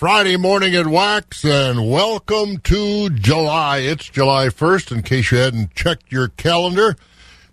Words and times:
Friday 0.00 0.38
morning 0.38 0.74
at 0.74 0.86
Wax, 0.86 1.44
and 1.44 1.90
welcome 1.90 2.56
to 2.60 3.10
July. 3.10 3.80
It's 3.80 4.08
July 4.08 4.46
1st, 4.46 4.92
in 4.92 5.02
case 5.02 5.30
you 5.30 5.36
hadn't 5.36 5.74
checked 5.74 6.10
your 6.10 6.28
calendar. 6.28 6.96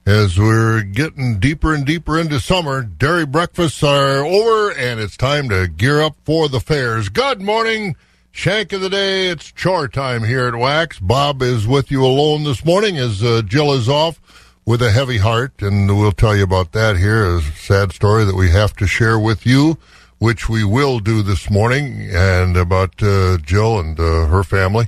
As 0.06 0.40
we're 0.40 0.84
getting 0.84 1.40
deeper 1.40 1.74
and 1.74 1.86
deeper 1.86 2.18
into 2.18 2.40
summer, 2.40 2.84
dairy 2.84 3.26
breakfasts 3.26 3.84
are 3.84 4.26
over, 4.26 4.72
and 4.72 4.98
it's 4.98 5.18
time 5.18 5.50
to 5.50 5.68
gear 5.68 6.02
up 6.02 6.16
for 6.24 6.48
the 6.48 6.62
fairs. 6.62 7.10
Good 7.10 7.42
morning, 7.42 7.98
Shank 8.32 8.72
of 8.72 8.80
the 8.80 8.90
day. 8.90 9.28
It's 9.28 9.52
chore 9.52 9.90
time 9.90 10.24
here 10.24 10.48
at 10.48 10.56
Wax. 10.56 11.00
Bob 11.00 11.42
is 11.42 11.68
with 11.68 11.92
you 11.92 12.06
alone 12.06 12.46
this 12.46 12.64
morning 12.64 12.98
as 12.98 13.22
uh, 13.22 13.42
Jill 13.42 13.74
is 13.74 13.90
off 13.90 14.22
with 14.66 14.82
a 14.82 14.92
heavy 14.92 15.18
heart, 15.18 15.62
and 15.62 16.00
we'll 16.00 16.14
tell 16.14 16.34
you 16.34 16.44
about 16.44 16.72
that 16.72 16.96
here. 16.96 17.26
A 17.26 17.42
sad 17.42 17.92
story 17.92 18.24
that 18.24 18.36
we 18.36 18.52
have 18.52 18.74
to 18.78 18.88
share 18.88 19.20
with 19.20 19.46
you 19.46 19.78
which 20.20 20.50
we 20.50 20.64
will 20.64 21.00
do 21.00 21.22
this 21.22 21.50
morning, 21.50 22.10
and 22.12 22.58
about 22.58 23.02
uh, 23.04 23.38
Jill 23.38 23.80
and 23.80 24.00
uh, 24.00 24.26
her 24.28 24.44
family. 24.44 24.88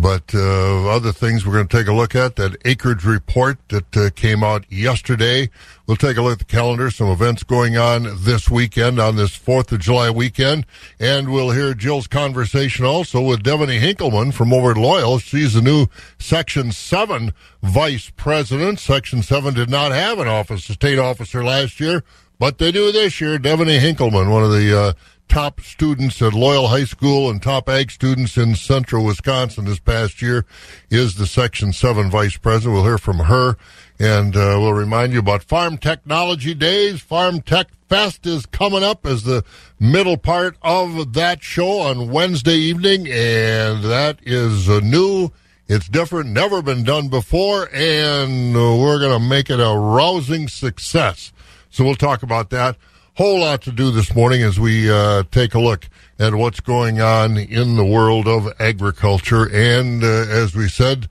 But 0.00 0.34
uh, 0.34 0.88
other 0.88 1.12
things 1.12 1.44
we're 1.44 1.52
going 1.52 1.68
to 1.68 1.76
take 1.76 1.86
a 1.86 1.92
look 1.92 2.14
at 2.14 2.36
that 2.36 2.56
acreage 2.64 3.04
report 3.04 3.58
that 3.68 3.94
uh, 3.94 4.08
came 4.08 4.42
out 4.42 4.64
yesterday. 4.72 5.50
We'll 5.86 5.98
take 5.98 6.16
a 6.16 6.22
look 6.22 6.32
at 6.32 6.38
the 6.38 6.44
calendar, 6.46 6.90
some 6.90 7.08
events 7.08 7.42
going 7.42 7.76
on 7.76 8.04
this 8.24 8.48
weekend 8.48 8.98
on 8.98 9.16
this 9.16 9.36
4th 9.36 9.72
of 9.72 9.80
July 9.80 10.08
weekend. 10.08 10.64
And 10.98 11.30
we'll 11.30 11.50
hear 11.50 11.74
Jill's 11.74 12.06
conversation 12.06 12.86
also 12.86 13.20
with 13.20 13.42
Devaney 13.42 13.78
Hinkleman 13.78 14.32
from 14.32 14.54
over 14.54 14.70
at 14.70 14.78
Loyal. 14.78 15.18
She's 15.18 15.52
the 15.52 15.60
new 15.60 15.86
Section 16.18 16.72
7 16.72 17.34
vice 17.62 18.10
president. 18.16 18.80
Section 18.80 19.22
7 19.22 19.52
did 19.52 19.68
not 19.68 19.92
have 19.92 20.18
an 20.18 20.28
office, 20.28 20.70
a 20.70 20.72
state 20.72 20.98
officer 20.98 21.44
last 21.44 21.78
year. 21.78 22.04
But 22.40 22.56
they 22.56 22.72
do 22.72 22.90
this 22.90 23.20
year. 23.20 23.38
Devaney 23.38 23.78
Hinkleman, 23.78 24.32
one 24.32 24.42
of 24.42 24.50
the 24.50 24.76
uh, 24.76 24.92
top 25.28 25.60
students 25.60 26.22
at 26.22 26.32
Loyal 26.32 26.68
High 26.68 26.84
School 26.84 27.28
and 27.28 27.40
top 27.40 27.68
ag 27.68 27.90
students 27.90 28.38
in 28.38 28.54
central 28.54 29.04
Wisconsin 29.04 29.66
this 29.66 29.78
past 29.78 30.22
year, 30.22 30.46
is 30.88 31.16
the 31.16 31.26
Section 31.26 31.74
7 31.74 32.10
vice 32.10 32.38
president. 32.38 32.72
We'll 32.72 32.86
hear 32.86 32.96
from 32.96 33.18
her. 33.18 33.58
And 33.98 34.34
uh, 34.34 34.56
we'll 34.58 34.72
remind 34.72 35.12
you 35.12 35.18
about 35.18 35.42
Farm 35.42 35.76
Technology 35.76 36.54
Days. 36.54 37.02
Farm 37.02 37.42
Tech 37.42 37.68
Fest 37.90 38.26
is 38.26 38.46
coming 38.46 38.82
up 38.82 39.04
as 39.04 39.24
the 39.24 39.44
middle 39.78 40.16
part 40.16 40.56
of 40.62 41.12
that 41.12 41.42
show 41.42 41.80
on 41.80 42.10
Wednesday 42.10 42.56
evening. 42.56 43.00
And 43.06 43.84
that 43.84 44.18
is 44.22 44.66
uh, 44.66 44.80
new. 44.80 45.30
It's 45.68 45.88
different, 45.88 46.30
never 46.30 46.62
been 46.62 46.84
done 46.84 47.08
before. 47.08 47.68
And 47.70 48.54
we're 48.54 48.98
going 48.98 49.20
to 49.20 49.28
make 49.28 49.50
it 49.50 49.60
a 49.60 49.76
rousing 49.76 50.48
success. 50.48 51.34
So 51.70 51.84
we'll 51.84 51.94
talk 51.94 52.22
about 52.22 52.50
that. 52.50 52.76
Whole 53.14 53.40
lot 53.40 53.62
to 53.62 53.72
do 53.72 53.90
this 53.90 54.14
morning 54.14 54.42
as 54.42 54.58
we 54.58 54.90
uh, 54.90 55.22
take 55.30 55.54
a 55.54 55.60
look 55.60 55.88
at 56.18 56.34
what's 56.34 56.60
going 56.60 57.00
on 57.00 57.36
in 57.36 57.76
the 57.76 57.84
world 57.84 58.26
of 58.26 58.52
agriculture. 58.58 59.48
And 59.52 60.02
uh, 60.02 60.06
as 60.06 60.54
we 60.54 60.68
said, 60.68 61.08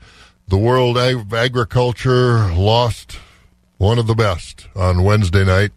the 0.47 0.57
world 0.57 0.97
of 0.97 1.33
agriculture 1.33 2.53
lost 2.53 3.19
one 3.77 3.97
of 3.97 4.07
the 4.07 4.15
best 4.15 4.67
on 4.75 5.03
Wednesday 5.03 5.45
night. 5.45 5.71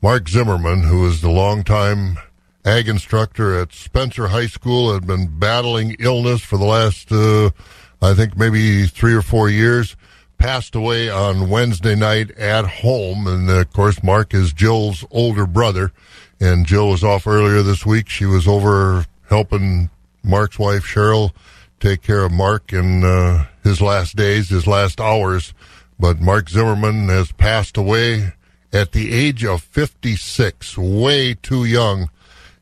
Mark 0.00 0.28
Zimmerman, 0.28 0.84
who 0.84 1.06
is 1.06 1.20
the 1.20 1.30
longtime 1.30 2.18
ag 2.64 2.88
instructor 2.88 3.58
at 3.58 3.72
Spencer 3.72 4.28
High 4.28 4.46
School, 4.46 4.92
had 4.92 5.06
been 5.06 5.38
battling 5.38 5.96
illness 5.98 6.42
for 6.42 6.58
the 6.58 6.64
last, 6.64 7.10
uh, 7.10 7.50
I 8.00 8.14
think, 8.14 8.36
maybe 8.36 8.86
three 8.86 9.14
or 9.14 9.22
four 9.22 9.48
years 9.48 9.96
passed 10.42 10.74
away 10.74 11.08
on 11.08 11.48
Wednesday 11.48 11.94
night 11.94 12.32
at 12.32 12.66
home. 12.66 13.28
And 13.28 13.48
of 13.48 13.72
course, 13.72 14.02
Mark 14.02 14.34
is 14.34 14.52
Jill's 14.52 15.04
older 15.12 15.46
brother. 15.46 15.92
And 16.40 16.66
Jill 16.66 16.88
was 16.88 17.04
off 17.04 17.28
earlier 17.28 17.62
this 17.62 17.86
week. 17.86 18.08
She 18.08 18.24
was 18.26 18.48
over 18.48 19.06
helping 19.28 19.88
Mark's 20.24 20.58
wife, 20.58 20.82
Cheryl, 20.82 21.30
take 21.78 22.02
care 22.02 22.24
of 22.24 22.32
Mark 22.32 22.72
in 22.72 23.04
uh, 23.04 23.46
his 23.62 23.80
last 23.80 24.16
days, 24.16 24.48
his 24.48 24.66
last 24.66 25.00
hours. 25.00 25.54
But 25.96 26.18
Mark 26.18 26.48
Zimmerman 26.48 27.08
has 27.08 27.30
passed 27.30 27.76
away 27.76 28.32
at 28.72 28.90
the 28.90 29.12
age 29.12 29.44
of 29.44 29.62
56, 29.62 30.76
way 30.76 31.34
too 31.34 31.64
young. 31.64 32.10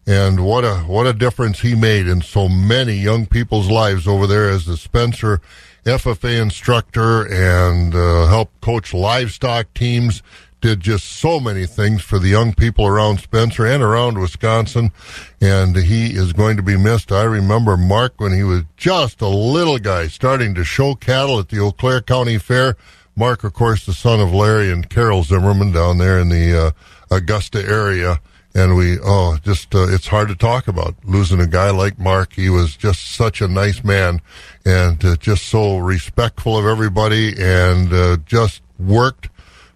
And 0.07 0.45
what 0.45 0.65
a 0.65 0.81
what 0.81 1.07
a 1.07 1.15
difference 1.15 1.61
he 1.61 1.75
made 1.75 2.07
in 2.07 2.21
so 2.21 2.47
many 2.47 2.95
young 2.95 3.25
people's 3.25 3.71
lives 3.71 4.07
over 4.07 4.27
there 4.27 4.51
as 4.51 4.67
the 4.67 4.77
Spencer 4.77 5.41
FFA 5.85 6.41
instructor 6.41 7.27
and 7.27 7.95
uh, 7.95 8.27
helped 8.27 8.61
coach 8.61 8.93
livestock 8.93 9.73
teams. 9.75 10.23
Did 10.61 10.81
just 10.81 11.07
so 11.07 11.41
many 11.41 11.65
things 11.65 12.03
for 12.03 12.19
the 12.19 12.29
young 12.29 12.53
people 12.53 12.87
around 12.87 13.21
Spencer 13.21 13.65
and 13.65 13.83
around 13.83 14.19
Wisconsin, 14.19 14.93
and 15.41 15.75
he 15.75 16.15
is 16.15 16.35
going 16.35 16.59
to 16.59 16.63
be 16.63 16.77
missed. 16.77 17.11
I 17.11 17.23
remember 17.23 17.79
Mark 17.79 18.21
when 18.21 18.35
he 18.35 18.43
was 18.43 18.65
just 18.77 19.23
a 19.23 19.29
little 19.29 19.79
guy 19.79 20.09
starting 20.09 20.55
to 20.57 20.65
show 20.65 20.95
cattle 20.95 21.39
at 21.39 21.49
the 21.49 21.61
Eau 21.61 21.73
Claire 21.73 22.03
County 22.03 22.37
Fair. 22.37 22.77
Mark, 23.17 23.43
of 23.43 23.55
course, 23.55 23.87
the 23.87 23.95
son 23.95 24.21
of 24.21 24.35
Larry 24.35 24.71
and 24.71 24.91
Carol 24.91 25.23
Zimmerman 25.23 25.73
down 25.73 25.97
there 25.97 26.19
in 26.19 26.29
the 26.29 26.67
uh, 26.67 26.71
Augusta 27.11 27.67
area 27.67 28.21
and 28.55 28.77
we 28.77 28.99
oh 29.03 29.39
just 29.43 29.75
uh, 29.75 29.87
it's 29.89 30.09
hard 30.09 30.29
to 30.29 30.35
talk 30.35 30.69
about 30.69 30.95
losing 31.05 31.41
a 31.41 31.47
guy 31.47 31.71
like 31.71 31.99
Mark. 31.99 32.33
He 32.35 32.51
was 32.51 32.77
just 32.77 33.15
such 33.15 33.41
a 33.41 33.49
nice 33.49 33.85
man 33.85 34.21
and 34.65 35.05
uh, 35.05 35.17
just 35.17 35.47
so 35.47 35.79
respectful 35.79 36.59
of 36.59 36.67
everybody 36.67 37.35
and 37.39 37.93
uh, 37.93 38.17
just 38.27 38.63
worked 38.79 39.29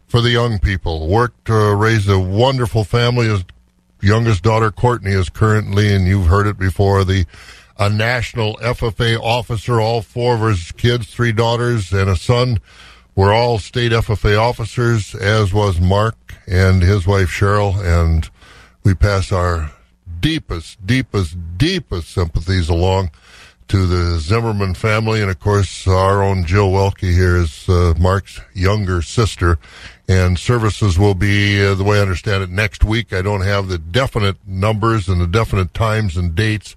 for 0.07 0.21
the 0.21 0.31
young 0.31 0.59
people. 0.59 1.09
Worked 1.09 1.47
to 1.47 1.75
raise 1.75 2.09
a 2.09 2.19
wonderful 2.19 2.85
family. 2.85 3.27
His 3.27 3.45
youngest 4.01 4.43
daughter 4.43 4.71
Courtney 4.71 5.13
is 5.13 5.31
currently, 5.31 5.95
and 5.95 6.07
you've 6.07 6.27
heard 6.27 6.47
it 6.47 6.59
before, 6.59 7.05
the 7.05 7.27
a 7.79 7.91
national 7.91 8.57
FFA 8.59 9.19
officer. 9.19 9.81
All 9.81 10.03
four 10.03 10.35
of 10.35 10.43
his 10.43 10.73
kids, 10.73 11.09
three 11.09 11.33
daughters 11.33 11.93
and 11.93 12.09
a 12.09 12.17
son, 12.17 12.61
were 13.17 13.33
all 13.33 13.59
state 13.59 13.93
FFA 13.93 14.39
officers, 14.39 15.15
as 15.15 15.53
was 15.53 15.81
Mark 15.81 16.17
and 16.47 16.83
his 16.83 17.07
wife 17.07 17.29
Cheryl 17.29 17.77
and 17.83 18.29
we 18.85 18.95
pass 18.95 19.33
our 19.33 19.73
deepest, 20.21 20.87
deepest, 20.87 21.37
deepest 21.57 22.11
sympathies 22.11 22.69
along 22.69 23.11
to 23.67 23.87
the 23.87 24.19
Zimmerman 24.19 24.75
family, 24.75 25.23
and 25.23 25.31
of 25.31 25.41
course, 25.41 25.89
our 25.89 26.23
own 26.23 26.45
Jill 26.45 26.71
Welke 26.71 27.01
here 27.01 27.37
is 27.37 27.67
uh, 27.67 27.95
Mark's 27.99 28.39
younger 28.53 29.01
sister. 29.01 29.59
And 30.07 30.39
services 30.39 30.99
will 30.99 31.15
be, 31.15 31.65
uh, 31.65 31.75
the 31.75 31.83
way 31.83 31.99
I 31.99 32.03
understand 32.03 32.43
it, 32.43 32.51
next 32.51 32.85
week. 32.85 33.15
I 33.15 33.23
don't 33.23 33.41
have 33.41 33.69
the 33.69 33.79
definite 33.79 34.37
numbers 34.47 35.09
and 35.09 35.19
the 35.19 35.27
definite 35.27 35.73
times 35.73 36.19
and 36.19 36.35
dates, 36.35 36.77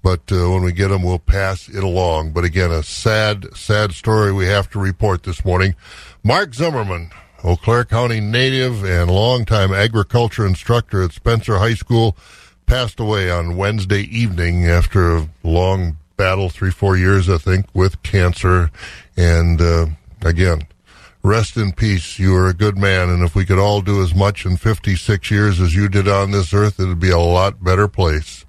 but 0.00 0.30
uh, 0.30 0.48
when 0.50 0.62
we 0.62 0.70
get 0.70 0.88
them, 0.88 1.02
we'll 1.02 1.18
pass 1.18 1.68
it 1.68 1.82
along. 1.82 2.30
But 2.30 2.44
again, 2.44 2.70
a 2.70 2.84
sad, 2.84 3.56
sad 3.56 3.94
story 3.94 4.32
we 4.32 4.46
have 4.46 4.70
to 4.70 4.78
report 4.78 5.24
this 5.24 5.44
morning. 5.44 5.74
Mark 6.22 6.54
Zimmerman, 6.54 7.10
Eau 7.44 7.56
Claire 7.56 7.84
County 7.84 8.20
native 8.20 8.84
and 8.84 9.10
longtime 9.10 9.72
agriculture 9.72 10.46
instructor 10.46 11.02
at 11.02 11.12
Spencer 11.12 11.58
High 11.58 11.74
School, 11.74 12.16
passed 12.66 12.98
away 12.98 13.30
on 13.30 13.56
Wednesday 13.56 14.02
evening 14.02 14.66
after 14.66 15.16
a 15.16 15.28
long 15.42 15.96
battle, 16.16 16.48
three, 16.48 16.70
four 16.70 16.96
years, 16.96 17.28
I 17.28 17.38
think, 17.38 17.66
with 17.72 18.02
cancer. 18.02 18.70
And 19.16 19.60
uh, 19.60 19.86
again, 20.22 20.62
rest 21.22 21.56
in 21.56 21.72
peace. 21.72 22.18
You 22.18 22.34
are 22.34 22.48
a 22.48 22.54
good 22.54 22.76
man. 22.76 23.08
And 23.08 23.22
if 23.22 23.34
we 23.34 23.46
could 23.46 23.58
all 23.58 23.80
do 23.80 24.02
as 24.02 24.14
much 24.14 24.44
in 24.44 24.56
56 24.56 25.30
years 25.30 25.60
as 25.60 25.74
you 25.74 25.88
did 25.88 26.08
on 26.08 26.32
this 26.32 26.52
earth, 26.52 26.80
it 26.80 26.86
would 26.86 27.00
be 27.00 27.10
a 27.10 27.18
lot 27.18 27.62
better 27.62 27.88
place. 27.88 28.44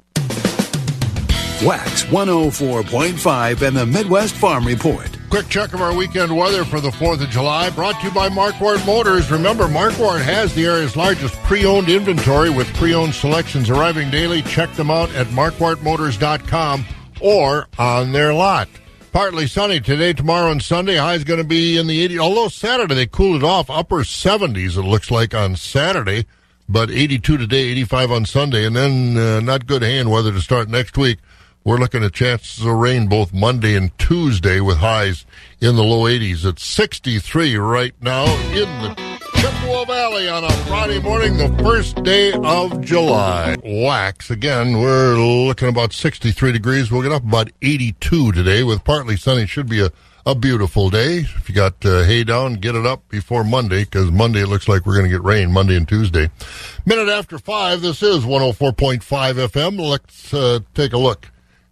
Wax 1.64 2.04
104.5 2.06 3.62
and 3.62 3.78
the 3.78 3.86
Midwest 3.86 4.34
Farm 4.34 4.66
Report. 4.66 5.19
Quick 5.30 5.48
check 5.48 5.76
of 5.76 5.82
our 5.82 5.94
weekend 5.94 6.36
weather 6.36 6.66
for 6.66 6.82
the 6.82 6.90
4th 6.90 7.22
of 7.22 7.30
July, 7.30 7.70
brought 7.70 8.00
to 8.02 8.08
you 8.08 8.14
by 8.14 8.30
Marquardt 8.30 8.84
Motors. 8.88 9.30
Remember, 9.30 9.66
Marquardt 9.66 10.22
has 10.22 10.56
the 10.56 10.66
area's 10.66 10.96
largest 10.96 11.36
pre-owned 11.44 11.88
inventory 11.88 12.50
with 12.50 12.68
pre-owned 12.74 13.14
selections 13.14 13.70
arriving 13.70 14.10
daily. 14.10 14.42
Check 14.42 14.74
them 14.74 14.90
out 14.90 15.14
at 15.14 15.28
marquardtmotors.com 15.28 16.84
or 17.22 17.68
on 17.78 18.12
their 18.12 18.34
lot. 18.34 18.70
Partly 19.12 19.46
sunny 19.46 19.80
today, 19.80 20.14
tomorrow, 20.14 20.50
and 20.50 20.64
Sunday. 20.64 20.96
High 20.96 21.14
is 21.14 21.24
going 21.24 21.40
to 21.42 21.48
be 21.48 21.78
in 21.78 21.86
the 21.86 22.08
80s. 22.08 22.20
Although 22.20 22.48
Saturday 22.48 22.96
they 22.96 23.06
cooled 23.06 23.44
it 23.44 23.46
off, 23.46 23.70
upper 23.70 23.98
70s 23.98 24.78
it 24.78 24.82
looks 24.82 25.12
like 25.12 25.36
on 25.36 25.56
Saturday, 25.56 26.26
but 26.68 26.90
82 26.90 27.38
today, 27.38 27.66
85 27.66 28.12
on 28.12 28.26
Sunday, 28.26 28.66
and 28.66 28.76
then 28.76 29.16
uh, 29.16 29.40
not 29.42 29.68
good 29.68 29.84
hand 29.84 30.10
weather 30.10 30.32
to 30.32 30.42
start 30.42 30.70
next 30.70 30.98
week. 30.98 31.20
We're 31.66 31.78
looking 31.78 32.06
at 32.06 32.14
chances 32.14 32.66
of 32.66 32.72
rain 32.72 33.08
both 33.08 33.34
Monday 33.34 33.76
and 33.76 33.96
Tuesday 34.00 34.62
with 34.62 34.78
highs 34.78 35.26
in 35.60 35.76
the 35.76 35.84
low 35.84 36.06
80s. 36.10 36.46
It's 36.46 36.64
63 36.64 37.58
right 37.58 37.94
now 38.02 38.26
in 38.52 38.66
the 38.82 39.20
Chippewa 39.36 39.84
Valley 39.84 40.30
on 40.30 40.46
a 40.46 40.52
Friday 40.68 41.02
morning, 41.02 41.36
the 41.36 41.54
first 41.62 42.02
day 42.02 42.32
of 42.32 42.80
July. 42.80 43.58
Wax 43.62 44.32
again. 44.32 44.80
We're 44.80 45.18
looking 45.18 45.68
about 45.68 45.92
63 45.92 46.54
degrees. 46.54 46.92
We'll 46.92 47.02
get 47.02 47.12
up 47.12 47.24
about 47.24 47.52
82 47.62 48.32
today 48.32 48.64
with 48.64 48.86
partly 48.86 49.18
sunny. 49.18 49.46
Should 49.46 49.70
be 49.70 49.82
a, 49.82 49.92
a 50.26 50.36
beautiful 50.36 50.90
day. 50.90 51.18
If 51.18 51.50
you 51.50 51.56
got 51.56 51.86
uh, 51.86 52.04
hay 52.04 52.24
down, 52.24 52.54
get 52.54 52.76
it 52.76 52.86
up 52.86 53.08
before 53.10 53.44
Monday 53.44 53.84
because 53.84 54.12
Monday 54.12 54.44
it 54.44 54.48
looks 54.48 54.70
like 54.70 54.86
we're 54.86 54.96
going 54.96 55.12
to 55.12 55.16
get 55.16 55.24
rain 55.26 55.52
Monday 55.52 55.76
and 55.76 55.88
Tuesday. 55.88 56.30
Minute 56.86 57.10
after 57.10 57.38
five, 57.38 57.82
this 57.82 58.02
is 58.02 58.24
104.5 58.24 59.02
FM. 59.04 59.78
Let's 59.78 60.34
uh, 60.34 60.62
take 60.74 60.94
a 60.94 60.98
look 60.98 61.30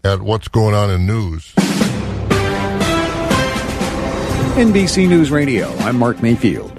at 0.08 0.22
what's 0.22 0.48
going 0.48 0.74
on 0.74 0.90
in 0.90 1.06
news. 1.06 1.54
NBC 4.56 5.08
News 5.08 5.30
Radio, 5.32 5.68
I'm 5.80 6.00
Mark 6.00 6.24
Mayfield. 6.24 6.72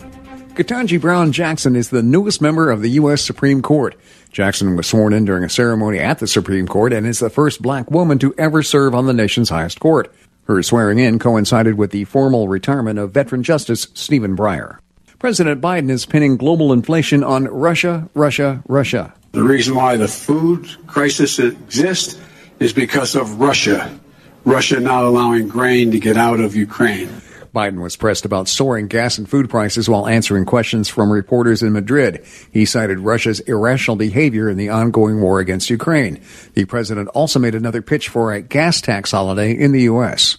Ketanji 0.54 0.98
Brown 0.98 1.30
Jackson 1.30 1.76
is 1.76 1.90
the 1.90 2.02
newest 2.02 2.40
member 2.40 2.70
of 2.70 2.80
the 2.80 2.88
U.S. 2.92 3.22
Supreme 3.22 3.60
Court. 3.60 3.94
Jackson 4.32 4.76
was 4.76 4.86
sworn 4.86 5.12
in 5.12 5.26
during 5.26 5.44
a 5.44 5.48
ceremony 5.48 5.98
at 5.98 6.18
the 6.18 6.26
Supreme 6.26 6.66
Court 6.66 6.92
and 6.92 7.06
is 7.06 7.18
the 7.18 7.30
first 7.30 7.60
black 7.60 7.90
woman 7.90 8.18
to 8.18 8.34
ever 8.38 8.62
serve 8.62 8.94
on 8.94 9.06
the 9.06 9.12
nation's 9.12 9.50
highest 9.50 9.78
court. 9.78 10.12
Her 10.44 10.62
swearing 10.62 10.98
in 10.98 11.18
coincided 11.18 11.76
with 11.76 11.90
the 11.90 12.04
formal 12.04 12.48
retirement 12.48 12.98
of 12.98 13.12
veteran 13.12 13.42
Justice 13.42 13.88
Stephen 13.92 14.36
Breyer. 14.36 14.78
President 15.18 15.60
Biden 15.60 15.90
is 15.90 16.06
pinning 16.06 16.38
global 16.38 16.72
inflation 16.72 17.22
on 17.22 17.44
Russia, 17.44 18.08
Russia, 18.14 18.62
Russia. 18.66 19.12
The 19.32 19.42
reason 19.42 19.74
why 19.74 19.96
the 19.98 20.08
food 20.08 20.66
crisis 20.86 21.38
exists 21.38 22.18
is 22.60 22.72
because 22.72 23.14
of 23.14 23.40
Russia. 23.40 23.98
Russia 24.44 24.80
not 24.80 25.04
allowing 25.04 25.48
grain 25.48 25.90
to 25.90 26.00
get 26.00 26.16
out 26.16 26.40
of 26.40 26.56
Ukraine. 26.56 27.08
Biden 27.54 27.80
was 27.80 27.96
pressed 27.96 28.24
about 28.24 28.48
soaring 28.48 28.88
gas 28.88 29.18
and 29.18 29.28
food 29.28 29.48
prices 29.48 29.88
while 29.88 30.06
answering 30.06 30.44
questions 30.44 30.88
from 30.88 31.10
reporters 31.10 31.62
in 31.62 31.72
Madrid. 31.72 32.24
He 32.52 32.64
cited 32.64 33.00
Russia's 33.00 33.40
irrational 33.40 33.96
behavior 33.96 34.48
in 34.48 34.56
the 34.56 34.68
ongoing 34.68 35.20
war 35.20 35.40
against 35.40 35.70
Ukraine. 35.70 36.20
The 36.54 36.66
president 36.66 37.08
also 37.08 37.38
made 37.38 37.54
another 37.54 37.82
pitch 37.82 38.08
for 38.08 38.32
a 38.32 38.42
gas 38.42 38.80
tax 38.80 39.10
holiday 39.10 39.52
in 39.52 39.72
the 39.72 39.82
U.S. 39.82 40.36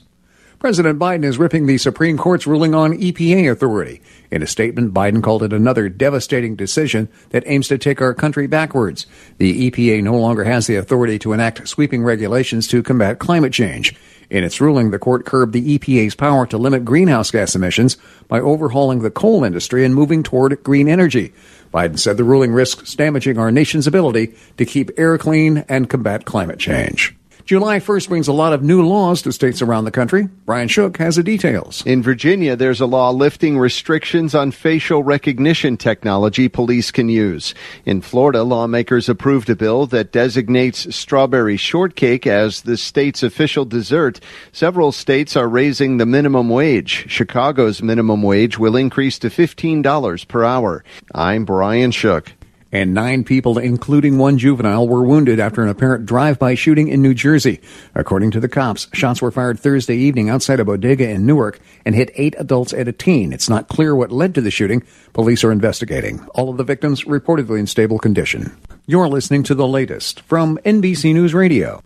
President 0.60 1.00
Biden 1.00 1.24
is 1.24 1.38
ripping 1.38 1.68
the 1.68 1.78
Supreme 1.78 2.18
Court's 2.18 2.46
ruling 2.46 2.76
on 2.76 2.92
EPA 2.92 3.50
authority. 3.50 4.02
In 4.30 4.44
a 4.44 4.48
statement, 4.48 4.94
Biden 4.94 5.24
called 5.24 5.42
it 5.42 5.54
another 5.54 5.88
devastating 5.88 6.58
decision 6.58 7.08
that 7.30 7.46
aims 7.46 7.70
to 7.70 7.78
take 7.78 8.02
our 8.02 8.14
country 8.14 8.46
backwards. 8.46 9.08
The 9.38 9.72
EPA 9.72 10.04
no 10.04 10.18
longer 10.18 10.44
has 10.44 10.68
the 10.68 10.76
authority 10.76 11.18
to 11.20 11.32
enact 11.32 11.66
sweeping 11.66 12.04
regulations 12.04 12.68
to 12.68 12.84
combat 12.84 13.20
climate 13.20 13.54
change. 13.54 13.96
In 14.30 14.44
its 14.44 14.60
ruling, 14.60 14.92
the 14.92 15.00
court 15.00 15.26
curbed 15.26 15.54
the 15.54 15.80
EPA's 15.80 16.14
power 16.14 16.46
to 16.48 16.58
limit 16.58 16.84
greenhouse 16.84 17.32
gas 17.32 17.56
emissions 17.56 17.96
by 18.28 18.42
overhauling 18.42 19.00
the 19.00 19.10
coal 19.10 19.46
industry 19.46 19.86
and 19.86 19.96
moving 19.96 20.24
toward 20.24 20.62
green 20.62 20.90
energy. 20.90 21.34
Biden 21.74 21.98
said 21.98 22.18
the 22.18 22.26
ruling 22.26 22.52
risks 22.52 22.96
damaging 22.96 23.38
our 23.38 23.50
nation's 23.50 23.88
ability 23.88 24.36
to 24.58 24.66
keep 24.66 24.92
air 24.98 25.18
clean 25.18 25.60
and 25.70 25.90
combat 25.90 26.26
climate 26.26 26.60
change. 26.60 27.16
July 27.46 27.80
1st 27.80 28.10
brings 28.10 28.28
a 28.28 28.34
lot 28.34 28.54
of 28.54 28.62
new 28.62 28.86
laws 28.86 29.22
to 29.24 29.32
states 29.32 29.62
around 29.62 29.86
the 29.86 29.92
country. 29.92 30.30
Brian 30.46 30.68
Shook 30.68 30.98
has 30.98 31.16
the 31.16 31.24
details. 31.24 31.84
In 31.86 32.04
Virginia, 32.04 32.56
there's 32.56 32.82
a 32.82 32.86
law 32.86 33.10
lifting 33.12 33.58
restrictions 33.58 34.36
on 34.36 34.52
facial 34.52 35.04
recognition 35.04 35.78
technology 35.78 36.48
police 36.48 36.92
can 36.92 37.10
use. 37.10 37.56
In 37.86 38.02
Florida, 38.02 38.44
lawmakers 38.44 39.10
approved 39.10 39.50
a 39.50 39.56
bill 39.56 39.88
that 39.88 40.12
designates 40.12 40.96
strawberry 40.96 41.58
shortcake 41.58 42.28
as 42.28 42.62
the 42.62 42.78
state's 42.78 43.24
official 43.24 43.66
dessert. 43.66 44.20
Several 44.52 44.92
states 44.92 45.36
are 45.36 45.50
raising 45.50 45.98
the 45.98 46.06
minimum 46.06 46.50
wage. 46.50 47.06
Chicago's 47.10 47.82
minimum 47.82 48.22
wage 48.22 48.60
will 48.60 48.76
increase 48.76 49.18
to 49.20 49.30
$15 49.30 50.28
per 50.28 50.44
hour. 50.44 50.84
I'm 51.16 51.46
Brian 51.46 51.92
Shook 51.92 52.34
and 52.72 52.94
nine 52.94 53.24
people, 53.24 53.58
including 53.58 54.18
one 54.18 54.38
juvenile, 54.38 54.88
were 54.88 55.04
wounded 55.04 55.40
after 55.40 55.64
an 55.64 55.70
apparent 55.70 56.06
drive-by 56.06 56.56
shooting 56.56 56.88
in 56.88 57.02
New 57.02 57.14
Jersey. 57.14 57.60
According 57.96 58.32
to 58.32 58.40
the 58.40 58.48
cops, 58.48 58.88
shots 58.94 59.22
were 59.22 59.32
fired 59.32 59.60
Thursday 59.60 59.96
evening 59.96 60.30
outside 60.30 60.60
a 60.60 60.66
bodega 60.66 61.10
in 61.10 61.26
Newark 61.26 61.60
and 61.86 61.96
hit 61.96 62.12
eight 62.16 62.36
adults 62.38 62.74
and 62.74 62.88
a 62.88 62.92
teen. 62.92 63.34
It's 63.34 63.50
not 63.50 63.68
clear 63.68 63.96
what 63.96 64.12
led 64.12 64.36
to 64.36 64.42
the 64.42 64.52
shooting. 64.52 64.84
Police 65.14 65.44
are 65.44 65.52
investigating. 65.52 66.26
All 66.36 66.50
of 66.50 66.58
the 66.58 66.64
victims 66.64 67.06
reportedly 67.06 67.60
in 67.60 67.68
stable 67.68 68.00
condition. 68.00 68.56
You're 68.86 69.08
listening 69.08 69.44
to 69.44 69.56
the 69.56 69.68
latest 69.68 70.22
from 70.22 70.58
NBC 70.66 71.14
News 71.14 71.34
Radio. 71.34 71.82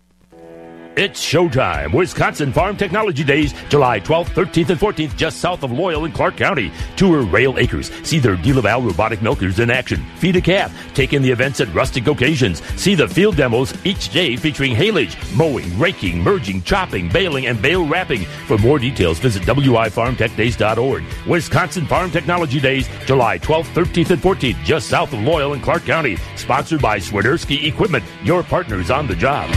It's 0.96 1.20
showtime. 1.20 1.92
Wisconsin 1.92 2.52
Farm 2.52 2.76
Technology 2.76 3.24
Days, 3.24 3.52
July 3.68 3.98
12th, 3.98 4.28
13th, 4.28 4.70
and 4.70 4.80
14th, 4.80 5.16
just 5.16 5.38
south 5.38 5.64
of 5.64 5.72
Loyal 5.72 6.04
in 6.04 6.12
Clark 6.12 6.36
County. 6.36 6.70
Tour 6.94 7.24
Roehl 7.24 7.60
Acres. 7.60 7.90
See 8.04 8.20
their 8.20 8.36
DeLaval 8.36 8.86
robotic 8.86 9.20
milkers 9.20 9.58
in 9.58 9.70
action. 9.70 10.04
Feed 10.18 10.36
a 10.36 10.40
calf. 10.40 10.72
Take 10.94 11.12
in 11.12 11.20
the 11.20 11.32
events 11.32 11.60
at 11.60 11.74
rustic 11.74 12.06
occasions. 12.06 12.62
See 12.80 12.94
the 12.94 13.08
field 13.08 13.36
demos 13.36 13.74
each 13.84 14.10
day 14.10 14.36
featuring 14.36 14.72
haylage, 14.72 15.16
mowing, 15.36 15.76
raking, 15.80 16.22
merging, 16.22 16.62
chopping, 16.62 17.08
baling, 17.08 17.46
and 17.46 17.60
bale 17.60 17.84
wrapping. 17.84 18.24
For 18.46 18.56
more 18.58 18.78
details, 18.78 19.18
visit 19.18 19.42
wifarmtechdays.org. 19.42 21.04
Wisconsin 21.26 21.86
Farm 21.86 22.12
Technology 22.12 22.60
Days, 22.60 22.88
July 23.04 23.40
12th, 23.40 23.74
13th, 23.74 24.10
and 24.10 24.22
14th, 24.22 24.62
just 24.62 24.90
south 24.90 25.12
of 25.12 25.18
Loyal 25.18 25.54
in 25.54 25.60
Clark 25.60 25.84
County. 25.86 26.18
Sponsored 26.36 26.80
by 26.80 27.00
Swiderski 27.00 27.64
Equipment, 27.64 28.04
your 28.22 28.44
partners 28.44 28.92
on 28.92 29.08
the 29.08 29.16
job 29.16 29.50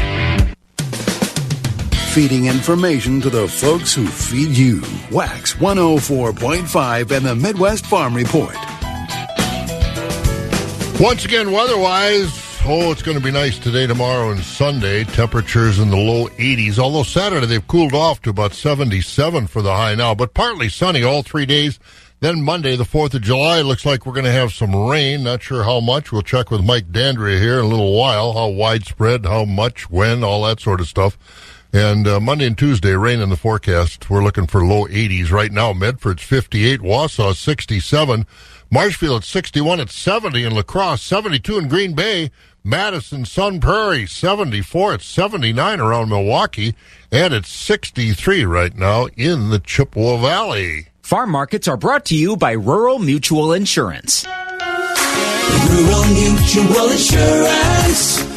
feeding 2.17 2.47
information 2.47 3.21
to 3.21 3.29
the 3.29 3.47
folks 3.47 3.93
who 3.93 4.03
feed 4.07 4.49
you. 4.57 4.81
Wax 5.11 5.53
104.5 5.53 7.11
and 7.15 7.23
the 7.23 7.35
Midwest 7.35 7.85
Farm 7.85 8.15
Report. 8.15 8.55
Once 10.99 11.25
again, 11.25 11.51
weather 11.51 11.77
wise, 11.77 12.59
oh, 12.65 12.91
it's 12.91 13.03
going 13.03 13.19
to 13.19 13.23
be 13.23 13.29
nice 13.29 13.59
today, 13.59 13.85
tomorrow, 13.85 14.31
and 14.31 14.39
Sunday. 14.39 15.03
Temperatures 15.03 15.77
in 15.77 15.91
the 15.91 15.95
low 15.95 16.27
80s. 16.29 16.79
Although 16.79 17.03
Saturday 17.03 17.45
they've 17.45 17.67
cooled 17.67 17.93
off 17.93 18.19
to 18.23 18.31
about 18.31 18.53
77 18.53 19.45
for 19.45 19.61
the 19.61 19.75
high 19.75 19.93
now, 19.93 20.15
but 20.15 20.33
partly 20.33 20.69
sunny 20.69 21.03
all 21.03 21.21
three 21.21 21.45
days. 21.45 21.77
Then 22.19 22.43
Monday, 22.43 22.75
the 22.75 22.83
4th 22.83 23.13
of 23.13 23.21
July, 23.21 23.61
looks 23.61 23.85
like 23.85 24.07
we're 24.07 24.13
going 24.13 24.25
to 24.25 24.31
have 24.31 24.51
some 24.51 24.75
rain. 24.75 25.21
Not 25.21 25.43
sure 25.43 25.63
how 25.63 25.81
much. 25.81 26.11
We'll 26.11 26.23
check 26.23 26.49
with 26.49 26.65
Mike 26.65 26.91
Dandria 26.91 27.39
here 27.39 27.59
in 27.59 27.65
a 27.65 27.67
little 27.67 27.95
while. 27.95 28.33
How 28.33 28.47
widespread, 28.47 29.27
how 29.27 29.45
much, 29.45 29.91
when, 29.91 30.23
all 30.23 30.45
that 30.45 30.59
sort 30.59 30.81
of 30.81 30.87
stuff. 30.87 31.15
And 31.73 32.07
uh, 32.07 32.19
Monday 32.19 32.47
and 32.47 32.57
Tuesday, 32.57 32.95
rain 32.95 33.19
in 33.19 33.29
the 33.29 33.35
forecast. 33.35 34.09
We're 34.09 34.23
looking 34.23 34.47
for 34.47 34.65
low 34.65 34.85
80s 34.85 35.31
right 35.31 35.51
now. 35.51 35.73
Medford's 35.73 36.23
58, 36.23 36.79
Wausau 36.79 37.35
67, 37.35 38.25
Marshfield 38.71 39.23
61 39.23 39.79
at 39.81 39.89
70 39.89 40.43
in 40.43 40.55
La 40.55 40.63
Crosse, 40.63 41.01
72 41.01 41.57
in 41.57 41.67
Green 41.67 41.93
Bay, 41.93 42.31
Madison, 42.63 43.23
Sun 43.25 43.61
Prairie 43.61 44.05
74 44.05 44.95
at 44.95 45.01
79 45.01 45.79
around 45.79 46.09
Milwaukee, 46.09 46.75
and 47.11 47.33
it's 47.33 47.49
63 47.49 48.43
right 48.43 48.75
now 48.75 49.07
in 49.15 49.49
the 49.49 49.59
Chippewa 49.59 50.17
Valley. 50.17 50.87
Farm 51.01 51.31
markets 51.31 51.69
are 51.69 51.77
brought 51.77 52.03
to 52.07 52.15
you 52.15 52.35
by 52.35 52.51
Rural 52.51 52.99
Mutual 52.99 53.53
Insurance. 53.53 54.25
Rural 55.69 56.03
Mutual 56.05 56.91
Insurance, 56.91 58.36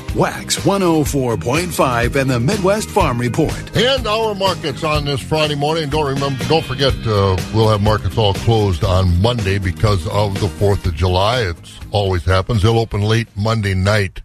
Wax 0.15 0.57
104.5 0.57 2.15
and 2.17 2.29
the 2.29 2.39
Midwest 2.39 2.89
Farm 2.89 3.17
Report. 3.17 3.77
And 3.77 4.05
our 4.05 4.35
markets 4.35 4.83
on 4.83 5.05
this 5.05 5.21
Friday 5.21 5.55
morning. 5.55 5.89
Don't 5.89 6.13
remember, 6.13 6.43
don't 6.45 6.65
forget, 6.65 6.93
uh, 7.07 7.37
we'll 7.53 7.69
have 7.69 7.81
markets 7.81 8.17
all 8.17 8.33
closed 8.33 8.83
on 8.83 9.21
Monday 9.21 9.57
because 9.57 10.05
of 10.09 10.33
the 10.41 10.47
4th 10.47 10.85
of 10.85 10.95
July. 10.95 11.43
It 11.43 11.55
always 11.91 12.25
happens. 12.25 12.61
They'll 12.61 12.77
open 12.77 13.01
late 13.01 13.29
Monday 13.37 13.73
night 13.73 14.21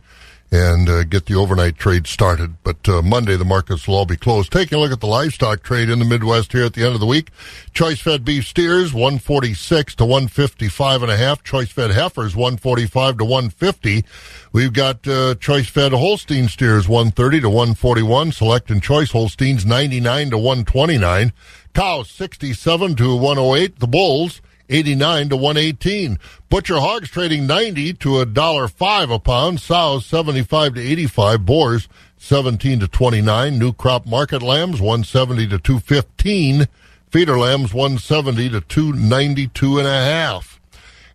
and 0.52 0.88
uh, 0.88 1.04
get 1.04 1.26
the 1.26 1.34
overnight 1.34 1.76
trade 1.76 2.06
started. 2.06 2.54
But 2.62 2.88
uh, 2.88 3.02
Monday, 3.02 3.36
the 3.36 3.44
markets 3.44 3.88
will 3.88 3.96
all 3.96 4.06
be 4.06 4.16
closed. 4.16 4.52
Taking 4.52 4.78
a 4.78 4.80
look 4.80 4.92
at 4.92 5.00
the 5.00 5.06
livestock 5.06 5.62
trade 5.62 5.88
in 5.88 5.98
the 5.98 6.04
Midwest 6.04 6.52
here 6.52 6.64
at 6.64 6.74
the 6.74 6.84
end 6.84 6.94
of 6.94 7.00
the 7.00 7.06
week. 7.06 7.30
Choice 7.72 8.00
fed 8.00 8.24
beef 8.24 8.46
steers, 8.46 8.94
146 8.94 9.96
to 9.96 10.04
155 10.04 11.02
and 11.02 11.10
a 11.10 11.16
half. 11.16 11.42
Choice 11.42 11.70
fed 11.70 11.90
heifers, 11.90 12.36
145 12.36 13.18
to 13.18 13.24
150. 13.24 14.04
We've 14.52 14.72
got 14.72 15.06
uh, 15.08 15.34
choice 15.34 15.68
fed 15.68 15.92
Holstein 15.92 16.48
steers, 16.48 16.88
130 16.88 17.40
to 17.40 17.48
141. 17.48 18.32
Select 18.32 18.70
and 18.70 18.82
choice 18.82 19.10
Holsteins, 19.10 19.66
99 19.66 20.30
to 20.30 20.38
129. 20.38 21.32
Cows, 21.74 22.10
67 22.10 22.96
to 22.96 23.16
108. 23.16 23.80
The 23.80 23.86
bulls, 23.86 24.40
89 24.68 25.30
to 25.30 25.36
118. 25.36 26.18
Butcher 26.48 26.80
hogs 26.80 27.08
trading 27.08 27.46
90 27.46 27.94
to 27.94 28.20
a 28.20 28.26
dollar 28.26 28.68
5 28.68 29.10
a 29.10 29.18
pound. 29.18 29.60
Sows 29.60 30.06
75 30.06 30.74
to 30.74 30.80
85. 30.80 31.46
Boars 31.46 31.88
17 32.18 32.80
to 32.80 32.88
29. 32.88 33.58
New 33.58 33.72
crop 33.72 34.06
market 34.06 34.42
lambs 34.42 34.80
170 34.80 35.48
to 35.48 35.58
215. 35.58 36.66
Feeder 37.10 37.38
lambs 37.38 37.72
170 37.72 38.50
to 38.50 38.60
292 38.60 39.78
and 39.78 39.86
a 39.86 39.90
half. 39.90 40.60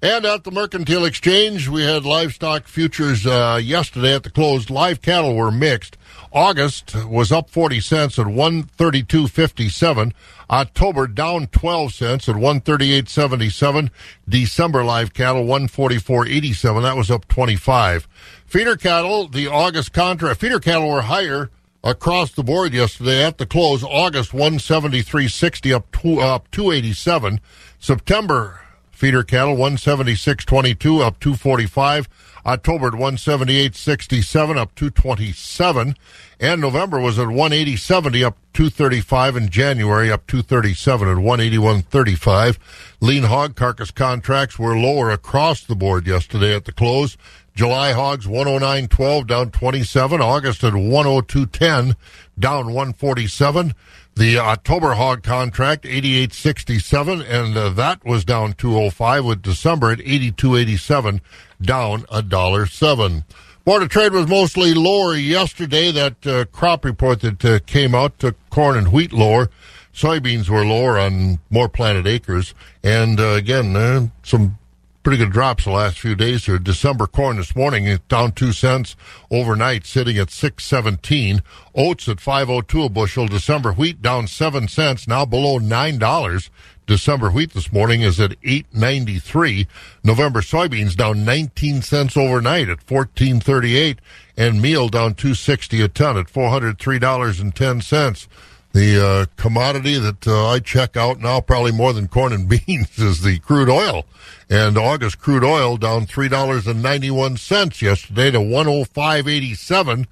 And 0.02 0.26
at 0.26 0.46
the 0.46 0.52
Mercantile 0.52 1.06
Exchange, 1.06 1.68
we 1.68 1.84
had 1.84 2.06
livestock 2.06 2.68
futures 2.68 3.28
uh, 3.28 3.60
yesterday 3.62 4.16
at 4.16 4.24
the 4.24 4.32
close. 4.32 4.72
Live 4.72 5.02
cattle 5.02 5.36
were 5.36 5.52
mixed. 5.52 5.96
August 6.34 6.96
was 7.06 7.32
up 7.32 7.50
40 7.50 7.82
cents 7.82 8.18
at 8.18 8.26
132.57. 8.26 10.14
October 10.50 11.08
down 11.08 11.48
12 11.48 11.94
cents 11.94 12.30
at 12.30 12.36
138.77. 12.36 13.90
December 14.28 14.84
live 14.84 15.14
cattle 15.14 15.44
144.87. 15.46 16.82
That 16.84 16.96
was 16.96 17.12
up 17.12 17.28
25. 17.28 18.08
Feeder 18.46 18.78
cattle, 18.78 19.28
the 19.28 19.48
August 19.48 19.92
contract, 19.92 20.40
feeder 20.40 20.60
cattle 20.60 20.90
were 20.90 21.02
higher 21.02 21.50
across 21.84 22.32
the 22.32 22.44
board 22.44 22.74
yesterday 22.74 23.24
at 23.24 23.38
the 23.38 23.46
close. 23.46 23.84
August 23.84 24.32
173.60 24.32 25.74
up, 25.74 26.06
up 26.24 26.50
287. 26.52 27.42
September 27.80 28.62
feeder 28.92 29.24
cattle 29.24 29.56
176.22 29.56 31.02
up 31.02 31.20
245. 31.20 32.08
October 32.46 32.88
at 32.88 32.94
178.67 32.94 34.58
up 34.58 34.76
227. 34.76 35.96
And 36.40 36.62
November 36.62 37.00
was 37.00 37.20
at 37.20 37.28
180.70 37.28 38.24
up 38.24 38.38
235 38.54 39.36
And 39.36 39.52
January 39.52 40.12
up 40.12 40.26
237 40.28 41.08
at 41.08 41.18
181.35. 41.18 42.58
Lean 43.00 43.24
hog 43.24 43.56
carcass 43.56 43.92
contracts 43.92 44.58
were 44.58 44.76
lower 44.76 45.12
across 45.12 45.64
the 45.64 45.76
board 45.76 46.08
yesterday 46.08 46.56
at 46.56 46.66
the 46.66 46.72
close. 46.72 47.18
July 47.54 47.92
hogs 47.92 48.28
109.12 48.28 49.28
down 49.28 49.52
27. 49.52 50.22
August 50.22 50.64
at 50.64 50.74
102.10 50.74 51.96
down 52.40 52.68
147. 52.68 53.74
The 54.16 54.40
October 54.40 54.94
hog 54.96 55.24
contract 55.24 55.86
88.67 55.86 57.26
and 57.30 57.58
uh, 57.58 57.70
that 57.70 58.04
was 58.04 58.26
down 58.26 58.54
205 58.54 59.26
with 59.26 59.42
December 59.42 59.92
at 59.92 60.00
82.87 60.00 61.22
down 61.62 62.06
a 62.12 62.22
dollar 62.22 62.66
7. 62.66 63.24
Board 63.64 63.84
of 63.84 63.90
Trade 63.90 64.14
was 64.14 64.28
mostly 64.28 64.74
lower 64.74 65.16
yesterday. 65.16 65.92
That 65.92 66.26
uh, 66.26 66.46
crop 66.46 66.84
report 66.84 67.22
that 67.22 67.46
uh, 67.46 67.60
came 67.60 67.94
out 67.94 68.18
took 68.18 68.36
corn 68.50 68.76
and 68.76 68.92
wheat 68.92 69.14
lower. 69.14 69.50
Soybeans 69.94 70.50
were 70.50 70.66
lower 70.66 70.98
on 70.98 71.40
more 71.50 71.70
planted 71.70 72.08
acres. 72.08 72.56
And 72.84 73.20
uh, 73.20 73.34
again, 73.34 73.76
uh, 73.76 74.08
some 74.24 74.58
pretty 75.04 75.18
good 75.18 75.32
drops 75.32 75.66
the 75.66 75.72
last 75.72 76.00
few 76.00 76.16
days 76.16 76.46
here. 76.46 76.58
December 76.58 77.08
corn 77.08 77.38
this 77.38 77.56
morning 77.56 77.86
is 77.86 78.00
down 78.08 78.32
two 78.32 78.52
cents 78.52 78.96
overnight, 79.30 79.86
sitting 79.86 80.18
at 80.18 80.32
six 80.32 80.64
seventeen. 80.64 81.44
Oats 81.76 82.08
at 82.08 82.20
five 82.20 82.50
oh 82.50 82.62
two 82.62 82.84
a 82.84 82.90
bushel. 82.90 83.28
December 83.28 83.74
wheat 83.74 84.02
down 84.02 84.28
seven 84.28 84.68
cents, 84.68 85.08
now 85.08 85.26
below 85.26 85.58
nine 85.58 86.00
dollars. 86.00 86.50
December 86.92 87.32
wheat 87.32 87.54
this 87.54 87.72
morning 87.72 88.02
is 88.02 88.20
at 88.20 88.32
8.93. 88.42 89.66
November 90.04 90.42
soybeans 90.42 90.94
down 90.94 91.24
19 91.24 91.82
cents 91.84 92.18
overnight 92.18 92.68
at 92.68 92.86
14.38 92.86 94.00
and 94.36 94.62
meal 94.62 94.90
down 94.90 95.14
2.60 95.14 95.86
a 95.86 95.88
ton 95.88 96.18
at 96.18 96.26
$403.10. 96.26 98.28
The 98.74 99.06
uh, 99.06 99.26
commodity 99.38 100.00
that 100.00 100.28
uh, 100.28 100.50
I 100.50 100.60
check 100.60 100.98
out 100.98 101.22
now, 101.22 101.40
probably 101.40 101.72
more 101.72 101.94
than 101.94 102.10
corn 102.10 102.34
and 102.34 102.50
beans, 102.50 103.00
is 103.00 103.22
the 103.22 103.40
crude 103.40 103.70
oil. 103.70 104.06
And 104.50 104.78
August 104.78 105.18
crude 105.18 105.46
oil 105.46 105.78
down 105.78 106.08
$3.91 106.08 107.82
yesterday 107.82 108.32
to 108.32 108.40
105.87. 108.40 110.08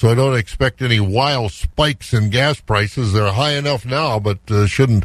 So 0.00 0.08
I 0.08 0.14
don't 0.14 0.34
expect 0.34 0.80
any 0.80 0.98
wild 0.98 1.52
spikes 1.52 2.14
in 2.14 2.30
gas 2.30 2.58
prices. 2.58 3.12
They're 3.12 3.32
high 3.32 3.52
enough 3.52 3.84
now, 3.84 4.18
but 4.18 4.38
uh, 4.50 4.66
shouldn't 4.66 5.04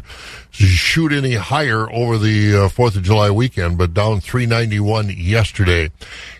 shoot 0.50 1.12
any 1.12 1.34
higher 1.34 1.92
over 1.92 2.16
the 2.16 2.56
uh, 2.56 2.68
Fourth 2.70 2.96
of 2.96 3.02
July 3.02 3.30
weekend. 3.30 3.76
But 3.76 3.92
down 3.92 4.20
three 4.20 4.46
ninety 4.46 4.80
one 4.80 5.10
yesterday. 5.10 5.90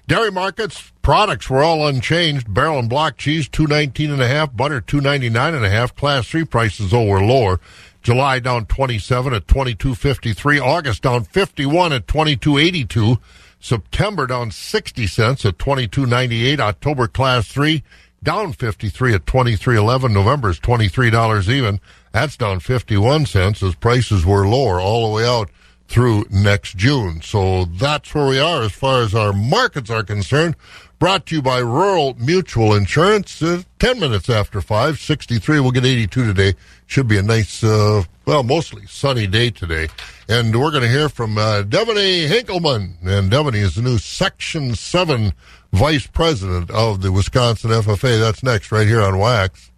Dairy 0.08 0.32
markets 0.32 0.90
products 1.02 1.50
were 1.50 1.62
all 1.62 1.86
unchanged. 1.86 2.54
Barrel 2.54 2.78
and 2.78 2.88
block 2.88 3.18
cheese 3.18 3.46
two 3.46 3.66
nineteen 3.66 4.10
and 4.10 4.22
a 4.22 4.26
half, 4.26 4.56
butter 4.56 4.80
two 4.80 5.02
ninety 5.02 5.28
nine 5.28 5.52
and 5.52 5.66
a 5.66 5.68
half. 5.68 5.94
Class 5.94 6.26
three 6.26 6.46
prices 6.46 6.92
though 6.92 7.04
were 7.04 7.20
lower. 7.20 7.60
July 8.02 8.38
down 8.38 8.64
twenty 8.64 8.98
seven 8.98 9.34
at 9.34 9.46
twenty 9.46 9.74
two 9.74 9.94
fifty 9.94 10.32
three. 10.32 10.58
August 10.58 11.02
down 11.02 11.24
fifty 11.24 11.66
one 11.66 11.92
at 11.92 12.08
twenty 12.08 12.36
two 12.36 12.56
eighty 12.56 12.86
two. 12.86 13.18
September 13.60 14.26
down 14.26 14.50
sixty 14.50 15.06
cents 15.06 15.44
at 15.44 15.58
twenty 15.58 15.86
two 15.86 16.06
ninety 16.06 16.46
eight. 16.46 16.58
October 16.58 17.06
class 17.06 17.46
three 17.46 17.82
down 18.26 18.52
53 18.52 19.14
at 19.14 19.24
23.11. 19.24 20.12
November 20.12 20.50
is 20.50 20.58
$23 20.58 21.48
even. 21.48 21.80
That's 22.10 22.36
down 22.36 22.58
51 22.58 23.26
cents 23.26 23.62
as 23.62 23.76
prices 23.76 24.26
were 24.26 24.48
lower 24.48 24.80
all 24.80 25.08
the 25.08 25.14
way 25.14 25.24
out 25.24 25.48
through 25.86 26.26
next 26.28 26.76
June. 26.76 27.22
So 27.22 27.66
that's 27.66 28.12
where 28.12 28.26
we 28.26 28.40
are 28.40 28.62
as 28.62 28.72
far 28.72 29.02
as 29.02 29.14
our 29.14 29.32
markets 29.32 29.90
are 29.90 30.02
concerned. 30.02 30.56
Brought 30.98 31.26
to 31.26 31.36
you 31.36 31.42
by 31.42 31.58
Rural 31.58 32.16
Mutual 32.18 32.74
Insurance. 32.74 33.40
Uh, 33.40 33.62
10 33.78 34.00
minutes 34.00 34.28
after 34.28 34.60
5, 34.60 34.98
63. 34.98 35.60
We'll 35.60 35.70
get 35.70 35.84
82 35.84 36.24
today. 36.24 36.54
Should 36.86 37.06
be 37.06 37.18
a 37.18 37.22
nice, 37.22 37.62
uh, 37.62 38.02
well, 38.24 38.42
mostly 38.42 38.86
sunny 38.86 39.28
day 39.28 39.50
today. 39.50 39.88
And 40.28 40.58
we're 40.58 40.72
going 40.72 40.82
to 40.82 40.88
hear 40.88 41.08
from 41.08 41.38
uh, 41.38 41.62
Devaney 41.62 42.26
Hinkleman. 42.26 42.94
And 43.06 43.30
Devaney 43.30 43.56
is 43.62 43.76
the 43.76 43.82
new 43.82 43.98
Section 43.98 44.74
7 44.74 45.32
Vice 45.76 46.06
President 46.06 46.70
of 46.70 47.02
the 47.02 47.12
Wisconsin 47.12 47.70
FFA. 47.70 48.18
That's 48.18 48.42
next, 48.42 48.72
right 48.72 48.86
here 48.86 49.02
on 49.02 49.18
Wax. 49.18 49.70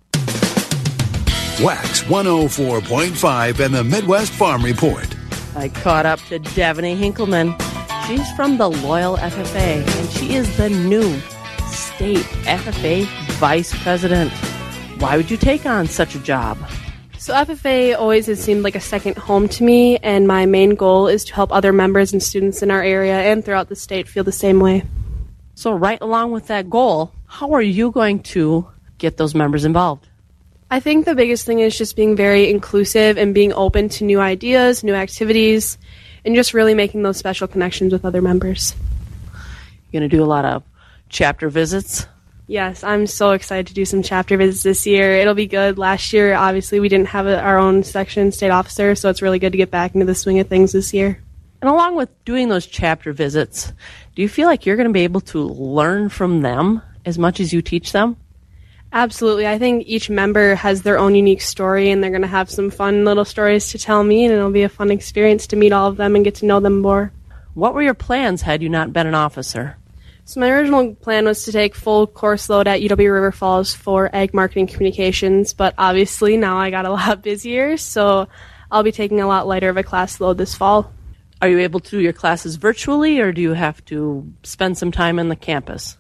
Wax 1.61 2.03
104.5 2.05 3.59
and 3.59 3.75
the 3.75 3.83
Midwest 3.83 4.31
Farm 4.33 4.65
Report. 4.65 5.13
I 5.57 5.69
caught 5.71 6.07
up 6.07 6.21
to 6.29 6.39
Devaney 6.39 6.97
Hinkleman. 6.97 7.61
She's 8.07 8.31
from 8.37 8.59
the 8.59 8.71
Loyal 8.71 9.17
FFA, 9.17 9.85
and 9.99 10.11
she 10.11 10.37
is 10.37 10.57
the 10.57 10.71
new 10.71 11.19
state 11.67 12.25
FFA 12.47 13.05
vice 13.41 13.77
president. 13.83 14.31
Why 15.01 15.17
would 15.17 15.33
you 15.33 15.37
take 15.37 15.67
on 15.67 15.89
such 15.89 16.15
a 16.15 16.21
job? 16.21 16.59
So 17.19 17.35
FFA 17.35 17.99
always 17.99 18.27
has 18.27 18.41
seemed 18.41 18.63
like 18.63 18.77
a 18.77 18.81
second 18.81 19.17
home 19.17 19.49
to 19.49 19.65
me, 19.65 19.97
and 19.97 20.29
my 20.29 20.47
main 20.47 20.77
goal 20.77 21.09
is 21.09 21.25
to 21.25 21.35
help 21.35 21.51
other 21.53 21.73
members 21.73 22.13
and 22.13 22.23
students 22.23 22.63
in 22.63 22.71
our 22.71 22.85
area 22.85 23.19
and 23.19 23.45
throughout 23.45 23.69
the 23.69 23.75
state 23.75 24.07
feel 24.07 24.23
the 24.23 24.31
same 24.31 24.61
way. 24.61 24.85
So, 25.59 25.73
right 25.73 25.99
along 26.01 26.31
with 26.31 26.47
that 26.47 26.71
goal, 26.71 27.11
how 27.27 27.55
are 27.55 27.61
you 27.61 27.91
going 27.91 28.23
to 28.35 28.69
get 28.99 29.17
those 29.17 29.35
members 29.35 29.65
involved? 29.65 30.07
I 30.71 30.79
think 30.79 31.05
the 31.05 31.17
biggest 31.17 31.47
thing 31.47 31.59
is 31.59 31.77
just 31.77 31.97
being 31.97 32.15
very 32.15 32.49
inclusive 32.49 33.19
and 33.19 33.35
being 33.35 33.53
open 33.53 33.89
to 33.89 34.05
new 34.05 34.21
ideas, 34.21 34.85
new 34.85 34.95
activities, 34.95 35.77
and 36.25 36.37
just 36.37 36.55
really 36.55 36.75
making 36.75 37.03
those 37.03 37.17
special 37.17 37.49
connections 37.49 37.93
with 37.93 38.05
other 38.05 38.23
members. 38.23 38.77
You're 39.91 40.01
going 40.01 40.09
to 40.09 40.17
do 40.17 40.23
a 40.23 40.31
lot 40.31 40.45
of 40.45 40.63
chapter 41.09 41.49
visits? 41.49 42.07
Yes, 42.47 42.85
I'm 42.85 43.09
so 43.09 43.33
excited 43.33 43.67
to 43.67 43.75
do 43.75 43.85
some 43.85 44.05
chapter 44.05 44.37
visits 44.37 44.63
this 44.63 44.87
year. 44.87 45.15
It'll 45.15 45.35
be 45.35 45.49
good. 45.49 45.77
Last 45.77 46.13
year, 46.13 46.35
obviously, 46.35 46.79
we 46.79 46.89
didn't 46.89 47.09
have 47.09 47.27
a, 47.27 47.41
our 47.41 47.59
own 47.59 47.83
section 47.83 48.31
state 48.31 48.51
officer, 48.51 48.95
so 48.95 49.11
it's 49.11 49.23
really 49.23 49.41
good 49.41 49.51
to 49.51 49.59
get 49.59 49.73
back 49.73 49.95
into 49.95 50.07
the 50.07 50.15
swing 50.15 50.39
of 50.39 50.47
things 50.47 50.71
this 50.71 50.95
year. 50.95 51.21
And 51.61 51.69
along 51.69 51.97
with 51.97 52.09
doing 52.25 52.49
those 52.49 52.67
chapter 52.67 53.13
visits, 53.13 53.73
do 54.19 54.23
you 54.23 54.29
feel 54.29 54.49
like 54.49 54.67
you're 54.67 54.75
going 54.75 54.89
to 54.89 54.93
be 54.93 55.05
able 55.05 55.21
to 55.21 55.41
learn 55.41 56.09
from 56.09 56.43
them 56.43 56.83
as 57.05 57.17
much 57.17 57.39
as 57.39 57.53
you 57.53 57.63
teach 57.63 57.93
them? 57.93 58.17
Absolutely. 58.93 59.47
I 59.47 59.61
think 59.61 59.85
each 59.87 60.11
member 60.11 60.57
has 60.57 60.83
their 60.83 60.99
own 60.99 61.15
unique 61.15 61.41
story, 61.41 61.93
and 61.93 62.03
they're 62.03 62.11
going 62.11 62.23
to 62.23 62.27
have 62.27 62.51
some 62.51 62.69
fun 62.69 63.05
little 63.05 63.25
stories 63.25 63.71
to 63.71 63.79
tell 63.79 64.03
me, 64.03 64.25
and 64.25 64.35
it'll 64.35 64.51
be 64.51 64.65
a 64.65 64.69
fun 64.69 64.91
experience 64.91 65.47
to 65.47 65.57
meet 65.57 65.71
all 65.71 65.87
of 65.87 65.99
them 65.99 66.17
and 66.17 66.25
get 66.25 66.35
to 66.35 66.47
know 66.47 66.59
them 66.59 66.81
more. 66.81 67.13
What 67.55 67.75
were 67.75 67.83
your 67.83 67.95
plans 67.95 68.43
had 68.43 68.61
you 68.61 68.69
not 68.69 68.93
been 68.93 69.07
an 69.07 69.15
officer? 69.15 69.77
So 70.25 70.41
my 70.41 70.51
original 70.51 70.97
plan 70.97 71.25
was 71.27 71.45
to 71.45 71.53
take 71.53 71.77
full 71.77 72.09
course 72.09 72.51
load 72.51 72.67
at 72.67 72.81
UW 72.81 72.99
River 72.99 73.31
Falls 73.31 73.73
for 73.73 74.13
ag 74.13 74.35
marketing 74.35 74.67
communications, 74.67 75.53
but 75.53 75.75
obviously 75.79 76.37
now 76.37 76.59
I 76.59 76.71
got 76.71 76.87
a 76.87 76.91
lot 76.99 77.23
busier, 77.23 77.77
so 77.77 78.27
I'll 78.69 78.83
be 78.83 78.91
taking 78.91 79.21
a 79.21 79.29
lot 79.29 79.47
lighter 79.47 79.69
of 79.69 79.77
a 79.77 79.85
class 79.85 80.21
load 80.21 80.39
this 80.39 80.57
fall. 80.57 80.93
Are 81.41 81.49
you 81.49 81.59
able 81.61 81.81
to 81.81 81.91
do 81.91 82.01
your 82.01 82.13
classes 82.13 82.57
virtually, 82.57 83.21
or 83.21 83.33
do 83.33 83.41
you 83.41 83.53
have 83.53 83.85
to 83.87 84.33
spend 84.43 84.77
some 84.77 84.91
time 84.91 85.19
on 85.19 85.29
the 85.29 85.37
campus? 85.37 85.97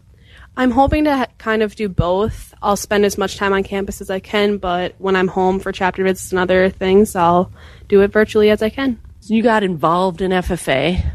I'm 0.57 0.73
hoping 0.73 1.05
to 1.05 1.17
ha- 1.17 1.27
kind 1.39 1.63
of 1.63 1.77
do 1.77 1.89
both. 1.89 2.53
I'll 2.61 2.77
spend 2.77 3.05
as 3.05 3.17
much 3.17 3.37
time 3.37 3.53
on 3.53 3.63
campus 3.63 4.01
as 4.01 4.11
I 4.11 4.19
can, 4.19 4.59
but 4.59 4.97
when 4.99 5.15
I'm 5.15 5.29
home 5.29 5.61
for 5.61 5.71
chapter 5.71 6.03
visits 6.03 6.33
and 6.33 6.41
other 6.41 6.69
things, 6.69 7.15
I'll 7.15 7.53
do 7.87 8.01
it 8.01 8.09
virtually 8.09 8.51
as 8.51 8.63
I 8.63 8.69
can. 8.69 8.99
So 9.21 9.35
you 9.35 9.43
got 9.45 9.63
involved 9.63 10.21
in 10.21 10.33
FFA. 10.33 11.13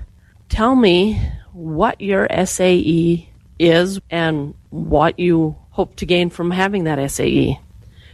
Tell 0.47 0.75
me 0.75 1.21
what 1.51 1.99
your 1.99 2.27
SAE 2.45 3.29
is 3.59 3.99
and 4.09 4.53
what 4.69 5.19
you 5.19 5.57
hope 5.71 5.97
to 5.97 6.05
gain 6.05 6.29
from 6.29 6.51
having 6.51 6.85
that 6.85 7.11
SAE. 7.11 7.59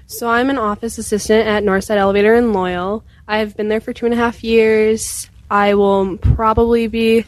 So 0.07 0.27
I'm 0.27 0.49
an 0.49 0.57
office 0.57 0.97
assistant 0.97 1.47
at 1.47 1.63
Northside 1.63 1.97
Elevator 1.97 2.33
in 2.33 2.53
Loyal. 2.53 3.03
I've 3.27 3.55
been 3.55 3.69
there 3.69 3.81
for 3.81 3.93
two 3.93 4.05
and 4.05 4.13
a 4.15 4.17
half 4.17 4.43
years. 4.43 5.29
I 5.49 5.73
will 5.75 6.17
probably 6.17 6.87
be 6.87 7.25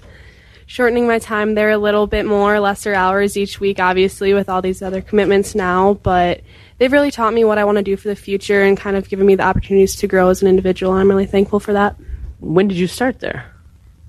shortening 0.65 1.05
my 1.05 1.19
time 1.19 1.53
there 1.53 1.71
a 1.71 1.77
little 1.77 2.07
bit 2.07 2.25
more, 2.25 2.59
lesser 2.59 2.93
hours 2.93 3.35
each 3.35 3.59
week, 3.59 3.79
obviously, 3.79 4.33
with 4.33 4.47
all 4.47 4.61
these 4.61 4.81
other 4.81 5.01
commitments 5.01 5.53
now. 5.53 5.95
But 5.95 6.41
they've 6.77 6.91
really 6.91 7.11
taught 7.11 7.33
me 7.33 7.43
what 7.43 7.57
I 7.57 7.65
want 7.65 7.77
to 7.77 7.83
do 7.83 7.97
for 7.97 8.07
the 8.07 8.15
future 8.15 8.63
and 8.63 8.77
kind 8.77 8.95
of 8.95 9.09
given 9.09 9.25
me 9.25 9.35
the 9.35 9.43
opportunities 9.43 9.95
to 9.97 10.07
grow 10.07 10.29
as 10.29 10.41
an 10.41 10.47
individual. 10.47 10.93
I'm 10.93 11.09
really 11.09 11.25
thankful 11.25 11.59
for 11.59 11.73
that. 11.73 11.97
When 12.39 12.67
did 12.67 12.77
you 12.77 12.87
start 12.87 13.19
there? 13.19 13.53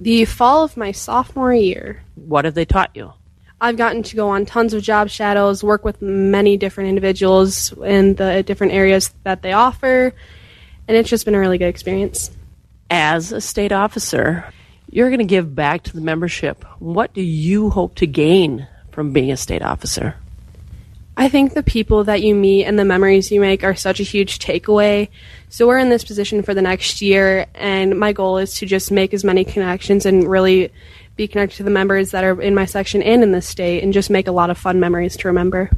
The 0.01 0.25
fall 0.25 0.65
of 0.65 0.77
my 0.77 0.93
sophomore 0.93 1.55
year. 1.55 2.03
What 2.15 2.45
have 2.45 2.55
they 2.55 2.65
taught 2.65 2.91
you? 2.95 3.13
I've 3.61 3.77
gotten 3.77 4.03
to 4.03 4.17
go 4.17 4.29
on 4.29 4.45
tons 4.45 4.75
of 4.75 4.83
job 4.83 5.09
shadows, 5.09 5.63
work 5.63 5.85
with 5.85 6.03
many 6.03 6.57
different 6.57 6.89
individuals 6.89 7.73
in 7.73 8.15
the 8.17 8.43
different 8.43 8.73
areas 8.73 9.15
that 9.23 9.43
they 9.43 9.53
offer, 9.53 10.13
and 10.89 10.97
it's 10.97 11.09
just 11.09 11.25
been 11.25 11.37
a 11.37 11.39
really 11.39 11.59
good 11.59 11.69
experience. 11.69 12.33
As 12.95 13.33
a 13.33 13.41
state 13.41 13.73
officer, 13.73 14.45
you're 14.91 15.09
going 15.09 15.19
to 15.21 15.25
give 15.25 15.55
back 15.55 15.83
to 15.85 15.95
the 15.95 16.03
membership. 16.03 16.63
What 16.79 17.15
do 17.15 17.23
you 17.23 17.71
hope 17.71 17.95
to 17.95 18.07
gain 18.07 18.69
from 18.91 19.15
being 19.15 19.33
a 19.33 19.37
state 19.39 19.63
officer? 19.63 20.17
I 21.17 21.31
think 21.31 21.55
the 21.55 21.63
people 21.63 22.05
that 22.05 22.21
you 22.21 22.35
meet 22.35 22.67
and 22.67 22.79
the 22.79 22.85
memories 22.85 23.33
you 23.33 23.41
make 23.41 23.65
are 23.65 23.75
such 23.75 23.99
a 23.99 24.03
huge 24.03 24.41
takeaway. 24.41 25.09
So 25.49 25.67
we're 25.67 25.79
in 25.79 25.89
this 25.89 26.05
position 26.05 26.43
for 26.43 26.53
the 26.53 26.61
next 26.61 27.01
year, 27.01 27.47
and 27.55 27.99
my 27.99 28.13
goal 28.13 28.37
is 28.37 28.57
to 28.57 28.67
just 28.67 28.93
make 28.93 29.15
as 29.15 29.25
many 29.25 29.43
connections 29.43 30.05
and 30.05 30.29
really 30.29 30.71
be 31.17 31.27
connected 31.27 31.57
to 31.57 31.63
the 31.63 31.71
members 31.71 32.11
that 32.11 32.25
are 32.25 32.43
in 32.43 32.55
my 32.55 32.67
section 32.67 33.03
and 33.03 33.23
in 33.23 33.33
the 33.33 33.41
state, 33.41 33.83
and 33.83 33.95
just 33.95 34.11
make 34.11 34.29
a 34.29 34.33
lot 34.33 34.51
of 34.51 34.59
fun 34.59 34.79
memories 34.79 35.17
to 35.17 35.29
remember. 35.29 35.71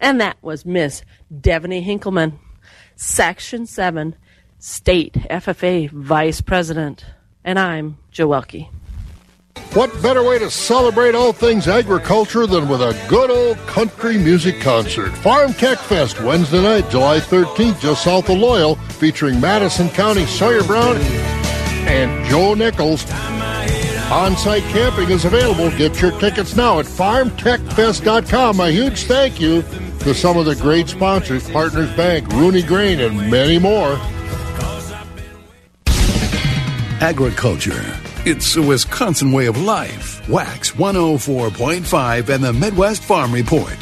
And 0.00 0.20
that 0.20 0.36
was 0.40 0.64
Miss 0.64 1.02
Devaney 1.34 1.84
Hinkleman, 1.84 2.34
Section 2.94 3.66
7, 3.66 4.14
State 4.64 5.12
FFA 5.28 5.90
Vice 5.90 6.40
President. 6.40 7.04
And 7.44 7.58
I'm 7.58 7.98
Joe. 8.10 8.42
What 9.74 10.02
better 10.02 10.22
way 10.22 10.38
to 10.38 10.50
celebrate 10.50 11.14
all 11.14 11.34
things 11.34 11.68
agriculture 11.68 12.46
than 12.46 12.66
with 12.66 12.80
a 12.80 12.98
good 13.06 13.30
old 13.30 13.58
country 13.66 14.16
music 14.16 14.62
concert? 14.62 15.10
Farm 15.18 15.52
Tech 15.52 15.76
Fest, 15.76 16.18
Wednesday 16.22 16.62
night, 16.62 16.88
July 16.88 17.20
13th, 17.20 17.78
just 17.78 18.04
south 18.04 18.30
of 18.30 18.38
Loyal, 18.38 18.76
featuring 18.76 19.38
Madison 19.38 19.90
County 19.90 20.24
Sawyer 20.24 20.64
Brown 20.64 20.96
and 21.86 22.26
Joe 22.30 22.54
Nichols. 22.54 23.04
On 24.10 24.34
site 24.34 24.64
camping 24.72 25.10
is 25.10 25.26
available. 25.26 25.68
Get 25.76 26.00
your 26.00 26.18
tickets 26.18 26.56
now 26.56 26.78
at 26.78 26.86
farmtechfest.com. 26.86 28.60
A 28.60 28.70
huge 28.70 29.02
thank 29.02 29.42
you 29.42 29.60
to 30.00 30.14
some 30.14 30.38
of 30.38 30.46
the 30.46 30.56
great 30.56 30.88
sponsors 30.88 31.50
Partners 31.50 31.94
Bank, 31.98 32.26
Rooney 32.28 32.62
Grain, 32.62 33.00
and 33.00 33.30
many 33.30 33.58
more. 33.58 34.00
Agriculture. 37.04 38.00
It's 38.24 38.56
a 38.56 38.62
Wisconsin 38.62 39.30
way 39.30 39.44
of 39.44 39.60
life. 39.60 40.26
Wax 40.26 40.70
104.5 40.70 42.28
and 42.30 42.42
the 42.42 42.52
Midwest 42.54 43.02
Farm 43.02 43.30
Report. 43.30 43.76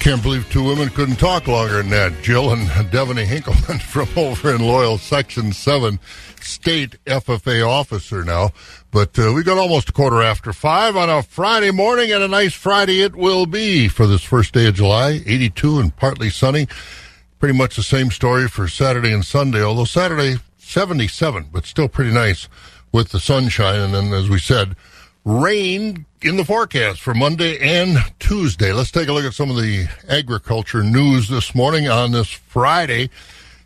Can't 0.00 0.20
believe 0.20 0.50
two 0.50 0.64
women 0.64 0.88
couldn't 0.88 1.20
talk 1.20 1.46
longer 1.46 1.76
than 1.76 1.90
that. 1.90 2.20
Jill 2.20 2.50
and 2.52 2.66
Devaney 2.90 3.26
Hinkleman 3.26 3.80
from 3.92 4.08
over 4.18 4.52
in 4.52 4.60
Loyal 4.60 4.98
Section 4.98 5.52
7, 5.52 6.00
state 6.40 6.96
FFA 7.04 7.64
officer 7.64 8.24
now. 8.24 8.50
But 8.90 9.16
uh, 9.20 9.32
we 9.32 9.44
got 9.44 9.56
almost 9.56 9.90
a 9.90 9.92
quarter 9.92 10.20
after 10.20 10.52
five 10.52 10.96
on 10.96 11.08
a 11.08 11.22
Friday 11.22 11.70
morning, 11.70 12.10
and 12.10 12.24
a 12.24 12.28
nice 12.28 12.54
Friday 12.54 13.02
it 13.02 13.14
will 13.14 13.46
be 13.46 13.86
for 13.86 14.08
this 14.08 14.24
first 14.24 14.52
day 14.52 14.66
of 14.66 14.74
July. 14.74 15.22
82 15.24 15.78
and 15.78 15.94
partly 15.94 16.28
sunny. 16.28 16.66
Pretty 17.38 17.56
much 17.56 17.76
the 17.76 17.84
same 17.84 18.10
story 18.10 18.48
for 18.48 18.66
Saturday 18.66 19.12
and 19.12 19.24
Sunday, 19.24 19.62
although 19.62 19.84
Saturday 19.84 20.38
77, 20.74 21.50
but 21.52 21.66
still 21.66 21.88
pretty 21.88 22.12
nice 22.12 22.48
with 22.90 23.10
the 23.10 23.20
sunshine. 23.20 23.78
And 23.78 23.94
then, 23.94 24.12
as 24.12 24.28
we 24.28 24.40
said, 24.40 24.74
rain 25.24 26.04
in 26.20 26.36
the 26.36 26.44
forecast 26.44 27.00
for 27.00 27.14
Monday 27.14 27.58
and 27.60 27.98
Tuesday. 28.18 28.72
Let's 28.72 28.90
take 28.90 29.06
a 29.06 29.12
look 29.12 29.24
at 29.24 29.34
some 29.34 29.50
of 29.50 29.56
the 29.56 29.86
agriculture 30.08 30.82
news 30.82 31.28
this 31.28 31.54
morning 31.54 31.88
on 31.88 32.10
this 32.10 32.28
Friday. 32.28 33.08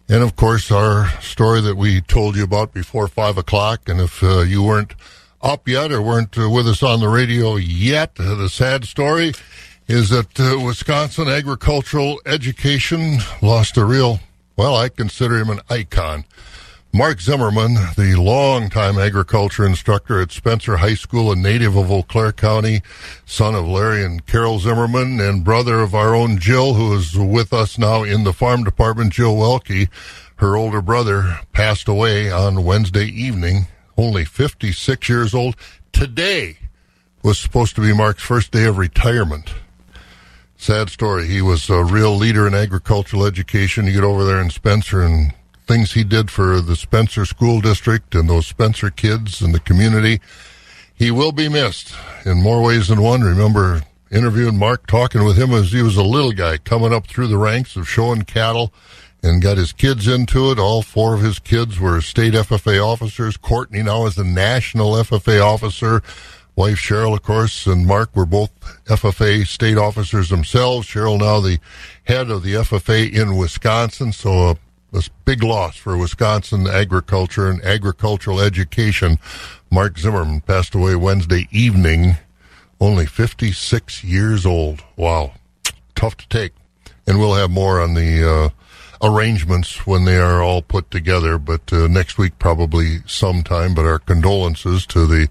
And 0.07 0.23
of 0.23 0.37
course, 0.37 0.71
our 0.71 1.09
story 1.23 1.63
that 1.63 1.77
we 1.77 2.03
told 2.03 2.37
you 2.37 2.45
about 2.45 2.75
before 2.75 3.09
five 3.09 3.39
o'clock. 3.39 3.89
And 3.89 4.03
if 4.03 4.23
uh, 4.23 4.41
you 4.41 4.63
weren't 4.63 4.95
up 5.41 5.67
yet 5.67 5.91
or 5.91 6.03
weren't 6.03 6.37
uh, 6.37 6.51
with 6.51 6.69
us 6.69 6.83
on 6.83 7.01
the 7.01 7.09
radio 7.09 7.57
yet, 7.57 8.13
uh, 8.19 8.35
the 8.35 8.51
sad 8.51 8.85
story 8.85 9.33
is 9.87 10.11
that 10.11 10.39
uh, 10.39 10.61
Wisconsin 10.63 11.27
agricultural 11.27 12.21
education 12.27 13.21
lost 13.41 13.79
a 13.79 13.85
real, 13.87 14.21
well, 14.57 14.77
I 14.77 14.91
consider 14.91 15.39
him 15.39 15.49
an 15.49 15.61
icon. 15.71 16.27
Mark 16.93 17.21
Zimmerman, 17.21 17.75
the 17.97 18.17
longtime 18.19 18.99
agriculture 18.99 19.67
instructor 19.67 20.21
at 20.21 20.33
Spencer 20.33 20.79
High 20.79 20.95
School, 20.95 21.31
a 21.31 21.37
native 21.37 21.77
of 21.77 21.93
Eau 21.93 22.03
Claire 22.03 22.33
County, 22.33 22.81
son 23.27 23.55
of 23.55 23.69
Larry 23.69 24.03
and 24.03 24.25
Carol 24.27 24.59
Zimmerman, 24.59 25.21
and 25.21 25.45
brother 25.45 25.81
of 25.81 25.95
our 25.95 26.15
own 26.15 26.39
Jill, 26.39 26.75
who 26.75 26.95
is 26.95 27.17
with 27.17 27.53
us 27.53 27.79
now 27.79 28.03
in 28.05 28.25
the 28.25 28.33
farm 28.33 28.65
department, 28.65 29.13
Jill 29.13 29.37
Welke. 29.37 29.89
Her 30.37 30.57
older 30.57 30.81
brother 30.81 31.41
passed 31.53 31.89
away 31.89 32.33
on 32.33 32.65
Wednesday 32.65 33.07
evening, 33.07 33.67
only 33.99 34.25
56 34.25 35.09
years 35.09 35.35
old. 35.35 35.57
Today 35.93 36.57
was 37.23 37.39
supposed 37.39 37.75
to 37.77 37.83
be 37.83 37.93
Mark's 37.93 38.23
first 38.23 38.51
day 38.51 38.65
of 38.65 38.79
retirement. 38.79 39.53
Sad 40.57 40.89
story. 40.89 41.27
He 41.27 41.43
was 41.43 41.69
a 41.69 41.85
real 41.85 42.17
leader 42.17 42.47
in 42.47 42.55
agricultural 42.55 43.27
education. 43.27 43.87
You 43.87 43.93
get 43.93 44.05
over 44.05 44.25
there 44.25 44.41
in 44.41 44.51
Spencer 44.51 45.03
and 45.03 45.35
things 45.69 45.93
he 45.93 46.03
did 46.03 46.31
for 46.31 46.61
the 46.61 46.75
Spencer 46.75 47.27
School 47.27 47.61
District 47.61 48.15
and 48.15 48.29
those 48.29 48.47
Spencer 48.47 48.91
kids 48.91 49.43
and 49.43 49.55
the 49.55 49.61
community. 49.61 50.21
He 50.95 51.11
will 51.11 51.31
be 51.31 51.49
missed 51.49 51.95
in 52.25 52.43
more 52.43 52.63
ways 52.63 52.89
than 52.89 53.03
one. 53.03 53.21
Remember 53.21 53.83
interviewing 54.11 54.59
Mark, 54.59 54.87
talking 54.87 55.23
with 55.25 55.37
him 55.37 55.53
as 55.53 55.71
he 55.71 55.83
was 55.83 55.97
a 55.97 56.03
little 56.03 56.33
guy 56.33 56.57
coming 56.57 56.93
up 56.93 57.07
through 57.07 57.29
the 57.29 57.37
ranks 57.37 57.77
of 57.77 57.89
showing 57.89 58.23
cattle 58.23 58.73
and 59.23 59.43
got 59.43 59.59
his 59.59 59.73
kids 59.73 60.09
into 60.09 60.51
it. 60.51 60.59
All 60.59 60.83
four 60.83 61.15
of 61.15 61.21
his 61.21 61.39
kids 61.39 61.79
were 61.79 62.01
state 62.01 62.33
FFA 62.33 62.85
officers. 62.85 63.37
Courtney 63.37 63.83
now 63.83 64.07
is 64.07 64.17
a 64.17 64.25
national 64.25 64.93
FFA 64.93 65.45
officer. 65.45 66.03
Wife 66.57 66.79
Cheryl, 66.79 67.15
of 67.15 67.23
course, 67.23 67.67
and 67.67 67.87
Mark 67.87 68.17
were 68.17 68.27
both 68.27 68.51
FFA 68.87 69.47
state 69.47 69.77
officers 69.77 70.31
themselves. 70.31 70.89
Cheryl 70.89 71.21
now 71.21 71.41
the 71.41 71.59
head 72.05 72.31
of 72.31 72.43
the 72.43 72.55
FFA 72.55 73.13
in 73.13 73.37
Wisconsin. 73.37 74.13
So 74.13 74.51
a 74.51 74.57
a 74.93 75.03
big 75.25 75.43
loss 75.43 75.77
for 75.77 75.97
Wisconsin 75.97 76.67
agriculture 76.67 77.49
and 77.49 77.63
agricultural 77.63 78.41
education. 78.41 79.19
Mark 79.71 79.99
Zimmerman 79.99 80.41
passed 80.41 80.75
away 80.75 80.95
Wednesday 80.95 81.49
evening, 81.51 82.17
only 82.81 83.07
56 83.07 84.05
years 84.05 84.47
old. 84.47 84.83
Wow, 84.97 85.33
tough 85.95 86.17
to 86.19 86.29
take. 86.29 86.53
And 87.07 87.19
we'll 87.19 87.35
have 87.35 87.51
more 87.51 87.81
on 87.81 87.95
the 87.95 88.29
uh, 88.29 88.49
arrangements 89.07 89.87
when 89.87 90.05
they 90.05 90.19
are 90.19 90.43
all 90.43 90.63
put 90.63 90.91
together, 90.91 91.39
but 91.39 91.73
uh, 91.73 91.87
next 91.89 92.19
week 92.19 92.39
probably 92.39 92.99
sometime. 93.07 93.75
But 93.75 93.87
our 93.87 93.99
condolences 93.99 94.87
to 94.87 95.07
the 95.07 95.29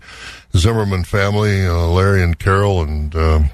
Zimmerman 0.55 1.03
family, 1.03 1.65
uh, 1.65 1.87
Larry 1.87 2.23
and 2.23 2.37
Carol, 2.37 2.81
and 2.81 3.15
um, 3.15 3.49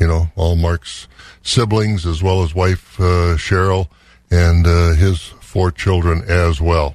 you 0.00 0.06
know 0.06 0.28
all 0.36 0.56
Mark's 0.56 1.06
siblings 1.42 2.06
as 2.06 2.22
well 2.22 2.42
as 2.42 2.54
wife 2.54 2.98
uh, 3.00 3.36
Cheryl 3.36 3.88
and 4.30 4.66
uh, 4.66 4.92
his 4.94 5.32
four 5.48 5.70
children 5.70 6.22
as 6.28 6.60
well. 6.60 6.94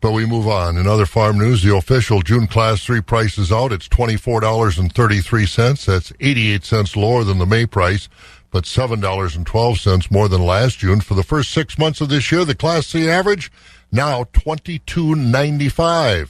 But 0.00 0.12
we 0.12 0.24
move 0.26 0.48
on. 0.48 0.76
In 0.76 0.86
other 0.86 1.06
farm 1.06 1.38
news, 1.38 1.62
the 1.62 1.74
official 1.76 2.22
June 2.22 2.46
Class 2.46 2.84
3 2.84 3.00
price 3.02 3.38
is 3.38 3.52
out. 3.52 3.72
It's 3.72 3.88
$24.33. 3.88 5.86
That's 5.86 6.12
88 6.20 6.64
cents 6.64 6.96
lower 6.96 7.24
than 7.24 7.38
the 7.38 7.46
May 7.46 7.66
price, 7.66 8.08
but 8.50 8.64
$7.12 8.64 10.10
more 10.10 10.28
than 10.28 10.42
last 10.42 10.80
June. 10.80 11.00
For 11.00 11.14
the 11.14 11.22
first 11.22 11.52
six 11.52 11.78
months 11.78 12.00
of 12.00 12.08
this 12.08 12.32
year, 12.32 12.44
the 12.44 12.54
Class 12.54 12.88
C 12.88 13.08
average 13.08 13.52
now 13.92 14.24
$22.95. 14.24 16.28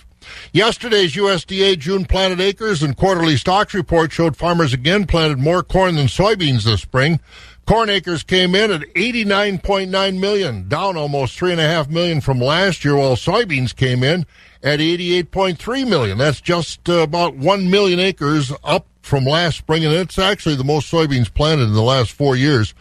Yesterday's 0.53 1.15
USDA 1.15 1.79
June 1.79 2.05
planted 2.05 2.41
acres 2.41 2.83
and 2.83 2.97
quarterly 2.97 3.37
stocks 3.37 3.75
report 3.75 4.13
showed 4.13 4.37
farmers 4.37 4.73
again 4.73 5.07
planted 5.07 5.39
more 5.39 5.63
corn 5.63 5.97
than 5.97 6.07
soybeans 6.07 6.65
this 6.65 6.83
spring. 6.83 7.21
Corn 7.67 7.89
acres 7.89 8.23
came 8.23 8.55
in 8.55 8.71
at 8.71 8.83
89.9 8.95 10.21
million, 10.21 10.69
down 10.69 10.99
almost 10.99 11.39
3.5 11.41 11.89
million 11.89 12.21
from 12.21 12.39
last 12.39 12.85
year, 12.85 12.97
while 12.97 13.17
soybeans 13.17 13.75
came 13.75 14.03
in 14.03 14.27
at 14.63 14.81
88.3 14.81 15.89
million. 15.89 16.19
That's 16.19 16.43
just 16.43 16.89
uh, 16.89 16.95
about 16.95 17.37
1 17.37 17.71
million 17.71 18.01
acres 18.01 18.53
up 18.65 18.87
from 19.01 19.25
last 19.25 19.59
spring, 19.59 19.85
and 19.85 19.95
it's 19.95 20.19
actually 20.19 20.57
the 20.57 20.65
most 20.65 20.93
soybeans 20.93 21.33
planted 21.33 21.65
in 21.65 21.75
the 21.75 21.83
last 21.83 22.13
four 22.13 22.37
years. 22.37 22.75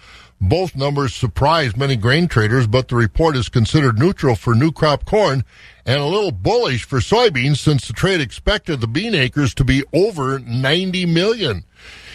Both 0.45 0.75
numbers 0.75 1.15
surprised 1.15 1.77
many 1.77 1.95
grain 1.95 2.27
traders, 2.27 2.67
but 2.67 2.89
the 2.89 2.97
report 2.97 3.37
is 3.37 3.47
considered 3.47 3.97
neutral 3.97 4.35
for 4.35 4.53
new 4.53 4.73
crop 4.73 5.05
corn 5.05 5.45
and 5.85 6.01
a 6.01 6.05
little 6.05 6.33
bullish 6.33 6.83
for 6.83 6.99
soybeans 6.99 7.59
since 7.59 7.87
the 7.87 7.93
trade 7.93 8.19
expected 8.19 8.81
the 8.81 8.87
bean 8.87 9.15
acres 9.15 9.53
to 9.53 9.63
be 9.63 9.85
over 9.93 10.39
90 10.39 11.05
million. 11.05 11.63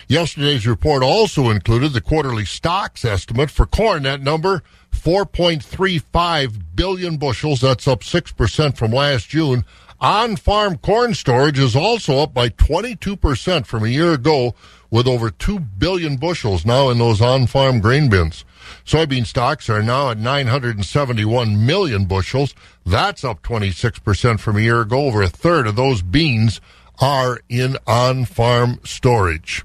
Yesterday's 0.09 0.67
report 0.67 1.03
also 1.03 1.49
included 1.49 1.95
the 1.95 2.03
quarterly 2.03 2.45
stocks 2.45 3.03
estimate 3.03 3.51
for 3.51 3.65
corn. 3.65 4.03
That 4.03 4.21
number, 4.21 4.63
4.35 4.93 6.61
billion 6.75 7.17
bushels. 7.17 7.63
That's 7.63 7.89
up 7.89 8.01
6% 8.01 8.77
from 8.77 8.91
last 8.91 9.31
June. 9.31 9.65
On 10.01 10.37
farm 10.37 10.79
corn 10.79 11.13
storage 11.13 11.59
is 11.59 11.75
also 11.75 12.19
up 12.19 12.33
by 12.33 12.51
22% 12.51 13.67
from 13.67 13.83
a 13.83 13.89
year 13.89 14.13
ago 14.13 14.55
with 14.93 15.09
over 15.09 15.29
2 15.29 15.59
billion 15.59 16.17
bushels 16.17 16.65
now 16.65 16.89
in 16.91 16.99
those 16.99 17.21
on 17.21 17.49
farm 17.49 17.81
grain 17.81 18.09
bins. 18.09 18.45
Soybean 18.85 19.27
stocks 19.27 19.69
are 19.69 19.83
now 19.83 20.11
at 20.11 20.19
971 20.19 21.67
million 21.67 22.05
bushels. 22.05 22.55
That's 22.87 23.25
up 23.25 23.43
26% 23.43 24.39
from 24.39 24.57
a 24.57 24.61
year 24.61 24.83
ago. 24.83 25.07
Over 25.07 25.23
a 25.23 25.29
third 25.29 25.67
of 25.67 25.75
those 25.75 26.01
beans 26.01 26.61
are 27.01 27.41
in 27.49 27.77
on 27.85 28.25
farm 28.25 28.79
storage. 28.85 29.65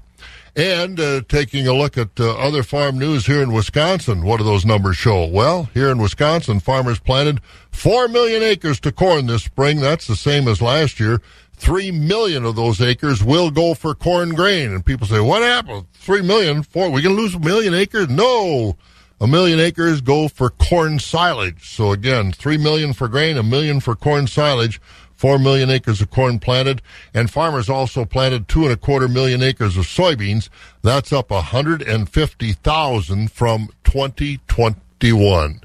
And 0.56 1.00
uh, 1.00 1.22
taking 1.28 1.66
a 1.66 1.74
look 1.74 1.98
at 1.98 2.20
uh, 2.20 2.36
other 2.36 2.62
farm 2.62 2.96
news 2.96 3.26
here 3.26 3.42
in 3.42 3.52
Wisconsin, 3.52 4.24
what 4.24 4.36
do 4.36 4.44
those 4.44 4.64
numbers 4.64 4.96
show? 4.96 5.26
Well, 5.26 5.64
here 5.74 5.90
in 5.90 5.98
Wisconsin, 5.98 6.60
farmers 6.60 7.00
planted 7.00 7.40
4 7.72 8.06
million 8.06 8.40
acres 8.42 8.78
to 8.80 8.92
corn 8.92 9.26
this 9.26 9.42
spring. 9.42 9.80
That's 9.80 10.06
the 10.06 10.14
same 10.14 10.46
as 10.46 10.62
last 10.62 11.00
year. 11.00 11.20
3 11.56 11.90
million 11.90 12.44
of 12.44 12.54
those 12.54 12.80
acres 12.80 13.24
will 13.24 13.50
go 13.50 13.74
for 13.74 13.96
corn 13.96 14.34
grain. 14.34 14.72
And 14.72 14.86
people 14.86 15.08
say, 15.08 15.20
what 15.20 15.42
happened? 15.42 15.86
3 15.94 16.22
million? 16.22 16.62
Four, 16.62 16.90
we 16.90 17.02
going 17.02 17.16
to 17.16 17.22
lose 17.22 17.34
a 17.34 17.40
million 17.40 17.74
acres? 17.74 18.08
No. 18.08 18.76
A 19.20 19.26
million 19.26 19.58
acres 19.58 20.00
go 20.00 20.28
for 20.28 20.50
corn 20.50 20.98
silage. 20.98 21.74
So 21.74 21.92
again, 21.92 22.32
3 22.32 22.58
million 22.58 22.92
for 22.92 23.08
grain, 23.08 23.36
a 23.38 23.42
million 23.42 23.80
for 23.80 23.96
corn 23.96 24.26
silage. 24.26 24.80
Four 25.24 25.38
million 25.38 25.70
acres 25.70 26.02
of 26.02 26.10
corn 26.10 26.38
planted, 26.38 26.82
and 27.14 27.30
farmers 27.30 27.70
also 27.70 28.04
planted 28.04 28.46
two 28.46 28.64
and 28.64 28.72
a 28.72 28.76
quarter 28.76 29.08
million 29.08 29.42
acres 29.42 29.78
of 29.78 29.86
soybeans. 29.86 30.50
That's 30.82 31.14
up 31.14 31.30
150,000 31.30 33.32
from 33.32 33.70
2021. 33.84 35.60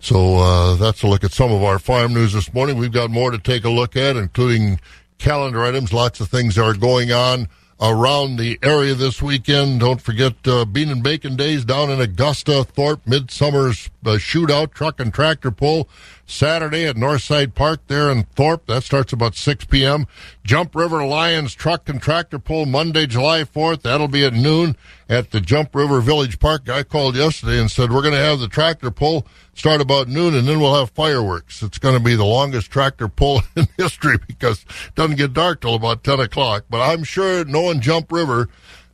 So 0.00 0.36
uh, 0.36 0.76
that's 0.76 1.02
a 1.02 1.08
look 1.08 1.24
at 1.24 1.32
some 1.32 1.52
of 1.52 1.62
our 1.62 1.78
farm 1.78 2.14
news 2.14 2.32
this 2.32 2.54
morning. 2.54 2.78
We've 2.78 2.90
got 2.90 3.10
more 3.10 3.30
to 3.30 3.36
take 3.36 3.64
a 3.64 3.68
look 3.68 3.96
at, 3.96 4.16
including 4.16 4.80
calendar 5.18 5.62
items. 5.62 5.92
Lots 5.92 6.20
of 6.20 6.30
things 6.30 6.56
are 6.56 6.72
going 6.72 7.12
on 7.12 7.48
around 7.82 8.36
the 8.36 8.58
area 8.62 8.94
this 8.94 9.20
weekend. 9.20 9.80
Don't 9.80 10.00
forget 10.00 10.34
uh, 10.46 10.64
Bean 10.64 10.88
and 10.88 11.02
Bacon 11.02 11.36
Days 11.36 11.66
down 11.66 11.90
in 11.90 12.00
Augusta, 12.00 12.64
Thorpe, 12.64 13.06
Midsummer's 13.06 13.90
uh, 14.06 14.12
Shootout, 14.12 14.72
Truck 14.72 15.00
and 15.00 15.12
Tractor 15.12 15.50
Pull. 15.50 15.86
Saturday 16.26 16.86
at 16.86 16.96
Northside 16.96 17.54
Park 17.54 17.80
there 17.88 18.10
in 18.10 18.22
Thorpe. 18.22 18.66
That 18.66 18.84
starts 18.84 19.12
about 19.12 19.34
6 19.34 19.66
p.m. 19.66 20.06
Jump 20.44 20.74
River 20.74 21.04
Lions 21.04 21.54
Truck 21.54 21.88
and 21.88 22.00
Tractor 22.00 22.38
Pull 22.38 22.66
Monday, 22.66 23.06
July 23.06 23.44
4th. 23.44 23.82
That'll 23.82 24.08
be 24.08 24.24
at 24.24 24.32
noon 24.32 24.76
at 25.08 25.30
the 25.30 25.40
Jump 25.40 25.74
River 25.74 26.00
Village 26.00 26.38
Park. 26.38 26.64
Guy 26.64 26.82
called 26.84 27.16
yesterday 27.16 27.60
and 27.60 27.70
said, 27.70 27.92
we're 27.92 28.02
going 28.02 28.14
to 28.14 28.20
have 28.20 28.40
the 28.40 28.48
tractor 28.48 28.90
pull 28.90 29.26
start 29.54 29.80
about 29.80 30.08
noon 30.08 30.34
and 30.34 30.48
then 30.48 30.60
we'll 30.60 30.74
have 30.74 30.90
fireworks. 30.90 31.62
It's 31.62 31.78
going 31.78 31.96
to 31.96 32.02
be 32.02 32.14
the 32.14 32.24
longest 32.24 32.70
tractor 32.70 33.08
pull 33.08 33.42
in 33.56 33.68
history 33.76 34.16
because 34.26 34.64
it 34.86 34.94
doesn't 34.94 35.16
get 35.16 35.32
dark 35.32 35.60
till 35.60 35.74
about 35.74 36.04
10 36.04 36.20
o'clock. 36.20 36.64
But 36.70 36.80
I'm 36.80 37.04
sure 37.04 37.44
knowing 37.44 37.80
Jump 37.80 38.10
River, 38.10 38.48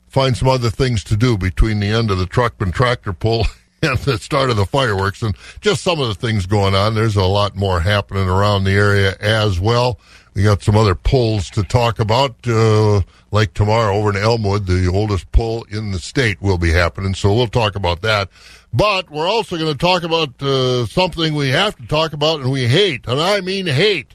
find 0.09 0.37
some 0.37 0.49
other 0.49 0.71
things 0.71 1.05
to 1.05 1.17
do 1.17 1.37
between 1.37 1.81
the 1.81 1.89
end 1.89 2.11
of 2.11 2.19
the 2.19 2.27
truck 2.27 2.55
and 2.61 2.73
tractor 2.73 3.13
pull 3.13 3.47
and 3.83 3.99
the 3.99 4.19
start 4.19 4.51
of 4.51 4.57
the 4.57 4.67
fireworks 4.67 5.23
and 5.23 5.37
just 5.61 5.83
some 5.83 6.01
of 6.01 6.09
the 6.09 6.15
things 6.15 6.47
going 6.47 6.75
on. 6.75 6.95
There's 6.95 7.17
a 7.17 7.25
lot 7.25 7.55
more 7.55 7.81
happening 7.81 8.29
around 8.29 8.65
the 8.65 8.73
area 8.73 9.17
as 9.21 9.61
well. 9.61 10.01
We 10.35 10.43
got 10.43 10.63
some 10.63 10.77
other 10.77 10.95
pulls 10.95 11.51
to 11.51 11.63
talk 11.63 11.99
about, 11.99 12.37
uh, 12.47 13.03
like 13.31 13.55
tomorrow 13.55 13.95
over 13.95 14.11
in 14.11 14.17
Elmwood, 14.17 14.67
the 14.67 14.89
oldest 14.89 15.31
pull 15.33 15.65
in 15.65 15.91
the 15.91 15.99
state 15.99 16.41
will 16.41 16.59
be 16.59 16.71
happening. 16.71 17.15
So 17.15 17.35
we'll 17.35 17.49
talk 17.49 17.77
about 17.77 18.03
that. 18.03 18.29
But 18.73 19.11
we're 19.11 19.29
also 19.29 19.57
going 19.57 19.73
to 19.73 19.79
talk 19.79 20.03
about 20.03 20.41
uh, 20.43 20.87
something 20.87 21.35
we 21.35 21.49
have 21.49 21.77
to 21.77 21.87
talk 21.87 22.13
about 22.13 22.41
and 22.41 22.51
we 22.51 22.67
hate, 22.69 23.07
and 23.07 23.21
I 23.21 23.41
mean 23.41 23.67
hate 23.67 24.15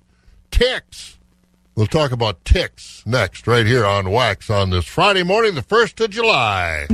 ticks. 0.51 1.17
We'll 1.75 1.87
talk 1.87 2.11
about 2.11 2.45
ticks 2.45 3.03
next, 3.05 3.47
right 3.47 3.65
here 3.65 3.85
on 3.85 4.11
Wax 4.11 4.49
on 4.49 4.69
this 4.69 4.85
Friday 4.85 5.23
morning, 5.23 5.55
the 5.55 5.61
1st 5.61 6.05
of 6.05 6.11
July 6.11 6.87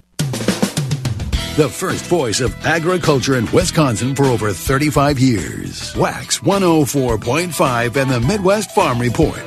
the 1.59 1.67
first 1.67 2.05
voice 2.05 2.39
of 2.39 2.55
agriculture 2.65 3.35
in 3.35 3.45
Wisconsin 3.51 4.15
for 4.15 4.23
over 4.23 4.53
35 4.53 5.19
years. 5.19 5.93
Wax 5.97 6.39
104.5 6.39 8.01
and 8.01 8.09
the 8.09 8.21
Midwest 8.21 8.71
Farm 8.71 8.97
Report. 8.97 9.43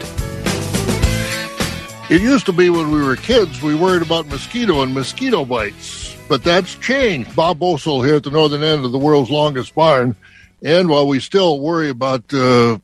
It 2.11 2.21
used 2.21 2.45
to 2.45 2.53
be 2.53 2.69
when 2.69 2.91
we 2.91 3.01
were 3.01 3.17
kids, 3.17 3.63
we 3.63 3.75
worried 3.75 4.03
about 4.03 4.27
mosquito 4.27 4.83
and 4.83 4.93
mosquito 4.93 5.47
bites, 5.47 6.15
but 6.29 6.45
that's 6.45 6.75
changed. 6.75 7.35
Bob 7.35 7.61
Bosold 7.61 8.05
here 8.05 8.17
at 8.17 8.25
the 8.25 8.31
northern 8.31 8.63
end 8.63 8.85
of 8.85 8.93
the 8.93 8.99
world's 8.99 9.31
longest 9.31 9.75
barn. 9.75 10.15
And 10.63 10.91
while 10.91 11.09
we 11.09 11.19
still 11.19 11.61
worry 11.61 11.89
about 11.89 12.31
uh, 12.35 12.77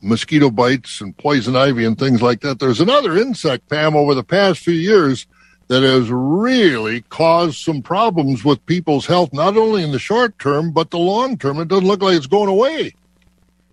mosquito 0.00 0.48
bites 0.48 1.00
and 1.00 1.18
poison 1.18 1.56
ivy 1.56 1.84
and 1.84 1.98
things 1.98 2.22
like 2.22 2.42
that, 2.42 2.60
there's 2.60 2.80
another 2.80 3.16
insect, 3.16 3.68
Pam, 3.68 3.96
over 3.96 4.14
the 4.14 4.22
past 4.22 4.60
few 4.60 4.74
years 4.74 5.26
that 5.68 5.82
has 5.82 6.08
really 6.10 7.02
caused 7.02 7.58
some 7.58 7.82
problems 7.82 8.44
with 8.44 8.64
people's 8.66 9.06
health, 9.06 9.32
not 9.32 9.56
only 9.56 9.82
in 9.82 9.92
the 9.92 9.98
short 9.98 10.38
term, 10.38 10.72
but 10.72 10.90
the 10.90 10.98
long 10.98 11.36
term. 11.36 11.58
It 11.58 11.68
doesn't 11.68 11.86
look 11.86 12.02
like 12.02 12.16
it's 12.16 12.26
going 12.26 12.48
away. 12.48 12.94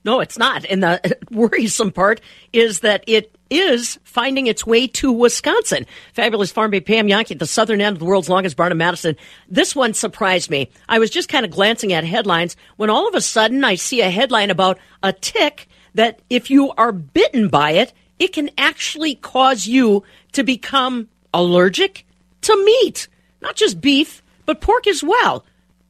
No, 0.05 0.19
it's 0.19 0.37
not. 0.37 0.65
And 0.65 0.83
the 0.83 1.17
worrisome 1.31 1.91
part 1.91 2.19
is 2.51 2.81
that 2.81 3.03
it 3.07 3.35
is 3.49 3.99
finding 4.03 4.47
its 4.47 4.65
way 4.65 4.87
to 4.87 5.11
Wisconsin. 5.11 5.85
Fabulous 6.13 6.51
Farm 6.51 6.71
Bay 6.71 6.81
Pam 6.81 7.07
Jahnke, 7.07 7.37
the 7.37 7.45
southern 7.45 7.81
end 7.81 7.95
of 7.95 7.99
the 7.99 8.05
world's 8.05 8.29
longest 8.29 8.57
barn 8.57 8.71
in 8.71 8.77
Madison. 8.77 9.15
This 9.47 9.75
one 9.75 9.93
surprised 9.93 10.49
me. 10.49 10.69
I 10.89 10.99
was 10.99 11.09
just 11.09 11.29
kind 11.29 11.45
of 11.45 11.51
glancing 11.51 11.93
at 11.93 12.03
headlines 12.03 12.55
when 12.77 12.89
all 12.89 13.07
of 13.07 13.13
a 13.13 13.21
sudden 13.21 13.63
I 13.63 13.75
see 13.75 14.01
a 14.01 14.09
headline 14.09 14.49
about 14.49 14.79
a 15.03 15.13
tick 15.13 15.67
that 15.93 16.21
if 16.29 16.49
you 16.49 16.71
are 16.71 16.91
bitten 16.91 17.47
by 17.47 17.71
it, 17.71 17.93
it 18.17 18.33
can 18.33 18.49
actually 18.57 19.15
cause 19.15 19.67
you 19.67 20.03
to 20.31 20.43
become 20.43 21.07
allergic 21.33 22.05
to 22.41 22.65
meat, 22.65 23.07
not 23.41 23.55
just 23.55 23.81
beef, 23.81 24.21
but 24.45 24.61
pork 24.61 24.87
as 24.87 25.03
well. 25.03 25.45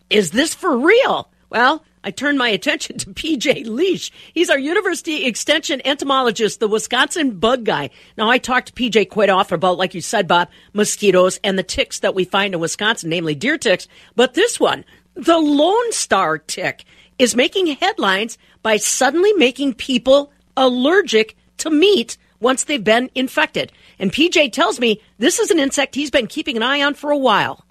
Is 0.09 0.31
this 0.31 0.53
for 0.53 0.77
real? 0.77 1.29
Well, 1.49 1.83
I 2.03 2.11
turned 2.11 2.37
my 2.37 2.49
attention 2.49 2.97
to 2.99 3.05
PJ 3.13 3.65
Liesch. 3.65 4.11
He's 4.33 4.49
our 4.49 4.59
University 4.59 5.25
Extension 5.25 5.81
entomologist, 5.85 6.59
the 6.59 6.67
Wisconsin 6.67 7.39
bug 7.39 7.63
guy. 7.63 7.89
Now, 8.17 8.29
I 8.29 8.37
talk 8.37 8.65
to 8.65 8.73
PJ 8.73 9.09
quite 9.09 9.29
often 9.29 9.55
about, 9.55 9.77
like 9.77 9.93
you 9.93 10.01
said, 10.01 10.27
Bob, 10.27 10.49
mosquitoes 10.73 11.39
and 11.43 11.57
the 11.57 11.63
ticks 11.63 11.99
that 11.99 12.15
we 12.15 12.25
find 12.25 12.53
in 12.53 12.59
Wisconsin, 12.59 13.09
namely 13.09 13.35
deer 13.35 13.57
ticks. 13.57 13.87
But 14.15 14.33
this 14.33 14.59
one, 14.59 14.85
the 15.15 15.37
Lone 15.37 15.91
Star 15.91 16.37
tick, 16.37 16.83
is 17.19 17.35
making 17.35 17.67
headlines 17.67 18.37
by 18.61 18.77
suddenly 18.77 19.33
making 19.33 19.75
people 19.75 20.31
allergic 20.57 21.37
to 21.57 21.69
meat 21.69 22.17
once 22.43 22.65
they've 22.65 22.83
been 22.83 23.09
infected. 23.15 23.71
And 23.97 24.11
PJ 24.11 24.51
tells 24.51 24.79
me 24.79 25.01
this 25.17 25.39
is 25.39 25.49
an 25.49 25.57
insect 25.57 25.95
he's 25.95 26.11
been 26.11 26.27
keeping 26.27 26.57
an 26.57 26.63
eye 26.63 26.81
on 26.83 26.93
for 26.93 27.09
a 27.09 27.17
while. 27.17 27.65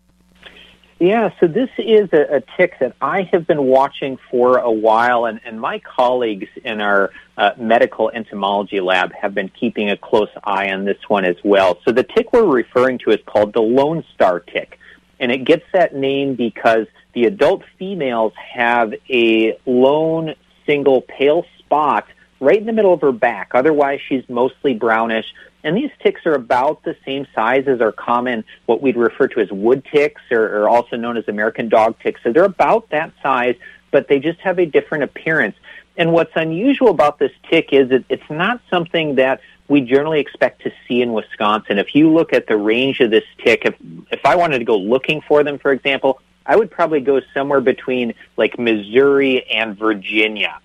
Yeah, 1.03 1.31
so 1.41 1.49
this 1.49 1.69
is 1.79 2.09
a, 2.13 2.37
a 2.37 2.43
tick 2.57 2.79
that 2.79 2.95
I 3.01 3.29
have 3.33 3.45
been 3.45 3.65
watching 3.65 4.19
for 4.31 4.59
a 4.59 4.71
while, 4.71 5.25
and, 5.25 5.41
and 5.45 5.61
my 5.61 5.81
colleagues 5.81 6.47
in 6.65 6.81
our 6.81 7.11
uh, 7.37 7.51
medical 7.59 8.09
entomology 8.11 8.79
lab 8.79 9.13
have 9.13 9.35
been 9.35 9.49
keeping 9.49 9.91
a 9.91 9.97
close 9.97 10.29
eye 10.45 10.71
on 10.71 10.85
this 10.85 10.99
one 11.09 11.25
as 11.25 11.35
well. 11.43 11.81
So 11.85 11.91
the 11.91 12.05
tick 12.05 12.33
we're 12.33 12.47
referring 12.47 12.99
to 12.99 13.11
is 13.11 13.19
called 13.27 13.53
the 13.53 13.63
Lone 13.63 14.05
Star 14.15 14.39
tick, 14.39 14.79
and 15.19 15.33
it 15.33 15.39
gets 15.39 15.65
that 15.73 15.93
name 15.93 16.37
because 16.37 16.87
the 17.15 17.25
adult 17.25 17.65
females 17.81 18.33
have 18.37 18.95
a 19.11 19.59
lone 19.67 20.37
single 20.67 21.03
pale 21.03 21.45
spot 21.59 22.07
right 22.43 22.59
in 22.59 22.67
the 22.67 22.73
middle 22.73 22.93
of 22.93 23.01
her 23.01 23.13
back. 23.13 23.53
Otherwise, 23.55 24.01
she's 24.07 24.29
mostly 24.29 24.75
brownish. 24.75 25.27
And 25.63 25.77
these 25.77 25.91
ticks 26.03 26.27
are 26.27 26.35
about 26.35 26.83
the 26.83 26.97
same 27.07 27.27
size 27.35 27.69
as 27.69 27.81
our 27.81 27.93
common, 27.93 28.45
what 28.67 28.83
we'd 28.83 28.97
refer 28.97 29.29
to 29.29 29.41
as 29.41 29.51
wood 29.53 29.87
ticks, 29.93 30.21
or, 30.33 30.43
or 30.59 30.69
also 30.69 30.97
known 30.97 31.17
as 31.17 31.29
American 31.29 31.69
dog 31.69 31.95
ticks. 32.01 32.21
So 32.25 32.33
they're 32.33 32.45
about 32.45 32.91
that 32.91 33.13
size, 33.23 33.55
but 33.93 34.09
they 34.09 34.19
just 34.19 34.41
have 34.41 34.59
a 34.59 34.67
different 34.67 35.05
appearance. 35.05 35.55
And 35.97 36.13
what's 36.13 36.33
unusual 36.35 36.89
about 36.89 37.21
this 37.21 37.31
tick 37.49 37.69
is 37.71 37.91
that 37.91 38.05
it's 38.09 38.29
not 38.29 38.61
something 38.69 39.15
that 39.17 39.41
we 39.69 39.83
generally 39.83 40.19
expect 40.19 40.63
to 40.63 40.73
see 40.89 41.01
in 41.01 41.13
Wisconsin. 41.13 41.79
If 41.79 41.95
you 41.95 42.11
look 42.13 42.33
at 42.33 42.49
the 42.49 42.57
range 42.57 42.99
of 42.99 43.13
this 43.13 43.25
tick, 43.45 43.63
if, 43.65 43.77
if 44.11 44.27
I 44.27 44.35
wanted 44.35 44.59
to 44.59 44.65
go 44.65 44.77
looking 44.77 45.21
for 45.21 45.45
them, 45.45 45.61
for 45.61 45.71
example, 45.71 46.21
I 46.45 46.57
would 46.57 46.73
probably 46.73 47.01
go 47.01 47.21
somewhere 47.33 47.61
between 47.61 48.15
like 48.37 48.59
Missouri 48.59 49.49
and 49.49 49.79
Virginia 49.79 50.59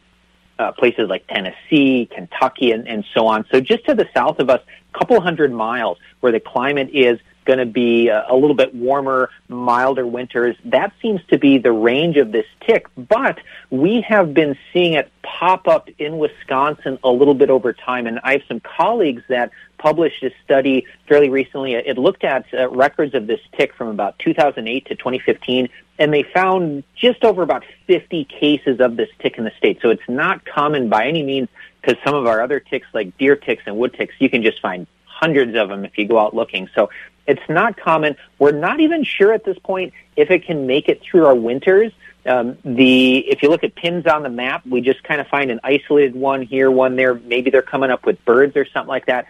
uh, 0.59 0.71
places 0.71 1.09
like 1.09 1.27
Tennessee, 1.27 2.07
Kentucky, 2.11 2.71
and, 2.71 2.87
and 2.87 3.05
so 3.13 3.27
on. 3.27 3.45
So 3.51 3.59
just 3.59 3.85
to 3.85 3.95
the 3.95 4.07
south 4.13 4.39
of 4.39 4.49
us, 4.49 4.61
a 4.93 4.97
couple 4.97 5.19
hundred 5.21 5.51
miles, 5.51 5.97
where 6.19 6.31
the 6.31 6.39
climate 6.39 6.89
is 6.91 7.19
going 7.47 7.59
to 7.59 7.65
be 7.65 8.09
a, 8.09 8.25
a 8.29 8.35
little 8.35 8.55
bit 8.55 8.75
warmer, 8.75 9.31
milder 9.47 10.05
winters. 10.05 10.55
That 10.65 10.93
seems 11.01 11.21
to 11.29 11.39
be 11.39 11.57
the 11.57 11.71
range 11.71 12.17
of 12.17 12.31
this 12.31 12.45
tick. 12.61 12.85
But 12.95 13.39
we 13.71 14.01
have 14.01 14.33
been 14.33 14.55
seeing 14.71 14.93
it 14.93 15.09
pop 15.23 15.67
up 15.67 15.89
in 15.97 16.17
Wisconsin 16.19 16.99
a 17.03 17.09
little 17.09 17.33
bit 17.33 17.49
over 17.49 17.73
time. 17.73 18.05
And 18.05 18.19
I 18.23 18.33
have 18.33 18.43
some 18.47 18.59
colleagues 18.59 19.23
that 19.29 19.51
published 19.77 20.21
a 20.23 20.31
study 20.43 20.85
fairly 21.07 21.29
recently. 21.29 21.73
It 21.73 21.97
looked 21.97 22.23
at 22.23 22.45
uh, 22.53 22.69
records 22.69 23.15
of 23.15 23.25
this 23.25 23.39
tick 23.57 23.73
from 23.73 23.87
about 23.87 24.19
2008 24.19 24.85
to 24.87 24.95
2015, 24.95 25.69
and 25.99 26.13
they 26.13 26.23
found 26.23 26.83
just 26.95 27.23
over 27.23 27.41
about 27.43 27.63
50 27.87 28.25
cases 28.25 28.79
of 28.79 28.97
this 28.97 29.09
tick 29.19 29.37
in 29.37 29.45
the 29.45 29.51
state. 29.57 29.79
So 29.81 29.89
it's 29.89 30.07
not 30.07 30.45
common 30.45 30.89
by 30.89 31.07
any 31.07 31.23
means 31.23 31.47
because 31.81 31.97
some 32.03 32.15
of 32.15 32.25
our 32.25 32.41
other 32.41 32.59
ticks 32.59 32.87
like 32.93 33.17
deer 33.17 33.35
ticks 33.35 33.63
and 33.65 33.77
wood 33.77 33.93
ticks, 33.93 34.15
you 34.19 34.29
can 34.29 34.43
just 34.43 34.59
find 34.61 34.87
hundreds 35.19 35.55
of 35.55 35.69
them 35.69 35.85
if 35.85 35.97
you 35.97 36.07
go 36.07 36.19
out 36.19 36.33
looking. 36.33 36.69
So 36.75 36.89
it's 37.25 37.47
not 37.49 37.77
common. 37.77 38.15
We're 38.39 38.51
not 38.51 38.79
even 38.79 39.03
sure 39.03 39.33
at 39.33 39.43
this 39.43 39.59
point 39.59 39.93
if 40.15 40.31
it 40.31 40.45
can 40.45 40.67
make 40.67 40.87
it 40.87 41.01
through 41.01 41.25
our 41.25 41.35
winters. 41.35 41.91
Um, 42.25 42.57
the 42.63 43.19
if 43.19 43.41
you 43.41 43.49
look 43.49 43.63
at 43.63 43.73
pins 43.75 44.05
on 44.05 44.23
the 44.23 44.29
map, 44.29 44.65
we 44.65 44.81
just 44.81 45.01
kind 45.03 45.21
of 45.21 45.27
find 45.27 45.49
an 45.49 45.59
isolated 45.63 46.15
one 46.15 46.41
here, 46.41 46.69
one 46.69 46.95
there. 46.95 47.13
Maybe 47.15 47.49
they're 47.49 47.61
coming 47.61 47.89
up 47.89 48.05
with 48.05 48.23
birds 48.25 48.55
or 48.55 48.65
something 48.65 48.89
like 48.89 49.05
that. 49.07 49.27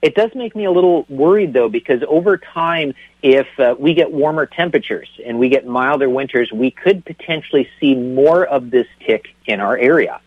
It 0.00 0.14
does 0.14 0.30
make 0.34 0.54
me 0.54 0.64
a 0.64 0.70
little 0.70 1.04
worried 1.08 1.52
though, 1.52 1.68
because 1.68 2.02
over 2.06 2.38
time, 2.38 2.94
if 3.22 3.48
uh, 3.58 3.74
we 3.78 3.94
get 3.94 4.12
warmer 4.12 4.46
temperatures 4.46 5.08
and 5.24 5.38
we 5.38 5.48
get 5.48 5.66
milder 5.66 6.08
winters, 6.08 6.52
we 6.52 6.70
could 6.70 7.04
potentially 7.04 7.68
see 7.80 7.94
more 7.94 8.46
of 8.46 8.70
this 8.70 8.86
tick 9.04 9.34
in 9.46 9.60
our 9.60 9.76
area. 9.76 10.20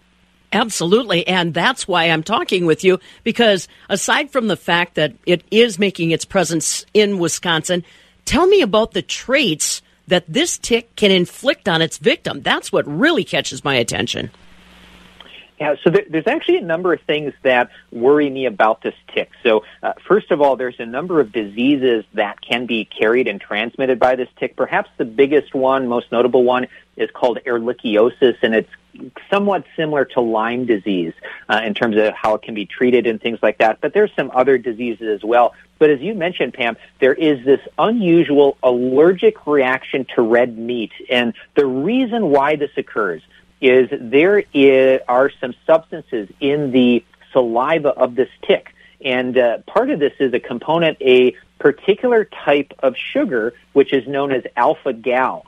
Absolutely. 0.54 1.26
And 1.28 1.54
that's 1.54 1.88
why 1.88 2.06
I'm 2.06 2.24
talking 2.24 2.66
with 2.66 2.84
you 2.84 3.00
because 3.24 3.68
aside 3.90 4.32
from 4.32 4.48
the 4.48 4.58
fact 4.58 4.96
that 4.96 5.14
it 5.26 5.44
is 5.50 5.80
making 5.80 6.12
its 6.12 6.26
presence 6.26 6.86
in 6.94 7.20
Wisconsin, 7.20 7.86
tell 8.26 8.48
me 8.48 8.62
about 8.62 8.92
the 8.92 9.02
traits 9.02 9.82
that 10.08 10.26
this 10.28 10.58
tick 10.58 10.94
can 10.98 11.12
inflict 11.12 11.70
on 11.70 11.82
its 11.82 11.98
victim. 11.98 12.42
That's 12.42 12.72
what 12.72 12.86
really 12.86 13.24
catches 13.24 13.64
my 13.64 13.76
attention. 13.76 14.30
Yeah, 15.62 15.76
so 15.84 15.92
there, 15.92 16.06
there's 16.10 16.26
actually 16.26 16.58
a 16.58 16.64
number 16.64 16.92
of 16.92 17.00
things 17.02 17.34
that 17.44 17.70
worry 17.92 18.32
me 18.32 18.48
about 18.48 18.82
this 18.82 18.96
tick. 19.14 19.30
So, 19.44 19.64
uh, 19.84 19.94
first 20.08 20.32
of 20.32 20.42
all, 20.42 20.56
there's 20.56 20.80
a 20.80 20.88
number 20.88 21.20
of 21.22 21.32
diseases 21.32 22.04
that 22.16 22.42
can 22.42 22.66
be 22.66 22.84
carried 22.84 23.28
and 23.28 23.40
transmitted 23.40 24.00
by 24.00 24.16
this 24.16 24.28
tick. 24.40 24.56
Perhaps 24.56 24.90
the 24.98 25.06
biggest 25.06 25.54
one, 25.54 25.88
most 25.88 26.12
notable 26.12 26.44
one, 26.44 26.66
is 26.98 27.12
called 27.12 27.38
ehrlichiosis, 27.46 28.38
and 28.42 28.56
it's 28.56 28.72
somewhat 29.30 29.66
similar 29.76 30.06
to 30.06 30.22
Lyme 30.22 30.66
disease 30.66 31.14
uh, 31.50 31.62
in 31.64 31.74
terms 31.74 31.98
of 31.98 32.14
how 32.14 32.36
it 32.36 32.42
can 32.42 32.54
be 32.54 32.66
treated 32.66 33.08
and 33.08 33.22
things 33.22 33.40
like 33.42 33.58
that. 33.60 33.80
But 33.82 33.94
there's 33.94 34.12
some 34.16 34.32
other 34.34 34.58
diseases 34.58 35.08
as 35.08 35.24
well. 35.24 35.54
But 35.80 35.90
as 35.90 36.00
you 36.00 36.14
mentioned, 36.14 36.54
Pam, 36.54 36.78
there 37.00 37.14
is 37.14 37.44
this 37.44 37.60
unusual 37.80 38.58
allergic 38.62 39.48
reaction 39.48 40.06
to 40.16 40.22
red 40.22 40.58
meat, 40.58 40.92
and 41.10 41.34
the 41.56 41.66
reason 41.66 42.30
why 42.30 42.56
this 42.56 42.72
occurs 42.78 43.24
is 43.62 43.90
there 43.92 44.44
is, 44.54 45.00
are 45.08 45.32
some 45.40 45.54
substances 45.66 46.30
in 46.40 46.72
the 46.72 47.04
saliva 47.32 47.90
of 47.90 48.16
this 48.16 48.30
tick. 48.46 48.76
And 49.04 49.38
uh, 49.38 49.60
part 49.60 49.90
of 49.90 50.00
this 50.00 50.14
is 50.20 50.34
a 50.34 50.40
component, 50.40 50.98
a 51.02 51.36
particular 51.60 52.26
type 52.26 52.74
of 52.80 52.96
sugar, 52.96 53.54
which 53.74 53.94
is 53.94 54.08
known 54.08 54.32
as 54.32 54.44
alpha 54.56 54.94
gal. 54.94 55.46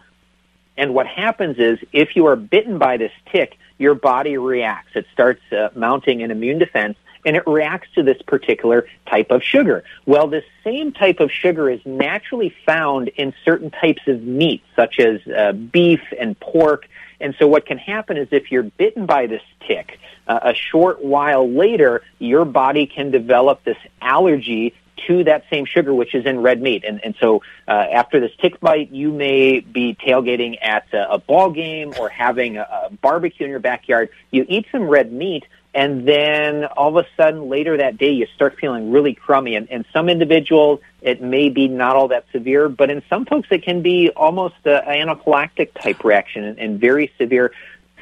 And 0.78 0.94
what 0.94 1.08
happens 1.08 1.58
is, 1.58 1.80
if 1.92 2.16
you 2.16 2.26
are 2.28 2.36
bitten 2.36 2.78
by 2.78 2.98
this 2.98 3.12
tick, 3.32 3.58
your 3.78 3.96
body 3.96 4.38
reacts. 4.38 4.96
It 4.96 5.06
starts 5.14 5.42
uh, 5.52 5.70
mounting 5.76 6.24
an 6.24 6.32
immune 6.32 6.60
defense, 6.60 6.98
and 7.26 7.36
it 7.36 7.44
reacts 7.48 7.90
to 7.96 8.04
this 8.04 8.22
particular 8.22 8.88
type 9.08 9.32
of 9.32 9.44
sugar. 9.44 9.84
Well, 10.06 10.28
this 10.28 10.44
same 10.64 10.92
type 10.92 11.20
of 11.20 11.32
sugar 11.32 11.70
is 11.70 11.80
naturally 11.86 12.54
found 12.66 13.10
in 13.10 13.34
certain 13.46 13.72
types 13.72 14.02
of 14.08 14.24
meat, 14.24 14.64
such 14.76 15.00
as 15.00 15.22
uh, 15.28 15.52
beef 15.54 16.02
and 16.20 16.40
pork 16.40 16.88
and 17.24 17.34
so 17.40 17.48
what 17.48 17.66
can 17.66 17.78
happen 17.78 18.18
is 18.18 18.28
if 18.32 18.52
you're 18.52 18.64
bitten 18.64 19.06
by 19.06 19.28
this 19.28 19.42
tick, 19.66 19.98
uh, 20.28 20.40
a 20.42 20.54
short 20.54 21.04
while 21.04 21.50
later, 21.50 22.04
your 22.20 22.44
body 22.44 22.86
can 22.86 23.12
develop 23.12 23.64
this 23.64 23.78
allergy 24.02 24.74
to 25.08 25.24
that 25.26 25.44
same 25.50 25.66
sugar, 25.66 25.94
which 25.94 26.16
is 26.16 26.26
in 26.26 26.42
red 26.42 26.62
meat. 26.62 26.84
And, 26.84 27.04
and 27.04 27.16
so 27.20 27.42
uh, 27.68 27.72
after 27.72 28.20
this 28.20 28.32
tick 28.40 28.60
bite, 28.60 28.92
you 28.92 29.12
may 29.12 29.60
be 29.60 29.96
tailgating 29.96 30.58
at 30.62 30.86
a, 30.94 31.14
a 31.14 31.18
ball 31.18 31.52
game 31.52 31.94
or 32.00 32.10
having 32.10 32.58
a, 32.58 32.62
a 32.62 32.90
barbecue 33.02 33.46
in 33.46 33.50
your 33.50 33.60
backyard. 33.60 34.10
You 34.32 34.46
eat 34.48 34.68
some 34.72 34.84
red 34.84 35.12
meat, 35.12 35.46
and 35.74 36.08
then 36.08 36.66
all 36.66 36.98
of 36.98 37.06
a 37.06 37.08
sudden 37.18 37.50
later 37.50 37.78
that 37.78 37.98
day 37.98 38.12
you 38.12 38.28
start 38.36 38.58
feeling 38.60 38.92
really 38.92 39.14
crummy 39.14 39.56
and, 39.56 39.70
and 39.72 39.86
some 39.94 40.10
individuals 40.10 40.80
it 41.02 41.22
may 41.22 41.50
be 41.50 41.68
not 41.68 41.96
all 41.96 42.08
that 42.10 42.26
severe 42.32 42.70
but 42.70 42.90
in 42.90 43.02
some 43.10 43.26
folks 43.26 43.48
it 43.52 43.64
can 43.64 43.82
be 43.82 44.10
almost 44.12 44.56
an 44.66 44.82
anaphylactic 44.86 45.74
type 45.74 46.04
reaction 46.04 46.44
and, 46.44 46.60
and 46.60 46.80
very 46.80 47.12
severe 47.18 47.52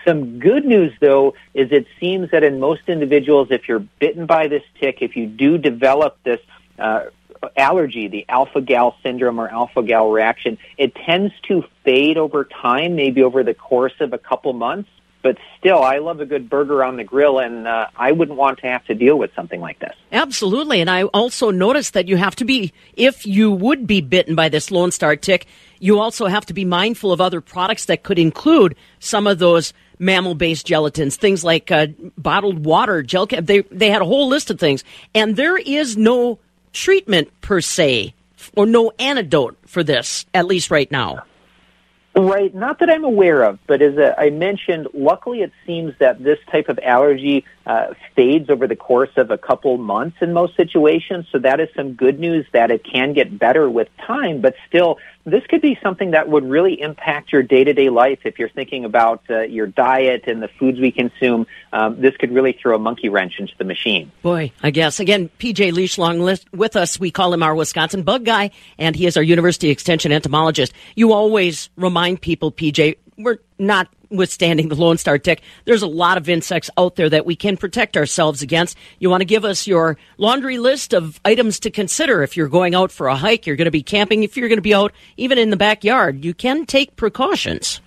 some 0.06 0.39
good 0.39 0.65
news 0.65 0.91
though 0.99 1.34
is 1.54 1.71
it 1.71 1.88
seems 1.99 2.32
that 2.32 2.43
in 2.43 2.60
most 2.60 2.82
individuals 2.88 3.47
if 3.51 3.67
you're 3.67 3.86
bitten 3.99 4.25
by 4.25 4.47
this 4.47 4.63
tick 4.80 4.97
if 5.01 5.15
you 5.15 5.25
do 5.25 5.58
develop 5.58 6.17
this 6.23 6.39
uh, 6.82 7.06
allergy, 7.56 8.08
the 8.08 8.26
alpha 8.30 8.62
gal 8.62 8.96
syndrome 9.04 9.39
or 9.39 9.48
alpha 9.48 9.84
gal 9.84 10.10
reaction, 10.12 10.58
it 10.78 10.96
tends 10.96 11.34
to 11.48 11.63
fade 11.84 12.17
over 12.17 12.46
time, 12.46 12.96
maybe 12.96 13.24
over 13.24 13.44
the 13.44 13.54
course 13.54 13.94
of 14.00 14.13
a 14.13 14.17
couple 14.17 14.54
months 14.54 14.89
but 15.22 15.38
still, 15.60 15.84
I 15.84 16.00
love 16.00 16.20
a 16.20 16.26
good 16.26 16.50
burger 16.50 16.84
on 16.84 16.98
the 16.98 17.04
grill, 17.04 17.39
and 17.39 17.67
uh, 17.67 17.88
I 17.96 18.12
wouldn't 18.12 18.38
want 18.38 18.60
to 18.60 18.67
have 18.67 18.84
to 18.86 18.96
deal 18.96 19.17
with 19.17 19.34
something 19.36 19.62
like 19.62 19.80
this. 19.80 19.94
Absolutely. 20.12 20.82
And 20.82 20.89
I 20.89 21.04
also 21.04 21.52
noticed 21.52 21.94
that 21.94 22.08
you 22.08 22.17
have 22.17 22.36
to 22.38 22.46
be, 22.46 22.74
if 22.96 23.26
you 23.26 23.52
would 23.52 23.86
be 23.86 24.02
bitten 24.02 24.36
by 24.36 24.50
this 24.50 24.72
Lone 24.72 24.91
Star 24.91 25.15
tick, 25.15 25.46
you 25.80 26.00
also 26.00 26.26
have 26.26 26.46
to 26.48 26.54
be 26.54 26.65
mindful 26.65 27.12
of 27.12 27.22
other 27.22 27.41
products 27.41 27.86
that 27.86 28.04
could 28.04 28.17
include 28.17 28.76
some 29.00 29.28
of 29.28 29.38
those 29.38 29.74
mammal 30.00 30.34
based 30.34 30.65
gelatins, 30.65 31.15
things 31.15 31.44
like 31.44 31.70
uh, 31.70 31.88
bottled 32.17 32.65
water, 32.65 33.04
gel. 33.04 33.28
They, 33.28 33.62
they 33.62 33.91
had 33.91 34.02
a 34.02 34.06
whole 34.06 34.28
list 34.28 34.50
of 34.50 34.60
things. 34.60 34.84
And 35.13 35.36
there 35.36 35.58
is 35.58 35.98
no 35.98 36.39
treatment 36.74 37.30
per 37.42 37.62
se, 37.62 38.14
or 38.56 38.66
no 38.66 38.92
antidote 39.00 39.58
for 39.66 39.84
this, 39.84 40.26
at 40.34 40.46
least 40.46 40.72
right 40.72 40.92
now. 40.92 41.24
Right, 42.14 42.54
not 42.54 42.80
that 42.80 42.90
I'm 42.90 43.06
aware 43.06 43.42
of, 43.44 43.58
but 43.68 43.82
as 43.82 43.98
I 44.18 44.32
mentioned, 44.32 44.90
luckily 44.94 45.44
it 45.44 45.54
seems 45.66 45.94
that 46.00 46.22
this 46.22 46.40
type 46.52 46.68
of 46.68 46.78
allergy 46.84 47.46
uh, 47.66 47.94
fades 48.18 48.50
over 48.50 48.68
the 48.68 48.76
course 48.76 49.12
of 49.16 49.32
a 49.32 49.38
couple 49.38 49.78
months 49.78 50.18
in 50.20 50.34
most 50.34 50.58
situations. 50.58 51.28
So 51.32 51.40
that 51.40 51.62
is 51.62 51.70
some 51.74 51.94
good 51.94 52.20
news 52.20 52.46
that 52.52 52.70
it 52.70 52.84
can 52.84 53.14
get 53.14 53.40
better 53.40 53.70
with 53.70 53.88
time, 54.06 54.42
but 54.42 54.56
still, 54.68 55.00
this 55.26 55.44
could 55.48 55.62
be 55.62 55.78
something 55.84 56.12
that 56.12 56.30
would 56.30 56.44
really 56.44 56.80
impact 56.82 57.32
your 57.32 57.44
day-to-day 57.44 57.90
life 57.90 58.20
if 58.26 58.40
you're 58.40 58.50
thinking 58.50 58.86
about 58.86 59.24
uh, 59.30 59.42
your 59.42 59.68
diet 59.68 60.24
and 60.28 60.42
the 60.42 60.48
foods 60.48 60.80
we 60.80 60.92
consume. 60.92 61.46
Um, 61.72 62.02
this 62.02 62.16
could 62.18 62.32
really 62.32 62.58
throw 62.60 62.76
a 62.76 62.80
monkey 62.80 63.10
wrench 63.10 63.34
into 63.40 63.54
the 63.58 63.64
machine. 63.64 64.12
Boy, 64.22 64.52
I 64.62 64.72
guess 64.72 65.00
again, 65.00 65.30
PJ 65.40 65.72
Liesch 65.74 65.98
along 65.98 66.38
with 66.52 66.76
us. 66.76 67.00
We 67.00 67.12
call 67.12 67.34
him 67.34 67.44
our 67.44 67.56
Wisconsin 67.56 68.04
bug 68.04 68.26
guy, 68.26 68.52
and 68.78 68.96
he 68.96 69.06
is 69.06 69.18
our 69.18 69.24
University 69.24 69.70
Extension 69.70 70.12
entomologist. 70.12 70.74
You 70.96 71.14
always 71.14 71.70
remind 71.76 72.22
people, 72.22 72.52
PJ, 72.52 72.98
we're 73.18 73.40
not 73.60 73.88
notwithstanding 74.12 74.67
the 74.67 74.76
Lone 74.76 74.97
Star 74.97 75.17
tick, 75.17 75.41
there's 75.65 75.82
a 75.82 75.88
lot 75.88 76.17
of 76.17 76.30
insects 76.30 76.69
out 76.78 76.95
there 76.95 77.10
that 77.10 77.26
we 77.26 77.36
can 77.36 77.58
protect 77.58 77.97
ourselves 77.97 78.41
against. 78.41 78.78
You 79.00 79.10
want 79.10 79.21
to 79.21 79.26
give 79.26 79.45
us 79.45 79.67
your 79.67 79.97
laundry 80.17 80.58
list 80.58 80.93
of 80.93 81.19
items 81.24 81.60
to 81.62 81.71
consider 81.71 82.21
if 82.21 82.36
you're 82.36 82.50
going 82.50 82.76
out 82.76 82.91
for 82.91 83.08
a 83.08 83.15
hike, 83.15 83.47
you're 83.47 83.56
going 83.56 83.65
to 83.65 83.71
be 83.71 83.84
camping, 83.84 84.24
if 84.24 84.36
you're 84.36 84.50
going 84.50 84.58
to 84.58 84.62
be 84.62 84.74
out 84.74 84.91
even 85.17 85.38
in 85.38 85.50
the 85.50 85.58
backyard. 85.58 86.26
You 86.26 86.34
can 86.34 86.65
take 86.65 86.95
precautions. 86.95 87.82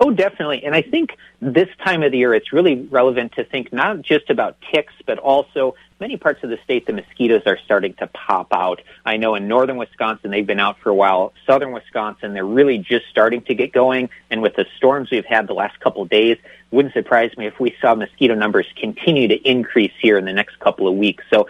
Oh, 0.00 0.10
definitely. 0.10 0.64
And 0.64 0.74
I 0.74 0.82
think 0.82 1.16
this 1.40 1.68
time 1.84 2.02
of 2.02 2.12
the 2.12 2.18
year, 2.18 2.34
it's 2.34 2.52
really 2.52 2.76
relevant 2.90 3.32
to 3.32 3.44
think 3.44 3.72
not 3.72 4.02
just 4.02 4.28
about 4.30 4.56
ticks, 4.72 4.92
but 5.06 5.18
also 5.18 5.76
many 6.00 6.16
parts 6.16 6.42
of 6.42 6.50
the 6.50 6.58
state, 6.64 6.86
the 6.86 6.92
mosquitoes 6.92 7.42
are 7.46 7.58
starting 7.64 7.94
to 7.94 8.06
pop 8.08 8.48
out. 8.52 8.82
I 9.04 9.16
know 9.16 9.34
in 9.34 9.46
northern 9.46 9.76
Wisconsin, 9.76 10.30
they've 10.30 10.46
been 10.46 10.60
out 10.60 10.78
for 10.80 10.90
a 10.90 10.94
while. 10.94 11.32
Southern 11.46 11.72
Wisconsin, 11.72 12.34
they're 12.34 12.44
really 12.44 12.78
just 12.78 13.06
starting 13.10 13.42
to 13.42 13.54
get 13.54 13.72
going. 13.72 14.10
And 14.30 14.42
with 14.42 14.56
the 14.56 14.66
storms 14.76 15.10
we've 15.10 15.24
had 15.24 15.46
the 15.46 15.54
last 15.54 15.78
couple 15.80 16.02
of 16.02 16.08
days, 16.08 16.38
wouldn't 16.70 16.94
surprise 16.94 17.36
me 17.36 17.46
if 17.46 17.60
we 17.60 17.76
saw 17.80 17.94
mosquito 17.94 18.34
numbers 18.34 18.66
continue 18.76 19.28
to 19.28 19.36
increase 19.48 19.92
here 20.00 20.18
in 20.18 20.24
the 20.24 20.32
next 20.32 20.58
couple 20.58 20.88
of 20.88 20.94
weeks. 20.94 21.22
So 21.30 21.46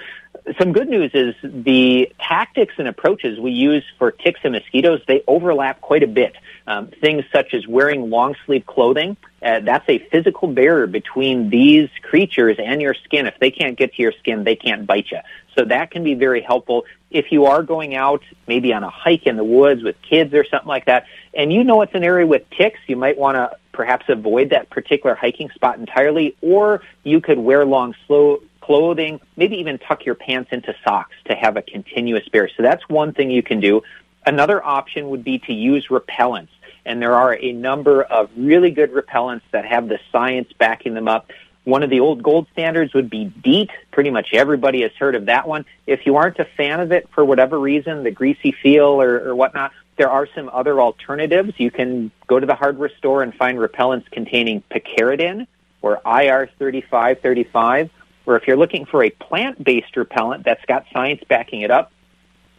some 0.59 0.73
good 0.73 0.89
news 0.89 1.11
is 1.15 1.35
the 1.43 2.13
tactics 2.19 2.75
and 2.77 2.87
approaches 2.87 3.39
we 3.41 3.53
use 3.53 3.85
for 3.99 4.11
ticks 4.11 4.41
and 4.45 4.53
mosquitoes, 4.53 5.01
they 5.09 5.23
overlap 5.27 5.81
quite 5.81 6.03
a 6.03 6.07
bit. 6.07 6.35
Um, 6.67 6.89
things 6.89 7.25
such 7.33 7.55
as 7.55 7.67
wearing 7.67 8.11
long 8.11 8.37
sleeve 8.45 8.67
clothing, 8.67 9.17
uh, 9.43 9.61
that's 9.61 9.89
a 9.89 9.99
physical 10.11 10.49
barrier 10.49 10.87
between 10.87 11.51
these 11.51 11.89
creatures 12.03 12.57
and 12.59 12.81
your 12.81 12.95
skin. 12.95 13.27
If 13.27 13.39
they 13.39 13.51
can't 13.51 13.77
get 13.77 13.95
to 13.95 14.03
your 14.03 14.13
skin, 14.13 14.45
they 14.45 14.57
can't 14.57 14.87
bite 14.87 15.11
you. 15.11 15.21
So 15.57 15.65
that 15.67 15.91
can 15.91 16.05
be 16.05 16.15
very 16.15 16.43
helpful. 16.43 16.85
If 17.11 17.31
you 17.31 17.47
are 17.47 17.63
going 17.63 17.95
out, 17.95 18.23
maybe 18.47 18.73
on 18.73 18.83
a 18.83 18.91
hike 18.91 19.27
in 19.27 19.37
the 19.37 19.45
woods 19.45 19.83
with 19.83 19.97
kids 20.03 20.35
or 20.35 20.45
something 20.45 20.69
like 20.69 20.87
that, 20.87 21.07
and 21.33 21.53
you 21.53 21.65
know 21.65 21.83
it's 21.83 21.95
an 21.95 22.05
area 22.05 22.27
with 22.27 22.49
ticks, 22.51 22.81
you 22.87 22.97
might 22.97 23.17
want 23.17 23.37
to 23.37 23.57
perhaps 23.73 24.07
avoid 24.09 24.51
that 24.51 24.71
particular 24.71 25.15
hiking 25.15 25.51
spot 25.51 25.79
entirely, 25.79 26.37
or 26.41 26.83
you 27.03 27.21
could 27.21 27.39
wear 27.39 27.65
long 27.65 27.95
slow 28.07 28.41
clothing, 28.65 29.21
maybe 29.37 29.57
even 29.57 29.79
tuck 29.79 30.07
your 30.07 30.15
pants 30.15 30.51
into 30.53 30.75
socks 30.85 31.15
to 31.27 31.35
have 31.35 31.57
a 31.57 31.63
continuous 31.63 32.27
barrier. 32.29 32.51
So 32.57 32.63
that's 32.63 32.89
one 32.89 33.13
thing 33.13 33.31
you 33.31 33.43
can 33.43 33.61
do. 33.61 33.83
Another 34.27 34.65
option 34.65 35.11
would 35.11 35.23
be 35.23 35.39
to 35.41 35.53
use 35.53 35.89
repellents. 35.89 36.49
And 36.87 37.01
there 37.01 37.15
are 37.15 37.37
a 37.39 37.53
number 37.53 38.03
of 38.03 38.31
really 38.37 38.71
good 38.71 38.93
repellents 38.93 39.43
that 39.51 39.67
have 39.67 39.89
the 39.89 39.99
science 40.11 40.51
backing 40.59 40.95
them 40.95 41.09
up. 41.09 41.31
One 41.65 41.83
of 41.83 41.91
the 41.91 42.01
old 42.01 42.23
gold 42.23 42.47
standards 42.53 42.95
would 42.95 43.11
be 43.11 43.27
DEET. 43.27 43.71
Pretty 43.91 44.11
much 44.11 44.29
everybody 44.33 44.83
has 44.83 44.93
heard 44.99 45.15
of 45.15 45.27
that 45.27 45.47
one. 45.47 45.65
If 45.87 46.07
you 46.07 46.17
aren't 46.17 46.39
a 46.39 46.45
fan 46.45 46.81
of 46.81 46.93
it 46.93 47.09
for 47.15 47.25
whatever 47.25 47.59
reason, 47.59 48.03
the 48.03 48.11
greasy 48.11 48.53
feel 48.53 49.01
or, 49.01 49.29
or 49.29 49.35
whatnot, 49.35 49.73
there 49.97 50.11
are 50.11 50.27
some 50.35 50.51
other 50.53 50.81
alternatives. 50.81 51.53
You 51.59 51.71
can 51.71 52.11
go 52.27 52.41
to 52.41 52.47
the 52.47 52.55
hardware 52.55 52.91
store 52.99 53.23
and 53.23 53.35
find 53.35 53.59
repellents 53.59 54.11
containing 54.11 54.63
picaridin 54.71 55.47
or 55.81 56.01
IR3535 56.05 57.91
or 58.27 58.37
if 58.37 58.47
you're 58.47 58.57
looking 58.57 58.87
for 58.87 59.03
a 59.03 59.11
plant-based 59.11 59.97
repellent 59.97 60.45
that's 60.45 60.65
got 60.67 60.87
science 60.93 61.23
backing 61.29 61.61
it 61.61 61.71
up, 61.71 61.93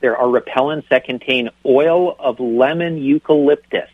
there 0.01 0.17
are 0.17 0.27
repellents 0.27 0.87
that 0.89 1.05
contain 1.05 1.49
oil 1.65 2.15
of 2.19 2.39
lemon 2.39 2.97
eucalyptus. 2.97 3.89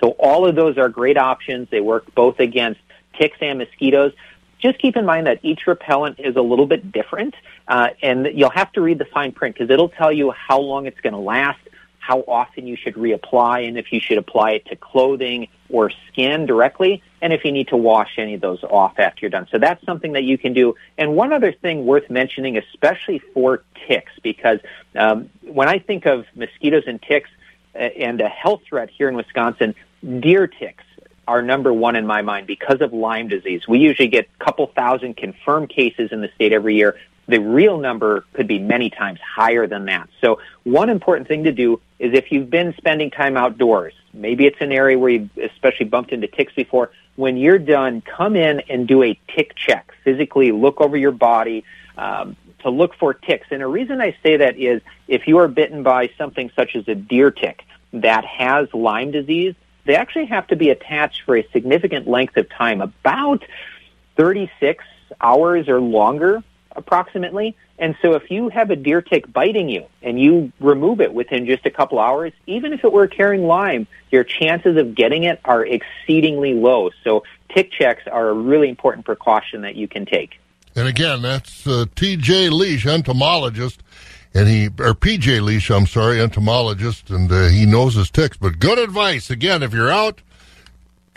So 0.00 0.10
all 0.18 0.46
of 0.46 0.54
those 0.54 0.76
are 0.76 0.88
great 0.88 1.16
options. 1.16 1.68
They 1.70 1.80
work 1.80 2.14
both 2.14 2.40
against 2.40 2.80
ticks 3.18 3.38
and 3.40 3.58
mosquitoes. 3.58 4.12
Just 4.58 4.78
keep 4.78 4.96
in 4.96 5.06
mind 5.06 5.26
that 5.26 5.40
each 5.42 5.66
repellent 5.66 6.18
is 6.18 6.36
a 6.36 6.42
little 6.42 6.66
bit 6.66 6.92
different, 6.92 7.34
uh, 7.68 7.90
and 8.02 8.28
you'll 8.34 8.50
have 8.50 8.72
to 8.72 8.80
read 8.80 8.98
the 8.98 9.04
fine 9.04 9.32
print 9.32 9.54
because 9.54 9.70
it'll 9.70 9.88
tell 9.88 10.12
you 10.12 10.30
how 10.32 10.58
long 10.60 10.86
it's 10.86 11.00
going 11.00 11.12
to 11.12 11.18
last, 11.18 11.60
how 11.98 12.20
often 12.26 12.66
you 12.66 12.76
should 12.76 12.94
reapply, 12.94 13.68
and 13.68 13.78
if 13.78 13.92
you 13.92 14.00
should 14.00 14.18
apply 14.18 14.52
it 14.52 14.66
to 14.66 14.76
clothing 14.76 15.48
or 15.68 15.90
skin 16.08 16.46
directly, 16.46 17.02
and 17.20 17.32
if 17.32 17.44
you 17.44 17.52
need 17.52 17.68
to 17.68 17.76
wash 17.76 18.18
any 18.18 18.34
of 18.34 18.40
those 18.40 18.62
off 18.64 18.98
after 18.98 19.20
you're 19.22 19.30
done. 19.30 19.46
So 19.50 19.58
that's 19.58 19.84
something 19.84 20.12
that 20.12 20.24
you 20.24 20.38
can 20.38 20.52
do. 20.52 20.74
And 20.98 21.16
one 21.16 21.32
other 21.32 21.52
thing 21.52 21.86
worth 21.86 22.08
mentioning, 22.10 22.56
especially 22.56 23.18
for 23.34 23.62
ticks, 23.86 24.12
because 24.22 24.60
um, 24.94 25.30
when 25.42 25.68
I 25.68 25.78
think 25.78 26.06
of 26.06 26.26
mosquitoes 26.34 26.84
and 26.86 27.00
ticks 27.02 27.30
and 27.74 28.20
a 28.20 28.28
health 28.28 28.62
threat 28.68 28.90
here 28.90 29.08
in 29.08 29.16
Wisconsin, 29.16 29.74
deer 30.20 30.46
ticks 30.46 30.84
are 31.28 31.42
number 31.42 31.72
one 31.72 31.96
in 31.96 32.06
my 32.06 32.22
mind 32.22 32.46
because 32.46 32.80
of 32.80 32.92
Lyme 32.92 33.28
disease. 33.28 33.66
We 33.66 33.78
usually 33.78 34.08
get 34.08 34.28
a 34.40 34.44
couple 34.44 34.66
thousand 34.68 35.16
confirmed 35.16 35.70
cases 35.70 36.10
in 36.12 36.20
the 36.20 36.30
state 36.34 36.52
every 36.52 36.76
year. 36.76 36.96
The 37.28 37.38
real 37.38 37.78
number 37.78 38.24
could 38.34 38.46
be 38.46 38.58
many 38.58 38.90
times 38.90 39.18
higher 39.20 39.66
than 39.66 39.86
that. 39.86 40.08
So 40.20 40.40
one 40.62 40.90
important 40.90 41.28
thing 41.28 41.44
to 41.44 41.52
do 41.52 41.80
is 41.98 42.14
if 42.14 42.30
you've 42.30 42.50
been 42.50 42.74
spending 42.76 43.10
time 43.10 43.36
outdoors, 43.36 43.94
maybe 44.12 44.46
it's 44.46 44.60
an 44.60 44.72
area 44.72 44.98
where 44.98 45.10
you've 45.10 45.30
especially 45.36 45.86
bumped 45.86 46.12
into 46.12 46.28
ticks 46.28 46.52
before, 46.54 46.90
when 47.16 47.36
you're 47.36 47.58
done, 47.58 48.00
come 48.00 48.36
in 48.36 48.60
and 48.68 48.86
do 48.86 49.02
a 49.02 49.18
tick 49.34 49.54
check. 49.56 49.92
Physically 50.04 50.52
look 50.52 50.80
over 50.80 50.96
your 50.96 51.10
body 51.10 51.64
um, 51.96 52.36
to 52.60 52.70
look 52.70 52.94
for 52.94 53.14
ticks. 53.14 53.48
And 53.50 53.60
the 53.60 53.66
reason 53.66 54.00
I 54.00 54.16
say 54.22 54.36
that 54.36 54.56
is 54.58 54.82
if 55.08 55.26
you 55.26 55.38
are 55.38 55.48
bitten 55.48 55.82
by 55.82 56.10
something 56.18 56.50
such 56.54 56.76
as 56.76 56.86
a 56.86 56.94
deer 56.94 57.30
tick 57.30 57.62
that 57.92 58.24
has 58.24 58.72
Lyme 58.72 59.10
disease, 59.10 59.54
they 59.84 59.96
actually 59.96 60.26
have 60.26 60.46
to 60.48 60.56
be 60.56 60.70
attached 60.70 61.22
for 61.22 61.36
a 61.36 61.48
significant 61.52 62.06
length 62.06 62.36
of 62.36 62.48
time, 62.50 62.80
about 62.80 63.44
36 64.16 64.84
hours 65.20 65.68
or 65.68 65.80
longer 65.80 66.42
approximately. 66.76 67.56
And 67.78 67.96
so 68.00 68.14
if 68.14 68.30
you 68.30 68.48
have 68.48 68.70
a 68.70 68.76
deer 68.76 69.02
tick 69.02 69.30
biting 69.32 69.68
you 69.68 69.86
and 70.02 70.18
you 70.20 70.52
remove 70.60 71.00
it 71.00 71.12
within 71.12 71.46
just 71.46 71.66
a 71.66 71.70
couple 71.70 71.98
hours, 71.98 72.32
even 72.46 72.72
if 72.72 72.84
it 72.84 72.92
were 72.92 73.06
carrying 73.06 73.46
Lyme, 73.46 73.86
your 74.10 74.24
chances 74.24 74.76
of 74.76 74.94
getting 74.94 75.24
it 75.24 75.40
are 75.44 75.64
exceedingly 75.64 76.54
low. 76.54 76.90
So 77.04 77.24
tick 77.54 77.72
checks 77.72 78.02
are 78.10 78.28
a 78.28 78.34
really 78.34 78.68
important 78.68 79.04
precaution 79.04 79.62
that 79.62 79.76
you 79.76 79.88
can 79.88 80.06
take. 80.06 80.38
And 80.74 80.86
again, 80.86 81.22
that's 81.22 81.66
uh, 81.66 81.86
T.J. 81.94 82.50
Liesch, 82.50 82.86
entomologist, 82.90 83.82
and 84.34 84.46
he 84.46 84.68
or 84.78 84.94
P.J. 84.94 85.38
Liesch, 85.38 85.74
I'm 85.74 85.86
sorry, 85.86 86.20
entomologist, 86.20 87.08
and 87.08 87.32
uh, 87.32 87.46
he 87.46 87.64
knows 87.64 87.94
his 87.94 88.10
ticks. 88.10 88.36
But 88.36 88.58
good 88.58 88.78
advice 88.78 89.30
again 89.30 89.62
if 89.62 89.72
you're 89.72 89.90
out 89.90 90.20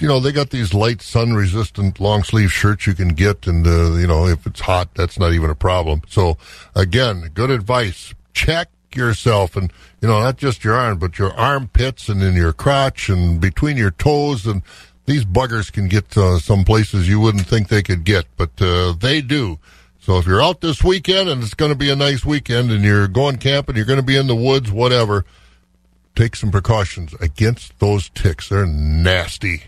you 0.02 0.08
know, 0.08 0.20
they 0.20 0.32
got 0.32 0.50
these 0.50 0.74
light 0.74 1.02
sun 1.02 1.34
resistant 1.34 2.00
long 2.00 2.24
sleeve 2.24 2.52
shirts 2.52 2.88
you 2.88 2.94
can 2.94 3.10
get. 3.10 3.48
And, 3.48 3.66
uh, 3.68 3.94
you 3.94 4.08
know, 4.08 4.28
if 4.28 4.46
it's 4.46 4.62
hot, 4.62 4.94
that's 4.96 5.20
not 5.20 5.34
even 5.34 5.50
a 5.50 5.56
problem. 5.56 6.02
So 6.08 6.38
again, 6.76 7.32
good 7.34 7.50
advice. 7.52 8.14
Check 8.34 8.70
yourself 8.96 9.56
and, 9.56 9.72
you 10.02 10.08
know, 10.08 10.20
not 10.20 10.38
just 10.38 10.64
your 10.64 10.76
arm, 10.76 10.98
but 11.00 11.20
your 11.20 11.34
armpits 11.34 12.10
and 12.10 12.24
in 12.24 12.36
your 12.36 12.54
crotch 12.54 13.10
and 13.10 13.40
between 13.40 13.78
your 13.78 13.92
toes. 13.92 14.46
And 14.46 14.62
these 15.06 15.26
buggers 15.26 15.72
can 15.72 15.88
get 15.88 16.16
uh, 16.18 16.40
some 16.40 16.64
places 16.64 17.10
you 17.10 17.20
wouldn't 17.20 17.48
think 17.48 17.68
they 17.68 17.84
could 17.84 18.04
get, 18.04 18.26
but 18.38 18.52
uh, 18.62 18.94
they 18.94 19.22
do. 19.22 19.60
So 20.00 20.18
if 20.18 20.26
you're 20.26 20.42
out 20.42 20.62
this 20.62 20.84
weekend 20.84 21.30
and 21.30 21.44
it's 21.44 21.54
going 21.54 21.72
to 21.72 21.78
be 21.78 21.90
a 21.90 21.96
nice 21.96 22.26
weekend 22.26 22.72
and 22.72 22.84
you're 22.84 23.08
going 23.08 23.38
camping, 23.38 23.76
you're 23.76 23.86
going 23.86 24.00
to 24.00 24.06
be 24.06 24.18
in 24.18 24.28
the 24.28 24.36
woods, 24.36 24.72
whatever, 24.72 25.26
take 26.16 26.36
some 26.36 26.52
precautions 26.52 27.14
against 27.16 27.78
those 27.80 28.10
ticks. 28.10 28.50
They're 28.50 28.66
nasty. 28.66 29.64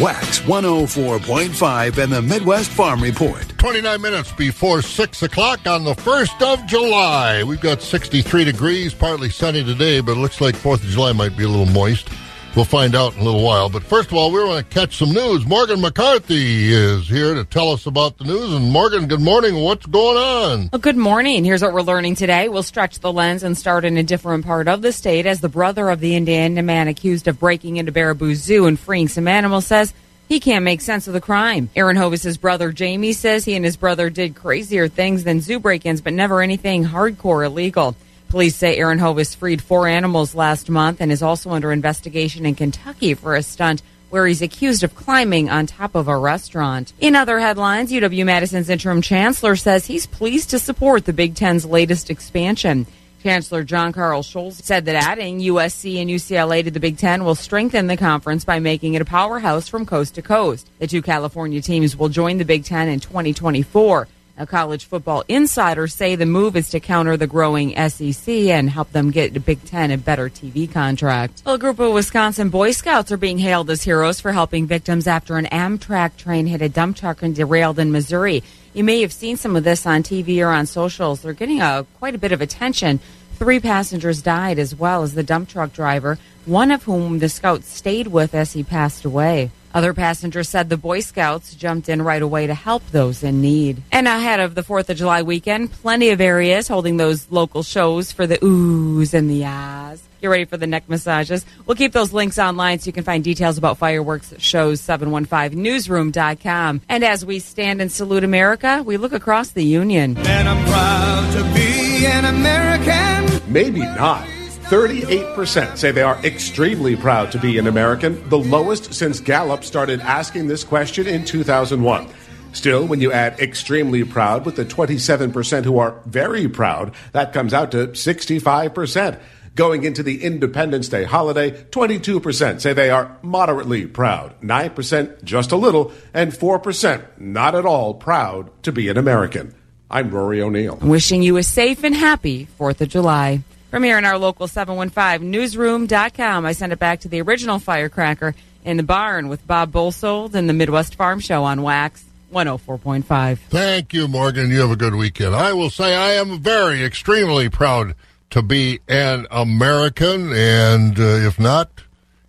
Wax 0.00 0.40
104.5 0.40 1.98
and 2.02 2.10
the 2.10 2.22
Midwest 2.22 2.70
Farm 2.70 3.02
Report. 3.02 3.46
29 3.58 4.00
minutes 4.00 4.32
before 4.32 4.80
6 4.80 5.22
o'clock 5.22 5.66
on 5.66 5.84
the 5.84 5.92
1st 5.92 6.54
of 6.54 6.66
July. 6.66 7.42
We've 7.42 7.60
got 7.60 7.82
63 7.82 8.44
degrees, 8.44 8.94
partly 8.94 9.28
sunny 9.28 9.62
today, 9.62 10.00
but 10.00 10.12
it 10.12 10.20
looks 10.20 10.40
like 10.40 10.54
4th 10.54 10.82
of 10.82 10.88
July 10.88 11.12
might 11.12 11.36
be 11.36 11.44
a 11.44 11.48
little 11.48 11.66
moist. 11.66 12.08
We'll 12.56 12.64
find 12.64 12.96
out 12.96 13.14
in 13.14 13.20
a 13.20 13.24
little 13.24 13.44
while. 13.44 13.68
But 13.68 13.84
first 13.84 14.10
of 14.10 14.16
all, 14.16 14.32
we 14.32 14.42
want 14.42 14.68
to 14.68 14.74
catch 14.74 14.96
some 14.96 15.12
news. 15.12 15.46
Morgan 15.46 15.80
McCarthy 15.80 16.72
is 16.72 17.08
here 17.08 17.34
to 17.34 17.44
tell 17.44 17.70
us 17.70 17.86
about 17.86 18.18
the 18.18 18.24
news. 18.24 18.52
And 18.52 18.72
Morgan, 18.72 19.06
good 19.06 19.20
morning. 19.20 19.62
What's 19.62 19.86
going 19.86 20.16
on? 20.16 20.68
Well, 20.72 20.80
good 20.80 20.96
morning. 20.96 21.44
Here's 21.44 21.62
what 21.62 21.72
we're 21.72 21.82
learning 21.82 22.16
today. 22.16 22.48
We'll 22.48 22.64
stretch 22.64 22.98
the 22.98 23.12
lens 23.12 23.44
and 23.44 23.56
start 23.56 23.84
in 23.84 23.96
a 23.96 24.02
different 24.02 24.44
part 24.44 24.66
of 24.66 24.82
the 24.82 24.90
state 24.90 25.26
as 25.26 25.40
the 25.40 25.48
brother 25.48 25.88
of 25.90 26.00
the 26.00 26.16
Indiana 26.16 26.62
man 26.62 26.88
accused 26.88 27.28
of 27.28 27.38
breaking 27.38 27.76
into 27.76 27.92
Baraboo 27.92 28.34
Zoo 28.34 28.66
and 28.66 28.78
freeing 28.78 29.06
some 29.06 29.28
animals 29.28 29.66
says 29.66 29.94
he 30.28 30.40
can't 30.40 30.64
make 30.64 30.80
sense 30.80 31.06
of 31.06 31.14
the 31.14 31.20
crime. 31.20 31.70
Aaron 31.76 31.96
Hovis's 31.96 32.36
brother 32.36 32.72
Jamie 32.72 33.12
says 33.12 33.44
he 33.44 33.54
and 33.54 33.64
his 33.64 33.76
brother 33.76 34.10
did 34.10 34.34
crazier 34.34 34.88
things 34.88 35.22
than 35.22 35.40
zoo 35.40 35.60
break-ins, 35.60 36.00
but 36.00 36.12
never 36.12 36.42
anything 36.42 36.84
hardcore 36.84 37.46
illegal. 37.46 37.94
Police 38.30 38.54
say 38.54 38.76
Aaron 38.76 39.00
Hovis 39.00 39.34
freed 39.34 39.60
four 39.60 39.88
animals 39.88 40.36
last 40.36 40.70
month 40.70 41.00
and 41.00 41.10
is 41.10 41.20
also 41.20 41.50
under 41.50 41.72
investigation 41.72 42.46
in 42.46 42.54
Kentucky 42.54 43.14
for 43.14 43.34
a 43.34 43.42
stunt 43.42 43.82
where 44.10 44.24
he's 44.24 44.40
accused 44.40 44.84
of 44.84 44.94
climbing 44.94 45.50
on 45.50 45.66
top 45.66 45.96
of 45.96 46.06
a 46.06 46.16
restaurant. 46.16 46.92
In 47.00 47.16
other 47.16 47.40
headlines, 47.40 47.90
UW 47.90 48.24
Madison's 48.24 48.70
interim 48.70 49.02
chancellor 49.02 49.56
says 49.56 49.84
he's 49.84 50.06
pleased 50.06 50.50
to 50.50 50.60
support 50.60 51.06
the 51.06 51.12
Big 51.12 51.34
Ten's 51.34 51.64
latest 51.64 52.08
expansion. 52.08 52.86
Chancellor 53.20 53.64
John 53.64 53.92
Karl 53.92 54.22
Scholz 54.22 54.62
said 54.62 54.84
that 54.84 54.94
adding 54.94 55.40
USC 55.40 56.00
and 56.00 56.08
UCLA 56.08 56.62
to 56.62 56.70
the 56.70 56.78
Big 56.78 56.98
Ten 56.98 57.24
will 57.24 57.34
strengthen 57.34 57.88
the 57.88 57.96
conference 57.96 58.44
by 58.44 58.60
making 58.60 58.94
it 58.94 59.02
a 59.02 59.04
powerhouse 59.04 59.66
from 59.66 59.84
coast 59.84 60.14
to 60.14 60.22
coast. 60.22 60.70
The 60.78 60.86
two 60.86 61.02
California 61.02 61.60
teams 61.60 61.96
will 61.96 62.08
join 62.08 62.38
the 62.38 62.44
Big 62.44 62.64
Ten 62.64 62.88
in 62.88 63.00
2024 63.00 64.06
Now, 64.40 64.46
college 64.46 64.86
football 64.86 65.22
insiders 65.28 65.92
say 65.92 66.16
the 66.16 66.24
move 66.24 66.56
is 66.56 66.70
to 66.70 66.80
counter 66.80 67.18
the 67.18 67.26
growing 67.26 67.76
SEC 67.90 68.26
and 68.26 68.70
help 68.70 68.90
them 68.90 69.10
get 69.10 69.34
the 69.34 69.38
Big 69.38 69.62
Ten 69.66 69.90
a 69.90 69.98
better 69.98 70.30
TV 70.30 70.72
contract. 70.72 71.42
A 71.44 71.58
group 71.58 71.78
of 71.78 71.92
Wisconsin 71.92 72.48
Boy 72.48 72.70
Scouts 72.70 73.12
are 73.12 73.18
being 73.18 73.36
hailed 73.36 73.68
as 73.68 73.82
heroes 73.82 74.18
for 74.18 74.32
helping 74.32 74.66
victims 74.66 75.06
after 75.06 75.36
an 75.36 75.44
Amtrak 75.52 76.16
train 76.16 76.46
hit 76.46 76.62
a 76.62 76.70
dump 76.70 76.96
truck 76.96 77.22
and 77.22 77.36
derailed 77.36 77.78
in 77.78 77.92
Missouri. 77.92 78.42
You 78.72 78.82
may 78.82 79.02
have 79.02 79.12
seen 79.12 79.36
some 79.36 79.56
of 79.56 79.64
this 79.64 79.84
on 79.84 80.02
TV 80.02 80.42
or 80.42 80.48
on 80.48 80.64
socials. 80.64 81.20
They're 81.20 81.34
getting 81.34 81.60
a, 81.60 81.84
quite 81.98 82.14
a 82.14 82.18
bit 82.18 82.32
of 82.32 82.40
attention. 82.40 82.98
Three 83.34 83.60
passengers 83.60 84.22
died 84.22 84.58
as 84.58 84.74
well 84.74 85.02
as 85.02 85.12
the 85.12 85.22
dump 85.22 85.50
truck 85.50 85.74
driver, 85.74 86.16
one 86.46 86.70
of 86.70 86.84
whom 86.84 87.18
the 87.18 87.28
scouts 87.28 87.68
stayed 87.68 88.06
with 88.06 88.34
as 88.34 88.54
he 88.54 88.62
passed 88.62 89.04
away. 89.04 89.50
Other 89.72 89.94
passengers 89.94 90.48
said 90.48 90.68
the 90.68 90.76
Boy 90.76 91.00
Scouts 91.00 91.54
jumped 91.54 91.88
in 91.88 92.02
right 92.02 92.22
away 92.22 92.46
to 92.46 92.54
help 92.54 92.82
those 92.90 93.22
in 93.22 93.40
need. 93.40 93.82
And 93.92 94.08
ahead 94.08 94.40
of 94.40 94.54
the 94.54 94.62
4th 94.62 94.88
of 94.88 94.96
July 94.96 95.22
weekend, 95.22 95.72
plenty 95.72 96.10
of 96.10 96.20
areas 96.20 96.68
holding 96.68 96.96
those 96.96 97.30
local 97.30 97.62
shows 97.62 98.12
for 98.12 98.26
the 98.26 98.38
oohs 98.38 99.14
and 99.14 99.30
the 99.30 99.44
ahs. 99.44 100.02
Get 100.20 100.28
ready 100.28 100.44
for 100.44 100.58
the 100.58 100.66
neck 100.66 100.88
massages. 100.88 101.46
We'll 101.64 101.76
keep 101.76 101.92
those 101.92 102.12
links 102.12 102.38
online 102.38 102.78
so 102.78 102.88
you 102.88 102.92
can 102.92 103.04
find 103.04 103.24
details 103.24 103.56
about 103.56 103.78
fireworks 103.78 104.34
shows 104.38 104.82
715newsroom.com. 104.82 106.82
And 106.88 107.04
as 107.04 107.24
we 107.24 107.38
stand 107.38 107.80
and 107.80 107.90
salute 107.90 108.24
America, 108.24 108.82
we 108.84 108.98
look 108.98 109.12
across 109.12 109.50
the 109.50 109.64
union. 109.64 110.18
And 110.18 110.48
I'm 110.48 110.64
proud 110.66 111.32
to 111.32 111.42
be 111.54 112.06
an 112.06 112.26
American. 112.26 113.40
Maybe 113.50 113.80
not. 113.80 114.26
38% 114.70 115.76
say 115.76 115.90
they 115.90 116.00
are 116.00 116.24
extremely 116.24 116.94
proud 116.94 117.32
to 117.32 117.40
be 117.40 117.58
an 117.58 117.66
American, 117.66 118.28
the 118.28 118.38
lowest 118.38 118.94
since 118.94 119.18
Gallup 119.18 119.64
started 119.64 119.98
asking 119.98 120.46
this 120.46 120.62
question 120.62 121.08
in 121.08 121.24
2001. 121.24 122.06
Still, 122.52 122.86
when 122.86 123.00
you 123.00 123.10
add 123.10 123.40
extremely 123.40 124.04
proud 124.04 124.46
with 124.46 124.54
the 124.54 124.64
27% 124.64 125.64
who 125.64 125.80
are 125.80 126.00
very 126.06 126.48
proud, 126.48 126.94
that 127.10 127.32
comes 127.32 127.52
out 127.52 127.72
to 127.72 127.88
65%. 127.88 129.18
Going 129.56 129.82
into 129.82 130.04
the 130.04 130.22
Independence 130.22 130.88
Day 130.88 131.02
holiday, 131.02 131.50
22% 131.50 132.60
say 132.60 132.72
they 132.72 132.90
are 132.90 133.18
moderately 133.22 133.86
proud, 133.86 134.40
9% 134.40 135.24
just 135.24 135.50
a 135.50 135.56
little, 135.56 135.90
and 136.14 136.30
4% 136.30 137.18
not 137.18 137.56
at 137.56 137.66
all 137.66 137.94
proud 137.94 138.62
to 138.62 138.70
be 138.70 138.88
an 138.88 138.96
American. 138.96 139.52
I'm 139.90 140.12
Rory 140.12 140.40
O'Neill. 140.40 140.76
Wishing 140.76 141.24
you 141.24 141.38
a 141.38 141.42
safe 141.42 141.82
and 141.82 141.96
happy 141.96 142.46
4th 142.56 142.82
of 142.82 142.88
July. 142.88 143.42
From 143.70 143.84
here 143.84 143.98
in 143.98 144.04
our 144.04 144.18
local 144.18 144.48
715 144.48 145.30
newsroom.com, 145.30 146.44
I 146.44 146.52
send 146.52 146.72
it 146.72 146.80
back 146.80 147.00
to 147.00 147.08
the 147.08 147.22
original 147.22 147.60
firecracker 147.60 148.34
in 148.64 148.76
the 148.76 148.82
barn 148.82 149.28
with 149.28 149.46
Bob 149.46 149.70
Bosold 149.70 150.34
and 150.34 150.48
the 150.48 150.52
Midwest 150.52 150.96
Farm 150.96 151.20
Show 151.20 151.44
on 151.44 151.62
Wax 151.62 152.04
104.5. 152.32 153.38
Thank 153.48 153.92
you, 153.92 154.08
Morgan. 154.08 154.50
You 154.50 154.60
have 154.62 154.72
a 154.72 154.76
good 154.76 154.96
weekend. 154.96 155.36
I 155.36 155.52
will 155.52 155.70
say 155.70 155.94
I 155.94 156.14
am 156.14 156.40
very, 156.40 156.82
extremely 156.82 157.48
proud 157.48 157.94
to 158.30 158.42
be 158.42 158.80
an 158.88 159.28
American, 159.30 160.32
and 160.32 160.98
uh, 160.98 161.02
if 161.02 161.38
not, 161.38 161.70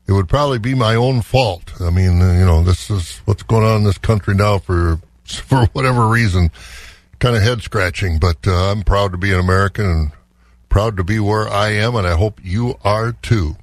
it 0.05 0.11
would 0.11 0.29
probably 0.29 0.59
be 0.59 0.75
my 0.75 0.93
own 0.93 1.23
fault. 1.23 1.73
I 1.81 1.89
mean, 1.89 2.21
uh, 2.21 2.33
you 2.33 2.45
know, 2.45 2.63
this 2.63 2.91
is 2.91 3.17
what's 3.25 3.41
going 3.41 3.63
on 3.63 3.77
in 3.77 3.83
this 3.83 3.97
country 3.97 4.35
now 4.35 4.59
for 4.59 4.99
for 5.25 5.65
whatever 5.73 6.07
reason, 6.07 6.51
kind 7.17 7.35
of 7.35 7.41
head 7.41 7.63
scratching. 7.63 8.19
But 8.19 8.45
uh, 8.45 8.71
I'm 8.71 8.83
proud 8.83 9.11
to 9.13 9.17
be 9.17 9.31
an 9.33 9.39
American 9.39 9.85
and 9.85 10.11
proud 10.72 10.95
to 10.95 11.03
be 11.03 11.19
where 11.19 11.47
I 11.49 11.69
am, 11.74 11.95
and 11.95 12.07
I 12.07 12.15
hope 12.15 12.39
you 12.41 12.80
are 12.84 13.11
too. 13.11 13.57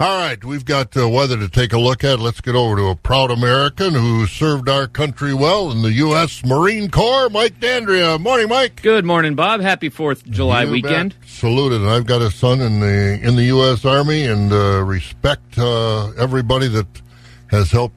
All 0.00 0.20
right, 0.20 0.44
we've 0.44 0.64
got 0.64 0.96
uh, 0.96 1.08
weather 1.08 1.36
to 1.38 1.48
take 1.48 1.72
a 1.72 1.78
look 1.78 2.04
at. 2.04 2.18
Let's 2.18 2.40
get 2.40 2.54
over 2.54 2.76
to 2.76 2.86
a 2.88 2.96
proud 2.96 3.30
American 3.30 3.94
who 3.94 4.26
served 4.26 4.68
our 4.68 4.86
country 4.86 5.32
well 5.32 5.70
in 5.70 5.82
the 5.82 5.92
U.S. 5.92 6.44
Marine 6.44 6.90
Corps, 6.90 7.30
Mike 7.30 7.58
Dandria. 7.60 8.20
Morning, 8.20 8.48
Mike. 8.48 8.82
Good 8.82 9.04
morning, 9.04 9.34
Bob. 9.36 9.60
Happy 9.60 9.88
Fourth 9.88 10.26
of 10.26 10.32
July 10.32 10.64
You 10.64 10.72
weekend. 10.72 11.14
Saluted, 11.26 11.80
and 11.80 11.90
I've 11.90 12.06
got 12.06 12.22
a 12.22 12.30
son 12.30 12.60
in 12.60 12.80
the 12.80 13.20
in 13.22 13.36
the 13.36 13.44
U.S. 13.44 13.84
Army, 13.84 14.24
and 14.24 14.52
uh, 14.52 14.82
respect 14.82 15.58
uh, 15.58 16.10
everybody 16.12 16.68
that 16.68 16.86
has 17.50 17.70
helped 17.70 17.94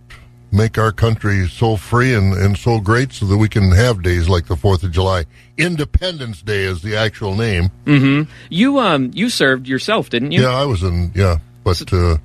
make 0.51 0.77
our 0.77 0.91
country 0.91 1.47
so 1.47 1.77
free 1.77 2.13
and, 2.13 2.33
and 2.33 2.57
so 2.57 2.79
great, 2.79 3.13
so 3.13 3.25
that 3.25 3.37
we 3.37 3.49
can 3.49 3.71
have 3.71 4.03
days 4.03 4.29
like 4.29 4.45
the 4.47 4.55
Fourth 4.55 4.83
of 4.83 4.91
July. 4.91 5.25
Independence 5.61 6.41
Day 6.41 6.63
is 6.63 6.81
the 6.81 6.95
actual 6.95 7.35
name. 7.35 7.69
Mm-hmm. 7.85 8.31
You 8.49 8.79
um 8.79 9.11
you 9.13 9.29
served 9.29 9.67
yourself, 9.67 10.09
didn't 10.09 10.31
you? 10.31 10.41
Yeah, 10.41 10.49
I 10.55 10.65
was 10.65 10.83
in. 10.83 11.11
Yeah, 11.15 11.37
but 11.63 11.81
uh, 11.93 12.17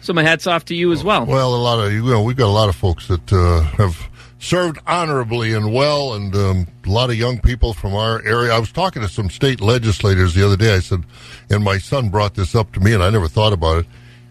So 0.00 0.12
my 0.12 0.22
hats 0.22 0.46
off 0.46 0.64
to 0.66 0.74
you 0.74 0.92
as 0.92 1.04
well. 1.04 1.26
well, 1.26 1.54
a 1.54 1.62
lot 1.62 1.78
of 1.84 1.92
you 1.92 2.02
know 2.04 2.22
we've 2.22 2.36
got 2.36 2.46
a 2.48 2.56
lot 2.60 2.68
of 2.68 2.76
folks 2.76 3.08
that 3.08 3.32
uh, 3.32 3.62
have 3.76 4.08
served 4.40 4.78
honorably 4.86 5.52
and 5.52 5.72
well, 5.72 6.14
and 6.14 6.34
um, 6.36 6.66
a 6.86 6.90
lot 6.90 7.10
of 7.10 7.16
young 7.16 7.40
people 7.40 7.74
from 7.74 7.94
our 7.94 8.22
area. 8.24 8.52
I 8.52 8.58
was 8.58 8.70
talking 8.72 9.02
to 9.02 9.08
some 9.08 9.30
state 9.30 9.60
legislators 9.60 10.34
the 10.34 10.46
other 10.46 10.56
day. 10.56 10.74
I 10.74 10.78
said, 10.80 11.02
and 11.50 11.64
my 11.64 11.78
son 11.78 12.08
brought 12.08 12.34
this 12.34 12.54
up 12.54 12.72
to 12.74 12.80
me, 12.80 12.94
and 12.94 13.02
I 13.02 13.10
never 13.10 13.28
thought 13.28 13.52
about 13.52 13.78
it. 13.78 13.86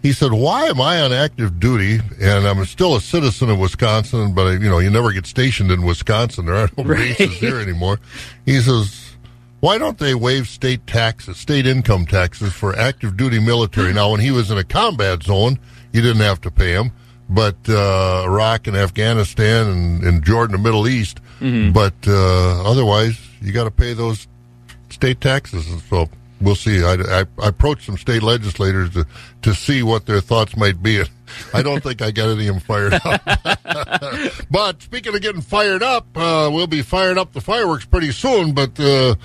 He 0.08 0.14
said, 0.14 0.32
"Why 0.32 0.68
am 0.68 0.80
I 0.80 1.02
on 1.02 1.12
active 1.12 1.60
duty 1.60 2.00
and 2.22 2.48
I'm 2.48 2.64
still 2.66 2.96
a 2.96 3.02
citizen 3.02 3.50
of 3.50 3.60
Wisconsin, 3.60 4.34
but 4.34 4.48
I, 4.48 4.52
you 4.54 4.70
know, 4.70 4.80
you 4.80 4.90
never 4.90 5.12
get 5.12 5.26
stationed 5.26 5.70
in 5.70 5.82
Wisconsin. 5.82 6.46
There 6.46 6.56
are 6.56 6.70
no 6.78 6.86
Right. 6.86 7.18
bases 7.18 7.36
here 7.40 7.60
anymore." 7.60 8.00
He 8.46 8.62
says. 8.62 9.04
Why 9.60 9.80
don't 9.80 9.98
they 9.98 10.14
waive 10.14 10.48
state 10.48 10.86
taxes, 10.86 11.38
state 11.38 11.66
income 11.66 12.06
taxes 12.06 12.54
for 12.54 12.78
active 12.78 13.18
duty 13.18 13.40
military? 13.40 13.92
Now, 13.92 14.12
when 14.12 14.20
he 14.22 14.30
was 14.30 14.52
in 14.52 14.58
a 14.60 14.64
combat 14.64 15.24
zone, 15.24 15.58
you 15.92 16.02
didn't 16.04 16.22
have 16.22 16.40
to 16.42 16.52
pay 16.52 16.74
him, 16.74 16.92
but 17.28 17.56
uh, 17.68 18.22
Iraq 18.28 18.68
and 18.68 18.78
Afghanistan 18.78 19.66
and, 19.66 20.04
and 20.04 20.24
Jordan, 20.24 20.52
the 20.56 20.62
Middle 20.62 20.88
East. 20.88 21.20
But 21.74 21.96
uh, 22.08 22.70
otherwise, 22.72 23.18
you 23.42 23.52
got 23.52 23.64
to 23.64 23.72
pay 23.72 23.94
those 23.94 24.28
state 24.92 25.22
taxes. 25.22 25.68
And 25.72 25.82
so 25.90 26.08
we'll 26.42 26.56
see. 26.56 26.84
I, 26.84 26.94
I, 26.94 27.26
I 27.40 27.48
approached 27.48 27.86
some 27.86 27.98
state 27.98 28.24
legislators 28.24 28.92
to, 28.92 29.06
to 29.44 29.54
see 29.54 29.84
what 29.84 30.06
their 30.06 30.22
thoughts 30.22 30.56
might 30.56 30.82
be. 30.82 31.04
I 31.54 31.62
don't 31.62 31.84
think 31.84 32.02
I 32.02 32.12
got 32.12 32.30
any 32.30 32.48
of 32.48 32.56
them 32.56 32.60
fired 32.60 32.94
up. 32.94 33.22
but 34.52 34.82
speaking 34.82 35.14
of 35.14 35.22
getting 35.22 35.42
fired 35.42 35.84
up, 35.84 36.06
uh, 36.16 36.50
we'll 36.52 36.68
be 36.68 36.82
firing 36.82 37.18
up 37.18 37.34
the 37.34 37.42
fireworks 37.42 37.86
pretty 37.86 38.12
soon. 38.12 38.54
But 38.54 38.80
uh, 38.80 39.16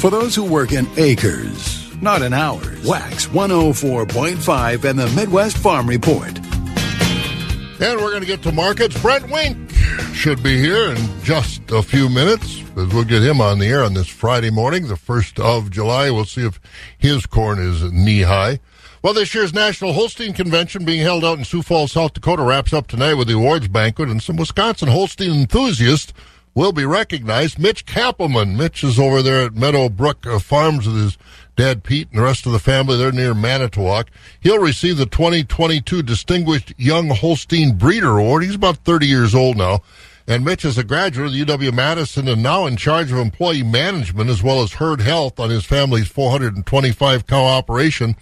For 0.00 0.08
those 0.08 0.34
who 0.34 0.44
work 0.44 0.72
in 0.72 0.88
acres, 0.96 1.94
not 2.00 2.22
in 2.22 2.32
hours, 2.32 2.86
Wax 2.86 3.26
104.5 3.26 4.84
and 4.88 4.98
the 4.98 5.10
Midwest 5.10 5.58
Farm 5.58 5.86
Report. 5.86 6.38
And 7.82 8.00
we're 8.00 8.08
going 8.08 8.22
to 8.22 8.26
get 8.26 8.42
to 8.44 8.52
markets. 8.52 8.98
Brent 9.02 9.30
Wink 9.30 9.70
should 10.14 10.42
be 10.42 10.58
here 10.58 10.92
in 10.92 11.22
just 11.22 11.70
a 11.70 11.82
few 11.82 12.08
minutes, 12.08 12.62
as 12.78 12.88
we'll 12.94 13.04
get 13.04 13.22
him 13.22 13.42
on 13.42 13.58
the 13.58 13.66
air 13.66 13.84
on 13.84 13.92
this 13.92 14.08
Friday 14.08 14.48
morning, 14.48 14.88
the 14.88 14.94
1st 14.94 15.38
of 15.38 15.70
July. 15.70 16.10
We'll 16.10 16.24
see 16.24 16.46
if 16.46 16.58
his 16.96 17.26
corn 17.26 17.58
is 17.58 17.92
knee 17.92 18.22
high. 18.22 18.58
Well, 19.02 19.12
this 19.12 19.34
year's 19.34 19.52
National 19.52 19.92
Holstein 19.92 20.32
Convention 20.32 20.86
being 20.86 21.02
held 21.02 21.26
out 21.26 21.36
in 21.36 21.44
Sioux 21.44 21.60
Falls, 21.60 21.92
South 21.92 22.14
Dakota 22.14 22.42
wraps 22.42 22.72
up 22.72 22.86
tonight 22.86 23.14
with 23.14 23.28
the 23.28 23.34
awards 23.34 23.68
banquet 23.68 24.08
and 24.08 24.22
some 24.22 24.36
Wisconsin 24.36 24.88
Holstein 24.88 25.32
enthusiasts 25.32 26.14
will 26.60 26.72
be 26.72 26.84
recognized. 26.84 27.58
Mitch 27.58 27.86
Kappelman. 27.86 28.54
Mitch 28.54 28.84
is 28.84 28.98
over 28.98 29.22
there 29.22 29.46
at 29.46 29.54
Meadowbrook 29.54 30.26
uh, 30.26 30.38
Farms 30.38 30.86
with 30.86 30.94
his 30.94 31.18
dad 31.56 31.82
Pete 31.82 32.08
and 32.10 32.18
the 32.18 32.22
rest 32.22 32.44
of 32.44 32.52
the 32.52 32.58
family. 32.58 32.98
They're 32.98 33.10
near 33.10 33.32
Manitowoc. 33.32 34.10
He'll 34.40 34.58
receive 34.58 34.98
the 34.98 35.06
2022 35.06 36.02
Distinguished 36.02 36.74
Young 36.76 37.08
Holstein 37.08 37.78
Breeder 37.78 38.18
Award. 38.18 38.42
He's 38.42 38.56
about 38.56 38.76
30 38.84 39.06
years 39.06 39.34
old 39.34 39.56
now. 39.56 39.80
And 40.26 40.44
Mitch 40.44 40.66
is 40.66 40.76
a 40.76 40.84
graduate 40.84 41.28
of 41.28 41.32
UW 41.32 41.72
Madison 41.72 42.28
and 42.28 42.42
now 42.42 42.66
in 42.66 42.76
charge 42.76 43.10
of 43.10 43.16
employee 43.16 43.62
management 43.62 44.28
as 44.28 44.42
well 44.42 44.62
as 44.62 44.74
herd 44.74 45.00
health 45.00 45.40
on 45.40 45.48
his 45.48 45.64
family's 45.64 46.08
425 46.08 47.26
cow 47.26 47.42
operation. 47.42 48.16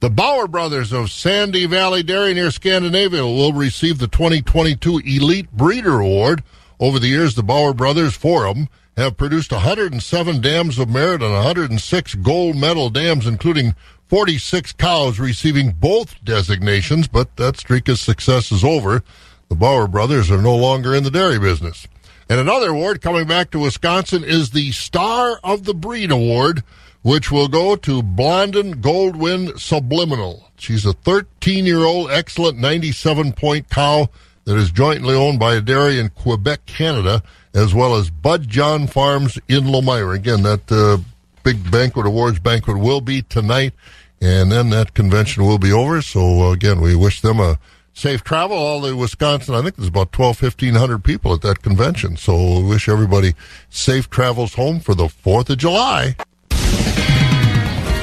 The 0.00 0.08
Bauer 0.08 0.48
brothers 0.48 0.94
of 0.94 1.10
Sandy 1.10 1.66
Valley 1.66 2.02
Dairy 2.02 2.32
near 2.32 2.50
Scandinavia 2.50 3.26
will 3.26 3.52
receive 3.52 3.98
the 3.98 4.08
2022 4.08 5.02
Elite 5.04 5.52
Breeder 5.52 6.00
Award. 6.00 6.42
Over 6.82 6.98
the 6.98 7.06
years, 7.06 7.36
the 7.36 7.44
Bauer 7.44 7.72
Brothers 7.72 8.16
Forum 8.16 8.68
have 8.96 9.16
produced 9.16 9.52
107 9.52 10.40
dams 10.40 10.80
of 10.80 10.88
merit 10.90 11.22
and 11.22 11.32
106 11.32 12.14
gold 12.16 12.56
medal 12.56 12.90
dams, 12.90 13.24
including 13.24 13.76
46 14.08 14.72
cows 14.72 15.20
receiving 15.20 15.70
both 15.78 16.16
designations, 16.24 17.06
but 17.06 17.36
that 17.36 17.56
streak 17.56 17.88
of 17.88 18.00
success 18.00 18.50
is 18.50 18.64
over. 18.64 19.04
The 19.48 19.54
Bauer 19.54 19.86
brothers 19.86 20.28
are 20.28 20.42
no 20.42 20.56
longer 20.56 20.92
in 20.92 21.04
the 21.04 21.10
dairy 21.12 21.38
business. 21.38 21.86
And 22.28 22.40
another 22.40 22.70
award 22.70 23.00
coming 23.00 23.28
back 23.28 23.52
to 23.52 23.60
Wisconsin 23.60 24.24
is 24.24 24.50
the 24.50 24.72
Star 24.72 25.38
of 25.44 25.62
the 25.62 25.74
Breed 25.74 26.10
Award, 26.10 26.64
which 27.02 27.30
will 27.30 27.46
go 27.46 27.76
to 27.76 28.02
Blondin 28.02 28.82
Goldwyn 28.82 29.56
Subliminal. 29.56 30.50
She's 30.56 30.84
a 30.84 30.94
13 30.94 31.64
year 31.64 31.84
old, 31.84 32.10
excellent 32.10 32.58
97 32.58 33.34
point 33.34 33.70
cow 33.70 34.08
that 34.44 34.56
is 34.56 34.70
jointly 34.70 35.14
owned 35.14 35.38
by 35.38 35.54
a 35.54 35.60
dairy 35.60 35.98
in 35.98 36.08
Quebec, 36.10 36.66
Canada, 36.66 37.22
as 37.54 37.74
well 37.74 37.94
as 37.94 38.10
Budjon 38.10 38.88
Farms 38.90 39.38
in 39.48 39.64
Lomira. 39.64 40.14
Again, 40.14 40.42
that 40.42 40.70
uh, 40.70 40.98
big 41.42 41.70
banquet, 41.70 42.06
awards 42.06 42.38
banquet, 42.38 42.78
will 42.78 43.00
be 43.00 43.22
tonight, 43.22 43.72
and 44.20 44.50
then 44.50 44.70
that 44.70 44.94
convention 44.94 45.44
will 45.44 45.58
be 45.58 45.72
over. 45.72 46.02
So, 46.02 46.42
uh, 46.42 46.52
again, 46.52 46.80
we 46.80 46.94
wish 46.96 47.20
them 47.20 47.40
a 47.40 47.58
safe 47.92 48.24
travel. 48.24 48.56
All 48.56 48.80
the 48.80 48.96
Wisconsin, 48.96 49.54
I 49.54 49.62
think 49.62 49.76
there's 49.76 49.88
about 49.88 50.12
12, 50.12 50.42
1,500 50.42 51.04
people 51.04 51.32
at 51.34 51.42
that 51.42 51.62
convention. 51.62 52.16
So, 52.16 52.60
we 52.60 52.64
wish 52.64 52.88
everybody 52.88 53.34
safe 53.68 54.10
travels 54.10 54.54
home 54.54 54.80
for 54.80 54.94
the 54.94 55.06
4th 55.06 55.50
of 55.50 55.58
July. 55.58 56.16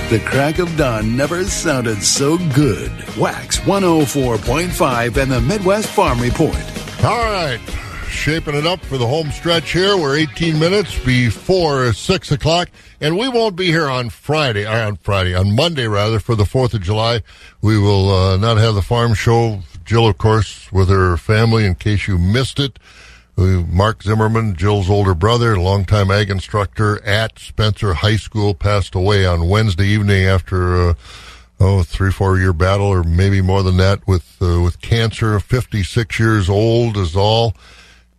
The 0.09 0.19
crack 0.21 0.57
of 0.57 0.75
dawn 0.75 1.15
never 1.15 1.43
sounded 1.43 2.01
so 2.01 2.39
good. 2.55 2.89
Wax 3.15 3.59
104.5 3.59 5.17
and 5.17 5.31
the 5.31 5.39
Midwest 5.39 5.87
Farm 5.89 6.19
Report. 6.19 6.57
All 7.03 7.31
right. 7.31 7.59
Shaping 8.07 8.55
it 8.55 8.65
up 8.65 8.83
for 8.83 8.97
the 8.97 9.05
home 9.05 9.29
stretch 9.29 9.71
here. 9.71 9.95
We're 9.95 10.17
18 10.17 10.57
minutes 10.57 10.97
before 11.05 11.93
6 11.93 12.31
o'clock. 12.31 12.71
And 12.99 13.19
we 13.19 13.29
won't 13.29 13.55
be 13.55 13.67
here 13.67 13.87
on 13.87 14.09
Friday, 14.09 14.65
or 14.65 14.81
on 14.81 14.95
Friday, 14.95 15.35
on 15.35 15.55
Monday 15.55 15.85
rather, 15.85 16.19
for 16.19 16.33
the 16.33 16.43
4th 16.43 16.73
of 16.73 16.81
July. 16.81 17.21
We 17.61 17.77
will 17.77 18.09
uh, 18.09 18.37
not 18.37 18.57
have 18.57 18.73
the 18.73 18.81
farm 18.81 19.13
show. 19.13 19.59
Jill, 19.85 20.07
of 20.07 20.17
course, 20.17 20.71
with 20.71 20.89
her 20.89 21.17
family, 21.17 21.67
in 21.67 21.75
case 21.75 22.07
you 22.07 22.17
missed 22.17 22.59
it. 22.59 22.79
Mark 23.39 24.03
Zimmerman, 24.03 24.55
Jill's 24.57 24.89
older 24.89 25.15
brother, 25.15 25.57
longtime 25.57 26.11
ag 26.11 26.29
instructor 26.29 27.01
at 27.05 27.39
Spencer 27.39 27.93
High 27.93 28.17
School, 28.17 28.53
passed 28.53 28.95
away 28.95 29.25
on 29.25 29.47
Wednesday 29.47 29.87
evening 29.87 30.25
after 30.25 30.89
uh, 30.89 30.93
oh 31.57 31.83
three 31.83 32.11
four 32.11 32.37
year 32.37 32.51
battle, 32.51 32.87
or 32.87 33.01
maybe 33.01 33.41
more 33.41 33.63
than 33.63 33.77
that, 33.77 34.05
with 34.05 34.35
uh, 34.41 34.59
with 34.61 34.81
cancer. 34.81 35.39
Fifty 35.39 35.83
six 35.83 36.19
years 36.19 36.49
old 36.49 36.97
is 36.97 37.15
all. 37.15 37.55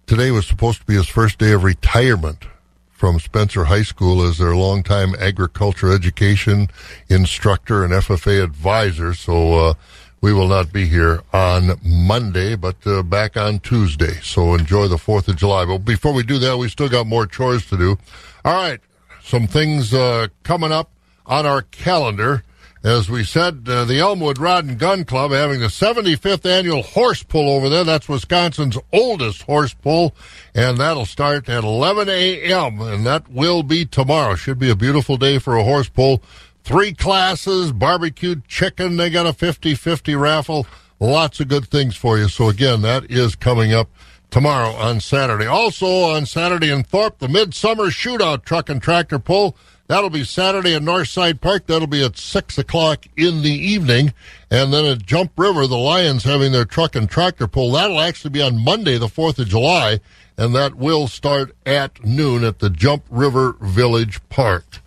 Today 0.07 0.31
was 0.31 0.47
supposed 0.47 0.81
to 0.81 0.87
be 0.87 0.95
his 0.95 1.09
first 1.09 1.39
day 1.39 1.53
of 1.53 1.65
retirement 1.65 2.47
from 2.91 3.21
Spencer 3.21 3.65
High 3.65 3.83
School 3.83 4.23
as 4.23 4.39
their 4.39 4.57
longtime 4.57 5.15
agriculture 5.19 5.93
education 5.93 6.69
instructor 7.11 7.85
and 7.85 7.93
FFA 7.93 8.43
advisor. 8.43 9.13
So. 9.13 9.53
Uh, 9.53 9.75
we 10.21 10.33
will 10.33 10.49
not 10.49 10.73
be 10.73 10.87
here 10.87 11.23
on 11.33 11.79
Monday, 11.83 12.55
but 12.55 12.77
uh, 12.87 13.03
back 13.03 13.37
on 13.37 13.59
Tuesday. 13.61 14.15
So 14.23 14.55
enjoy 14.55 14.89
the 14.89 14.97
4th 14.97 15.29
of 15.29 15.37
July. 15.37 15.65
But 15.65 15.79
before 15.79 16.13
we 16.13 16.23
do 16.23 16.39
that, 16.39 16.59
we 16.59 16.69
still 16.69 16.89
got 16.89 17.07
more 17.07 17.27
chores 17.27 17.67
to 17.67 17.77
do. 17.77 17.99
All 18.45 18.53
right. 18.53 18.81
Some 19.23 19.47
things 19.47 19.95
uh, 19.95 20.29
coming 20.43 20.73
up 20.73 20.91
on 21.27 21.47
our 21.47 21.63
calendar. 21.63 22.43
As 22.83 23.11
we 23.11 23.25
said, 23.25 23.67
uh, 23.69 23.85
the 23.85 24.01
Elmwood 24.01 24.39
Rod 24.39 24.65
and 24.65 24.79
Gun 24.79 25.05
Club 25.05 25.33
having 25.33 25.61
the 25.61 25.67
75th 25.67 26.47
annual 26.47 26.83
horse 26.83 27.23
pull 27.23 27.51
over 27.51 27.69
there. 27.69 27.85
That's 27.85 28.09
Wisconsin's 28.09 28.79
oldest 28.91 29.43
horse 29.43 29.75
pull, 29.75 30.15
and 30.55 30.79
that'll 30.79 31.05
start 31.05 31.51
at 31.51 31.63
11 31.63 32.09
a.m., 32.09 32.81
and 32.81 33.05
that 33.05 33.29
will 33.31 33.63
be 33.63 33.85
tomorrow. 33.85 34.35
Should 34.35 34.59
be 34.59 34.71
a 34.71 34.75
beautiful 34.77 35.19
day 35.19 35.39
for 35.39 35.59
a 35.59 35.65
horse 35.65 35.91
pull. 35.91 36.23
Three 36.65 36.93
classes, 36.93 37.73
barbecued 37.73 38.47
chicken. 38.47 38.97
They 38.97 39.11
got 39.11 39.27
a 39.27 39.33
50 39.33 39.75
50 39.75 40.15
raffle. 40.15 40.67
Lots 41.01 41.41
of 41.41 41.49
good 41.49 41.67
things 41.67 41.97
for 41.97 42.19
you. 42.19 42.29
So, 42.29 42.49
again, 42.49 42.83
that 42.83 43.11
is 43.11 43.35
coming 43.35 43.73
up 43.73 43.89
tomorrow 44.31 44.71
on 44.71 45.01
Saturday. 45.01 45.47
Also 45.47 45.87
on 45.87 46.27
Saturday 46.27 46.71
in 46.71 46.85
Thorpe, 46.85 47.19
the 47.19 47.29
Midsummer 47.29 47.87
Shootout 47.87 48.45
Truck 48.45 48.69
and 48.69 48.81
Tractor 48.81 49.19
Pull. 49.19 49.57
That'll 49.89 50.11
be 50.11 50.23
Saturday 50.23 50.75
at 50.75 50.83
Northside 50.83 51.41
Park. 51.41 51.67
That'll 51.67 51.89
be 51.89 52.05
at 52.05 52.17
6 52.17 52.59
o'clock 52.59 53.07
in 53.17 53.43
the 53.43 53.51
evening. 53.51 54.15
And 54.49 54.73
then 54.73 54.85
at 54.85 55.05
Jump 55.05 55.33
River, 55.37 55.67
the 55.67 55.77
Lions 55.77 56.23
having 56.23 56.53
their 56.53 56.65
truck 56.65 56.95
and 56.95 57.11
tractor 57.11 57.49
pull. 57.49 57.73
That'll 57.73 58.01
actually 58.01 58.31
be 58.31 58.43
on 58.43 58.63
Monday, 58.63 58.99
the 58.99 59.09
4th 59.09 59.41
of 59.41 59.49
July. 59.49 59.99
And 60.37 60.55
that 60.55 60.77
will 60.77 61.09
start 61.09 61.57
at 61.67 62.05
noon 62.05 62.45
at 62.45 62.61
the 62.61 62.71
Jump 62.71 63.05
River 63.11 63.57
Village 63.61 64.21
Park 64.29 64.81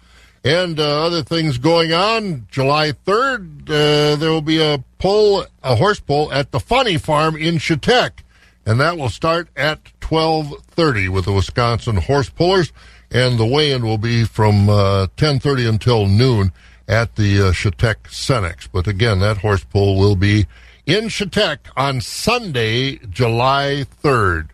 and 0.43 0.79
uh, 0.79 1.05
other 1.05 1.23
things 1.23 1.57
going 1.57 1.93
on. 1.93 2.47
July 2.51 2.91
3rd, 2.91 3.69
uh, 3.69 4.15
there 4.17 4.29
will 4.31 4.41
be 4.41 4.61
a 4.61 4.83
pull, 4.99 5.45
a 5.63 5.75
horse 5.75 5.99
pull 5.99 6.31
at 6.33 6.51
the 6.51 6.59
Funny 6.59 6.97
Farm 6.97 7.35
in 7.35 7.57
Chautauqua, 7.57 8.23
and 8.65 8.79
that 8.79 8.97
will 8.97 9.09
start 9.09 9.47
at 9.55 9.79
12:30 10.01 11.09
with 11.09 11.25
the 11.25 11.33
Wisconsin 11.33 11.97
Horse 11.97 12.29
Pullers. 12.29 12.71
and 13.11 13.37
the 13.37 13.45
weigh-in 13.45 13.85
will 13.85 13.99
be 13.99 14.23
from 14.23 14.67
uh, 14.69 15.05
10:30 15.17 15.69
until 15.69 16.07
noon 16.07 16.51
at 16.87 17.15
the 17.15 17.49
uh, 17.49 17.51
Chautauqua 17.51 18.09
Cenex. 18.09 18.67
But 18.71 18.87
again, 18.87 19.19
that 19.19 19.37
horse 19.37 19.63
pull 19.63 19.97
will 19.97 20.15
be 20.15 20.47
in 20.85 21.09
Chautauqua 21.09 21.71
on 21.77 22.01
Sunday, 22.01 22.97
July 23.09 23.85
3rd. 24.03 24.49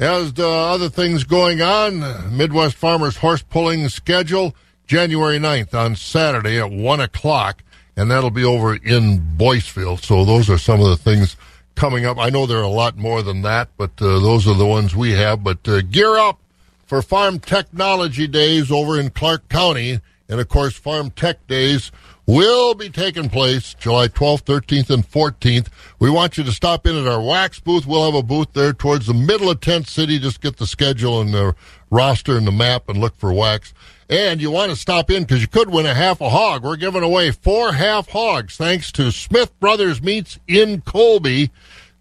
As 0.00 0.32
the 0.32 0.48
other 0.48 0.88
things 0.88 1.24
going 1.24 1.60
on, 1.60 2.36
Midwest 2.36 2.76
Farmers 2.76 3.16
Horse 3.16 3.42
Pulling 3.42 3.88
schedule, 3.88 4.54
January 4.88 5.38
9th 5.38 5.74
on 5.74 5.94
Saturday 5.94 6.58
at 6.58 6.70
1 6.70 7.00
o'clock, 7.00 7.62
and 7.94 8.10
that'll 8.10 8.30
be 8.30 8.42
over 8.42 8.74
in 8.74 9.20
Boyceville. 9.36 10.02
So 10.02 10.24
those 10.24 10.48
are 10.48 10.56
some 10.56 10.80
of 10.80 10.88
the 10.88 10.96
things 10.96 11.36
coming 11.74 12.06
up. 12.06 12.18
I 12.18 12.30
know 12.30 12.46
there 12.46 12.58
are 12.58 12.62
a 12.62 12.68
lot 12.68 12.96
more 12.96 13.22
than 13.22 13.42
that, 13.42 13.68
but 13.76 13.90
uh, 14.00 14.18
those 14.18 14.48
are 14.48 14.54
the 14.54 14.66
ones 14.66 14.96
we 14.96 15.12
have. 15.12 15.44
But 15.44 15.68
uh, 15.68 15.82
gear 15.82 16.16
up 16.16 16.40
for 16.86 17.02
Farm 17.02 17.38
Technology 17.38 18.26
Days 18.26 18.72
over 18.72 18.98
in 18.98 19.10
Clark 19.10 19.50
County. 19.50 20.00
And 20.26 20.40
of 20.40 20.48
course, 20.48 20.74
Farm 20.74 21.10
Tech 21.10 21.46
Days 21.46 21.92
will 22.28 22.74
be 22.74 22.90
taking 22.90 23.30
place 23.30 23.72
July 23.72 24.06
12th, 24.06 24.42
13th, 24.42 24.90
and 24.90 25.10
14th. 25.10 25.68
We 25.98 26.10
want 26.10 26.36
you 26.36 26.44
to 26.44 26.52
stop 26.52 26.86
in 26.86 26.94
at 26.94 27.06
our 27.06 27.22
wax 27.22 27.58
booth. 27.58 27.86
We'll 27.86 28.04
have 28.04 28.14
a 28.14 28.22
booth 28.22 28.52
there 28.52 28.74
towards 28.74 29.06
the 29.06 29.14
middle 29.14 29.50
of 29.50 29.62
Tent 29.62 29.88
City. 29.88 30.18
Just 30.18 30.42
get 30.42 30.58
the 30.58 30.66
schedule 30.66 31.22
and 31.22 31.32
the 31.32 31.54
roster 31.90 32.36
and 32.36 32.46
the 32.46 32.52
map 32.52 32.90
and 32.90 33.00
look 33.00 33.16
for 33.16 33.32
wax. 33.32 33.72
And 34.10 34.42
you 34.42 34.50
want 34.50 34.70
to 34.70 34.76
stop 34.76 35.10
in 35.10 35.22
because 35.22 35.40
you 35.40 35.48
could 35.48 35.70
win 35.70 35.86
a 35.86 35.94
half 35.94 36.20
a 36.20 36.28
hog. 36.28 36.64
We're 36.64 36.76
giving 36.76 37.02
away 37.02 37.30
four 37.30 37.72
half 37.72 38.10
hogs 38.10 38.58
thanks 38.58 38.92
to 38.92 39.10
Smith 39.10 39.58
Brothers 39.58 40.02
Meats 40.02 40.38
in 40.46 40.82
Colby. 40.82 41.50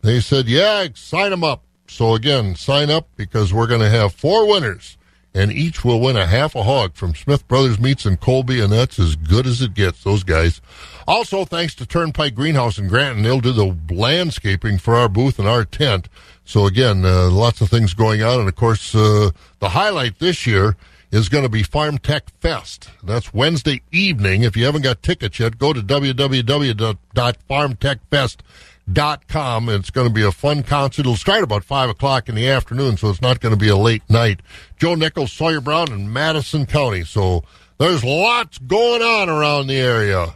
They 0.02 0.20
said, 0.20 0.50
yeah, 0.50 0.88
sign 0.94 1.32
them 1.32 1.46
up. 1.46 1.64
So 1.88 2.16
again, 2.16 2.56
sign 2.56 2.90
up 2.90 3.08
because 3.16 3.54
we're 3.54 3.68
going 3.68 3.80
to 3.80 3.90
have 3.90 4.14
four 4.14 4.46
winners 4.46 4.97
and 5.38 5.52
each 5.52 5.84
will 5.86 6.00
win 6.00 6.18
a 6.18 6.26
half 6.26 6.56
a 6.56 6.64
hog 6.64 6.96
from 6.96 7.14
Smith 7.14 7.48
Brothers 7.48 7.80
Meats 7.80 8.08
and 8.08 8.20
Colby, 8.20 8.60
and 8.60 8.74
that's 8.74 8.98
as 8.98 9.16
good 9.16 9.46
as 9.46 9.62
it 9.62 9.76
gets, 9.76 10.04
those 10.04 10.24
guys. 10.24 10.62
Also, 11.08 11.46
thanks 11.46 11.76
to 11.76 11.86
Turnpike 11.86 12.34
Greenhouse 12.34 12.80
in 12.80 12.88
Granton, 12.88 13.22
they'll 13.22 13.40
do 13.40 13.52
the 13.52 13.78
landscaping 13.94 14.80
for 14.80 14.96
our 14.96 15.08
booth 15.08 15.38
and 15.38 15.48
our 15.48 15.64
tent. 15.64 16.10
So 16.44 16.66
again, 16.66 17.06
uh, 17.06 17.30
lots 17.30 17.62
of 17.62 17.70
things 17.70 17.94
going 17.94 18.24
on, 18.24 18.40
and 18.40 18.50
of 18.50 18.56
course, 18.56 18.96
uh, 18.96 19.30
the 19.60 19.70
highlight 19.70 20.18
this 20.18 20.48
year 20.48 20.76
is 21.12 21.30
going 21.30 21.44
to 21.44 21.50
be 21.50 21.62
Farm 21.62 22.00
Tech 22.00 22.32
Fest. 22.42 22.90
That's 23.04 23.32
Wednesday 23.32 23.84
evening. 23.92 24.42
If 24.42 24.58
you 24.58 24.66
haven't 24.66 24.82
got 24.82 25.04
tickets 25.04 25.40
yet, 25.40 25.60
go 25.60 25.72
to 25.72 25.82
www.farmtechfest.com. 25.82 28.48
.Com 28.94 29.70
it's 29.70 29.90
going 29.90 30.08
to 30.08 30.14
be 30.14 30.24
a 30.24 30.32
fun 30.32 30.64
concert. 30.64 31.02
It'll 31.02 31.16
start 31.16 31.44
about 31.44 31.64
5 31.64 31.90
o'clock 31.90 32.30
in 32.30 32.36
the 32.36 32.48
afternoon, 32.48 32.98
so 32.98 33.10
it's 33.10 33.22
not 33.22 33.40
going 33.40 33.54
to 33.54 33.60
be 33.60 33.70
a 33.70 33.78
late 33.78 34.04
night. 34.10 34.42
Joe 34.78 34.96
Nichols, 34.96 35.32
Sawyer 35.32 35.62
Brown, 35.62 35.92
and 35.92 36.12
Madison 36.12 36.66
County. 36.66 37.04
So 37.04 37.44
there's 37.78 38.04
lots 38.04 38.58
going 38.58 39.02
on 39.02 39.30
around 39.30 39.68
the 39.68 39.78
area. 39.78 40.36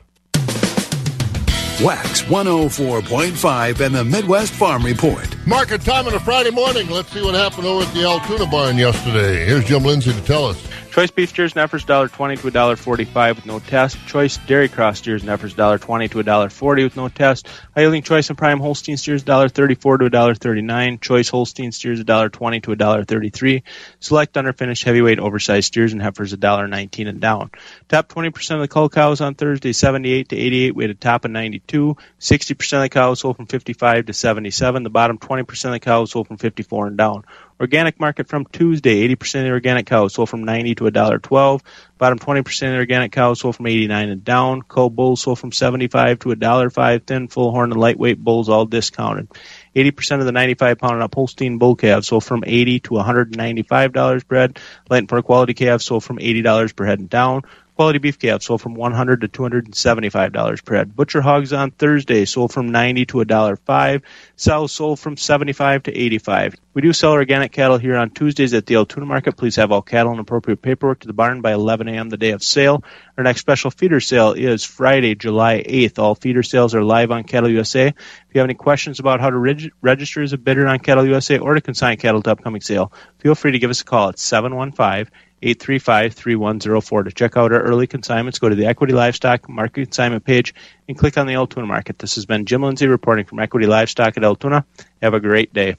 Wax 1.84 2.22
104.5 2.24 3.80
and 3.80 3.95
the 3.95 4.06
Midwest 4.06 4.54
Farm 4.54 4.84
Report. 4.84 5.28
Market 5.47 5.82
time 5.82 6.06
on 6.06 6.14
a 6.14 6.20
Friday 6.20 6.52
morning. 6.52 6.88
Let's 6.89 7.12
see 7.12 7.24
what 7.24 7.34
happened 7.34 7.66
over 7.66 7.84
at 7.84 7.93
the 7.95 8.04
Altoona 8.04 8.45
barn 8.45 8.78
yesterday. 8.78 9.45
Here's 9.45 9.66
Jim 9.66 9.84
Lindsay 9.84 10.14
to 10.14 10.22
tell 10.22 10.45
us. 10.45 10.64
Choice 10.91 11.09
beef 11.09 11.29
steers 11.29 11.53
and 11.53 11.61
heifers 11.61 11.85
$1.20 11.85 12.41
to 12.41 12.51
$1.45 12.51 13.35
with 13.35 13.45
no 13.45 13.59
test. 13.59 13.97
Choice 14.07 14.35
dairy 14.39 14.67
cross 14.67 14.97
steers 14.97 15.21
and 15.21 15.29
heifers 15.29 15.53
$1.20 15.53 16.11
to 16.11 16.17
$1.40 16.21 16.83
with 16.83 16.97
no 16.97 17.07
test. 17.07 17.47
High 17.73 17.83
yielding 17.83 18.03
choice 18.03 18.27
and 18.27 18.37
prime 18.37 18.59
Holstein 18.59 18.97
steers 18.97 19.23
$1.34 19.23 19.99
to 19.99 20.09
$1.39. 20.09 20.99
Choice 20.99 21.29
Holstein 21.29 21.71
steers 21.71 22.03
$1.20 22.03 22.63
to 22.63 22.75
$1.33. 22.75 23.63
Select 24.01 24.33
underfinished 24.33 24.83
heavyweight 24.83 25.19
oversized 25.19 25.67
steers 25.67 25.93
and 25.93 26.01
heifers 26.01 26.35
$1.19 26.35 27.07
and 27.07 27.21
down. 27.21 27.51
Top 27.87 28.09
20% 28.09 28.55
of 28.55 28.59
the 28.59 28.67
cull 28.67 28.89
cows 28.89 29.21
on 29.21 29.35
Thursday 29.35 29.71
78 29.71 30.27
to 30.27 30.35
88 30.35 30.75
we 30.75 30.83
had 30.83 30.91
a 30.91 30.95
top 30.95 31.23
of 31.23 31.31
92. 31.31 31.95
60% 32.19 32.73
of 32.73 32.81
the 32.81 32.89
cows 32.89 33.21
sold 33.21 33.37
from 33.37 33.45
55 33.45 34.07
to 34.07 34.13
77. 34.13 34.83
The 34.83 34.89
bottom 34.89 35.17
20% 35.17 35.65
of 35.65 35.71
the 35.71 35.79
cows 35.79 36.11
sold 36.11 36.27
from 36.27 36.35
54 36.35 36.87
and 36.87 36.97
down. 36.97 37.23
Organic 37.62 37.99
market 37.99 38.28
from 38.28 38.45
Tuesday, 38.45 39.07
80% 39.07 39.41
of 39.41 39.43
the 39.43 39.51
organic 39.51 39.86
cows 39.86 40.16
sold 40.16 40.30
from 40.30 40.45
90 40.45 40.74
to 40.76 40.86
$1.12. 40.86 41.62
Bottom 41.99 42.18
20% 42.18 42.39
of 42.39 42.57
the 42.57 42.78
organic 42.78 43.12
cows 43.12 43.39
sold 43.39 43.55
from 43.55 43.68
89 43.68 44.09
and 44.09 44.24
down. 44.24 44.64
Cull 44.64 44.89
bulls 44.89 45.22
sold 45.22 45.38
from 45.38 45.51
75 45.51 46.18
to 46.20 46.30
$1.05. 46.30 47.05
Thin, 47.05 47.28
full 47.28 47.51
horn, 47.51 47.72
and 47.72 47.80
lightweight 47.80 48.18
bulls 48.18 48.49
all 48.49 48.66
discounted. 48.66 49.28
80% 49.76 50.22
of 50.22 50.26
the 50.26 50.32
95 50.32 50.80
pound 50.80 50.93
and 50.95 51.03
up 51.03 51.14
Holstein 51.14 51.59
bull 51.59 51.76
calves 51.76 52.07
sold 52.07 52.24
from 52.24 52.43
80 52.47 52.80
to 52.80 52.89
$195 52.95 54.28
per 54.28 54.36
head. 54.36 54.59
Light 54.89 54.97
and 54.97 55.09
poor 55.09 55.22
quality 55.22 55.53
calves 55.53 55.86
sold 55.86 56.03
from 56.03 56.18
$80 56.18 56.76
per 56.76 56.86
head 56.88 56.97
and 56.97 57.12
down. 57.12 57.43
Quality 57.82 57.97
beef 57.97 58.19
calves 58.19 58.45
sold 58.45 58.61
from 58.61 58.75
100 58.75 59.21
to 59.21 59.27
275 59.27 60.32
dollars 60.32 60.61
per 60.61 60.75
head. 60.75 60.95
Butcher 60.95 61.19
hogs 61.19 61.51
on 61.51 61.71
Thursday 61.71 62.25
sold 62.25 62.53
from 62.53 62.69
90 62.69 63.07
to 63.07 63.21
a 63.21 63.25
dollar 63.25 63.55
five. 63.55 64.03
Sows 64.36 64.71
sold 64.71 64.99
from 64.99 65.17
75 65.17 65.82
to 65.84 65.91
85. 65.91 66.57
We 66.75 66.84
do 66.84 66.93
sell 66.93 67.13
organic 67.13 67.51
cattle 67.51 67.79
here 67.79 67.97
on 67.97 68.11
Tuesdays 68.11 68.53
at 68.53 68.67
the 68.67 68.75
Altoona 68.75 69.07
Market. 69.07 69.36
Please 69.36 69.55
have 69.55 69.71
all 69.71 69.82
cattle 69.82 70.11
and 70.11 70.21
appropriate 70.21 70.61
paperwork 70.61 70.99
to 70.99 71.07
the 71.07 71.13
barn 71.13 71.41
by 71.41 71.53
11 71.53 71.88
a.m. 71.88 72.09
the 72.09 72.17
day 72.17 72.29
of 72.34 72.43
sale. 72.43 72.84
Our 73.17 73.23
next 73.23 73.41
special 73.41 73.71
feeder 73.71 73.99
sale 73.99 74.34
is 74.34 74.63
Friday, 74.63 75.15
July 75.15 75.63
8th. 75.67 75.97
All 75.97 76.13
feeder 76.13 76.43
sales 76.43 76.75
are 76.75 76.84
live 76.84 77.09
on 77.09 77.23
Cattle 77.23 77.49
USA. 77.49 77.88
If 77.88 77.95
you 78.36 78.41
have 78.41 78.45
any 78.45 78.53
questions 78.53 78.99
about 78.99 79.21
how 79.21 79.32
to 79.32 79.38
reg- 79.39 79.71
register 79.82 80.21
as 80.21 80.34
a 80.34 80.38
bidder 80.38 80.67
on 80.67 80.77
Cattle 80.77 81.07
USA 81.07 81.39
or 81.39 81.55
to 81.55 81.61
consign 81.61 81.97
cattle 81.97 82.21
to 82.21 82.32
upcoming 82.32 82.61
sale, 82.61 82.93
feel 83.17 83.34
free 83.34 83.53
to 83.53 83.59
give 83.59 83.71
us 83.71 83.82
a 83.82 83.86
call 83.86 84.09
at 84.09 84.17
715- 84.17 85.07
835-3104. 85.41 87.05
To 87.05 87.11
check 87.11 87.37
out 87.37 87.51
our 87.51 87.61
early 87.61 87.87
consignments, 87.87 88.39
go 88.39 88.49
to 88.49 88.55
the 88.55 88.65
Equity 88.65 88.93
Livestock 88.93 89.49
Market 89.49 89.83
Consignment 89.83 90.23
page 90.23 90.53
and 90.87 90.97
click 90.97 91.17
on 91.17 91.27
the 91.27 91.35
Altoona 91.35 91.67
Market. 91.67 91.99
This 91.99 92.15
has 92.15 92.25
been 92.25 92.45
Jim 92.45 92.63
Lindsay 92.63 92.87
reporting 92.87 93.25
from 93.25 93.39
Equity 93.39 93.65
Livestock 93.65 94.17
at 94.17 94.23
Altoona. 94.23 94.65
Have 95.01 95.13
a 95.13 95.19
great 95.19 95.53
day. 95.53 95.75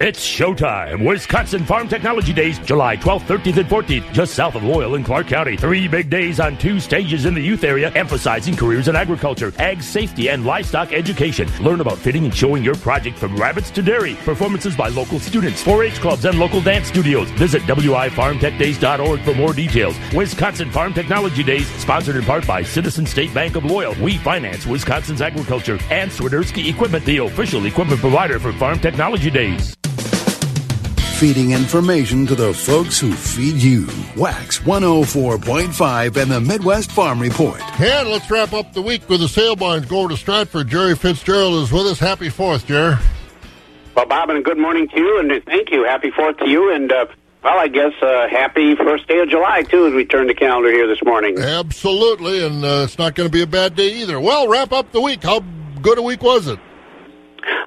It's 0.00 0.24
showtime. 0.24 1.04
Wisconsin 1.04 1.64
Farm 1.64 1.88
Technology 1.88 2.32
Days, 2.32 2.60
July 2.60 2.96
12th, 2.96 3.22
13th, 3.22 3.56
and 3.56 3.68
14th, 3.68 4.12
just 4.12 4.32
south 4.32 4.54
of 4.54 4.62
Loyal 4.62 4.94
in 4.94 5.02
Clark 5.02 5.26
County. 5.26 5.56
Three 5.56 5.88
big 5.88 6.08
days 6.08 6.38
on 6.38 6.56
two 6.56 6.78
stages 6.78 7.24
in 7.24 7.34
the 7.34 7.40
youth 7.40 7.64
area, 7.64 7.90
emphasizing 7.94 8.54
careers 8.54 8.86
in 8.86 8.94
agriculture, 8.94 9.52
ag 9.58 9.82
safety, 9.82 10.30
and 10.30 10.46
livestock 10.46 10.92
education. 10.92 11.48
Learn 11.60 11.80
about 11.80 11.98
fitting 11.98 12.24
and 12.24 12.32
showing 12.32 12.62
your 12.62 12.76
project 12.76 13.18
from 13.18 13.34
rabbits 13.36 13.72
to 13.72 13.82
dairy. 13.82 14.14
Performances 14.24 14.76
by 14.76 14.86
local 14.86 15.18
students, 15.18 15.64
4-H 15.64 16.00
clubs, 16.00 16.24
and 16.26 16.38
local 16.38 16.60
dance 16.60 16.86
studios. 16.86 17.28
Visit 17.30 17.62
wifarmtechday's.org 17.62 19.20
for 19.22 19.34
more 19.34 19.52
details. 19.52 19.96
Wisconsin 20.14 20.70
Farm 20.70 20.94
Technology 20.94 21.42
Days, 21.42 21.66
sponsored 21.80 22.14
in 22.14 22.22
part 22.22 22.46
by 22.46 22.62
Citizen 22.62 23.04
State 23.04 23.34
Bank 23.34 23.56
of 23.56 23.64
Loyal. 23.64 23.96
We 24.00 24.16
finance 24.18 24.64
Wisconsin's 24.64 25.22
agriculture 25.22 25.80
and 25.90 26.08
Swiderski 26.08 26.70
Equipment, 26.70 27.04
the 27.04 27.18
official 27.18 27.66
equipment 27.66 28.00
provider 28.00 28.38
for 28.38 28.52
Farm 28.52 28.78
Technology 28.78 29.32
Days 29.32 29.74
feeding 31.18 31.50
information 31.50 32.24
to 32.24 32.36
the 32.36 32.54
folks 32.54 33.00
who 33.00 33.12
feed 33.12 33.56
you. 33.56 33.88
Wax 34.16 34.60
104.5 34.60 36.16
and 36.16 36.30
the 36.30 36.40
Midwest 36.40 36.92
Farm 36.92 37.18
Report. 37.18 37.60
And 37.80 38.08
let's 38.08 38.30
wrap 38.30 38.52
up 38.52 38.72
the 38.72 38.82
week 38.82 39.08
with 39.08 39.18
the 39.18 39.28
sale 39.28 39.56
barns. 39.56 39.86
Go 39.86 39.98
over 39.98 40.10
to 40.10 40.16
Stratford. 40.16 40.68
Jerry 40.68 40.94
Fitzgerald 40.94 41.64
is 41.64 41.72
with 41.72 41.86
us. 41.86 41.98
Happy 41.98 42.28
4th, 42.28 42.66
Jerry. 42.66 42.94
Well, 43.96 44.06
Bob, 44.06 44.30
and 44.30 44.44
good 44.44 44.58
morning 44.58 44.86
to 44.90 44.96
you, 44.96 45.18
and 45.18 45.44
thank 45.44 45.72
you. 45.72 45.82
Happy 45.82 46.12
4th 46.12 46.38
to 46.38 46.48
you, 46.48 46.72
and 46.72 46.92
uh, 46.92 47.06
well, 47.42 47.58
I 47.58 47.66
guess 47.66 47.94
uh, 48.00 48.28
happy 48.28 48.76
first 48.76 49.08
day 49.08 49.18
of 49.18 49.28
July, 49.28 49.62
too, 49.62 49.88
as 49.88 49.94
we 49.94 50.04
turn 50.04 50.28
the 50.28 50.34
calendar 50.34 50.70
here 50.70 50.86
this 50.86 51.02
morning. 51.02 51.36
Absolutely, 51.36 52.46
and 52.46 52.64
uh, 52.64 52.82
it's 52.84 52.96
not 52.96 53.16
going 53.16 53.28
to 53.28 53.32
be 53.32 53.42
a 53.42 53.46
bad 53.48 53.74
day 53.74 53.92
either. 53.94 54.20
Well, 54.20 54.46
wrap 54.46 54.72
up 54.72 54.92
the 54.92 55.00
week. 55.00 55.24
How 55.24 55.40
good 55.82 55.98
a 55.98 56.02
week 56.02 56.22
was 56.22 56.46
it? 56.46 56.60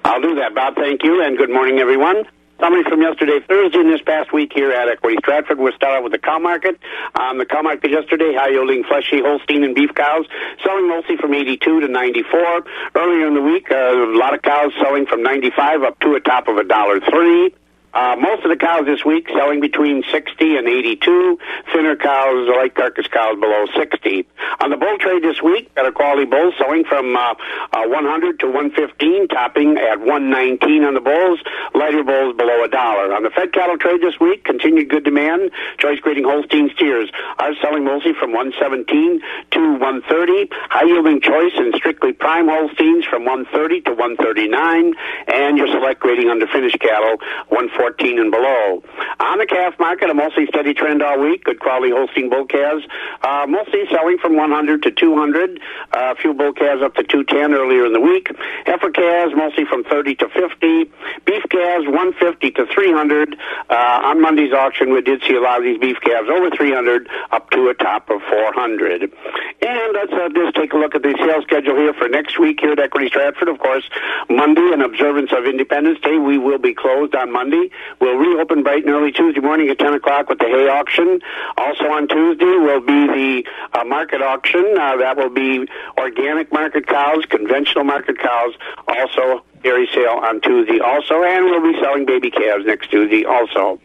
I'll 0.06 0.22
do 0.22 0.36
that, 0.36 0.56
Bob. 0.56 0.76
Thank 0.76 1.04
you, 1.04 1.22
and 1.22 1.38
good 1.38 1.50
morning, 1.50 1.80
everyone. 1.80 2.24
Summary 2.62 2.84
from 2.84 3.02
yesterday, 3.02 3.40
Thursday, 3.50 3.80
and 3.80 3.92
this 3.92 4.02
past 4.06 4.32
week 4.32 4.52
here 4.54 4.72
at 4.72 4.88
Equity 4.88 5.18
Stratford. 5.24 5.58
We'll 5.58 5.74
start 5.74 5.98
out 5.98 6.04
with 6.04 6.12
the 6.12 6.20
cow 6.20 6.38
market. 6.38 6.80
Um, 7.20 7.40
the 7.40 7.46
cow 7.46 7.64
market 7.64 7.90
yesterday, 7.90 8.36
high 8.38 8.50
yielding 8.50 8.84
fleshy 8.84 9.20
Holstein 9.20 9.64
and 9.64 9.74
beef 9.74 9.90
cows, 9.96 10.28
selling 10.64 10.88
mostly 10.88 11.18
from 11.18 11.34
82 11.34 11.80
to 11.80 11.88
94. 11.88 12.64
Earlier 12.94 13.28
in 13.28 13.34
the 13.34 13.42
week, 13.42 13.72
uh, 13.72 13.76
a 13.76 14.14
lot 14.16 14.36
of 14.36 14.44
cows 14.44 14.72
selling 14.80 15.08
from 15.08 15.24
95 15.24 15.82
up 15.82 16.00
to 16.02 16.14
a 16.14 16.20
top 16.20 16.48
of 16.48 16.58
a 16.58 16.64
dollar 16.64 17.00
three. 17.00 17.52
Uh, 17.94 18.16
most 18.16 18.44
of 18.44 18.50
the 18.50 18.56
cows 18.56 18.86
this 18.86 19.04
week 19.04 19.28
selling 19.36 19.60
between 19.60 20.04
60 20.12 20.56
and 20.56 20.68
82. 20.68 21.38
Thinner 21.74 21.98
cows, 21.98 22.48
light 22.48 22.74
carcass 22.74 23.08
cows 23.08 23.38
below 23.38 23.66
60. 23.76 24.26
On 24.62 24.70
the 24.70 24.78
bull 24.78 24.98
trade 24.98 25.24
this 25.24 25.42
week, 25.42 25.74
better 25.76 25.92
quality 25.92 26.24
bulls 26.24 26.54
selling 26.58 26.86
from 26.86 27.16
uh, 27.18 27.36
uh, 27.74 27.84
100 27.88 28.40
to 28.40 28.46
115, 28.48 29.28
topping 29.28 29.78
at 29.78 30.00
119 30.00 30.84
on 30.86 30.94
the 30.94 31.02
bulls. 31.02 31.40
Lighter 31.76 32.04
bulls 32.04 32.36
below 32.38 32.64
a 32.64 32.70
dollar. 32.70 33.14
On 33.14 33.24
the 33.24 33.30
fed 33.30 33.52
cattle 33.52 33.78
trade 33.78 34.02
this 34.02 34.20
week, 34.22 34.46
continued 34.46 34.90
good 34.90 35.04
demand. 35.04 35.52
Choice 35.78 36.00
grading 36.00 36.24
Holstein 36.24 36.70
steers 36.74 37.12
are 37.40 37.52
selling 37.62 37.84
mostly 37.84 38.14
from 38.14 38.32
117 38.32 39.22
to 39.52 39.60
130. 39.60 40.48
High 40.70 40.86
yielding 40.86 41.20
choice 41.20 41.54
and 41.58 41.76
strictly 41.76 42.14
prime 42.14 42.48
Holsteins 42.48 43.04
from 43.04 43.26
130 43.26 43.82
to 43.82 43.92
139. 43.92 44.94
And 45.28 45.58
your 45.58 45.68
select 45.68 46.00
grading 46.00 46.30
under 46.30 46.48
finished 46.48 46.80
cattle 46.80 47.18
140 47.50 47.81
14 47.82 48.20
and 48.20 48.30
below. 48.30 48.84
On 49.20 49.40
the 49.40 49.48
calf 49.48 49.74
market, 49.80 50.08
a 50.10 50.14
mostly 50.14 50.46
steady 50.46 50.74
trend 50.74 51.02
all 51.02 51.20
week. 51.20 51.46
Good 51.46 51.60
quality 51.60 51.92
Holstein 51.92 52.30
bull 52.30 52.46
calves, 52.46 52.86
uh, 53.24 53.48
mostly 53.50 53.86
selling 53.90 54.20
from 54.20 54.36
100 54.36 54.84
to 54.84 54.92
200. 54.92 55.60
Uh, 55.92 56.14
a 56.14 56.16
few 56.16 56.36
bull 56.36 56.54
calves 56.54 56.84
up 56.84 56.94
to 56.94 57.04
210 57.04 57.58
earlier 57.58 57.88
in 57.88 57.94
the 57.94 58.00
week. 58.00 58.30
Heifer 58.68 58.92
calves 58.92 59.34
mostly 59.36 59.66
from 59.66 59.84
30 59.84 60.14
to 60.16 60.30
50. 60.30 60.92
Beef 61.26 61.44
calves 61.50 61.88
150 61.88 62.52
to 62.52 62.68
300. 62.68 63.36
Uh, 63.70 63.74
on 64.04 64.22
Monday's 64.22 64.54
auction, 64.54 64.94
we 64.94 65.02
did 65.02 65.24
see 65.28 65.34
a 65.34 65.42
lot 65.42 65.58
of 65.58 65.64
these 65.64 65.80
beef 65.80 65.98
calves 66.02 66.30
over 66.30 66.52
300 66.52 67.10
up 67.32 67.50
to 67.50 67.70
a 67.70 67.74
top 67.74 68.12
of 68.12 68.22
400. 68.30 69.02
And 69.02 69.94
let's 69.94 70.14
uh, 70.14 70.30
just 70.30 70.56
take 70.56 70.74
a 70.74 70.78
look 70.78 70.94
at 70.94 71.02
the 71.02 71.16
sales 71.18 71.46
schedule 71.46 71.78
here 71.78 71.94
for 71.94 72.08
next 72.08 72.38
week 72.38 72.60
here 72.62 72.74
at 72.74 72.80
Equity 72.80 73.08
Stratford. 73.08 73.50
Of 73.50 73.58
course, 73.58 73.90
Monday, 74.30 74.70
in 74.72 74.82
observance 74.82 75.32
of 75.32 75.46
Independence 75.46 76.00
Day, 76.02 76.20
we 76.20 76.38
will 76.38 76.60
be 76.60 76.76
closed 76.76 77.16
on 77.16 77.32
Monday. 77.32 77.71
We'll 78.00 78.18
reopen 78.18 78.64
bright 78.64 78.84
and 78.86 78.94
early 78.94 79.12
Tuesday 79.12 79.42
morning 79.42 79.70
at 79.70 79.80
10 79.80 79.94
o'clock 79.94 80.30
with 80.30 80.40
the 80.40 80.46
hay 80.46 80.68
auction. 80.68 81.22
Also 81.58 81.86
on 81.86 82.08
Tuesday 82.08 82.46
will 82.46 82.82
be 82.82 83.08
the 83.08 83.44
uh, 83.74 83.84
market 83.84 84.22
auction. 84.22 84.76
Uh, 84.78 84.98
that 84.98 85.18
will 85.18 85.30
be 85.30 85.68
organic 85.98 86.52
market 86.52 86.88
cows, 86.88 87.26
conventional 87.30 87.84
market 87.84 88.20
cows, 88.20 88.54
also 88.88 89.44
dairy 89.64 89.88
sale 89.94 90.20
on 90.24 90.42
Tuesday 90.42 90.80
also, 90.80 91.24
and 91.24 91.46
we'll 91.46 91.62
be 91.62 91.78
selling 91.80 92.06
baby 92.06 92.32
calves 92.32 92.66
next 92.66 92.90
Tuesday 92.90 93.26
also. 93.26 93.80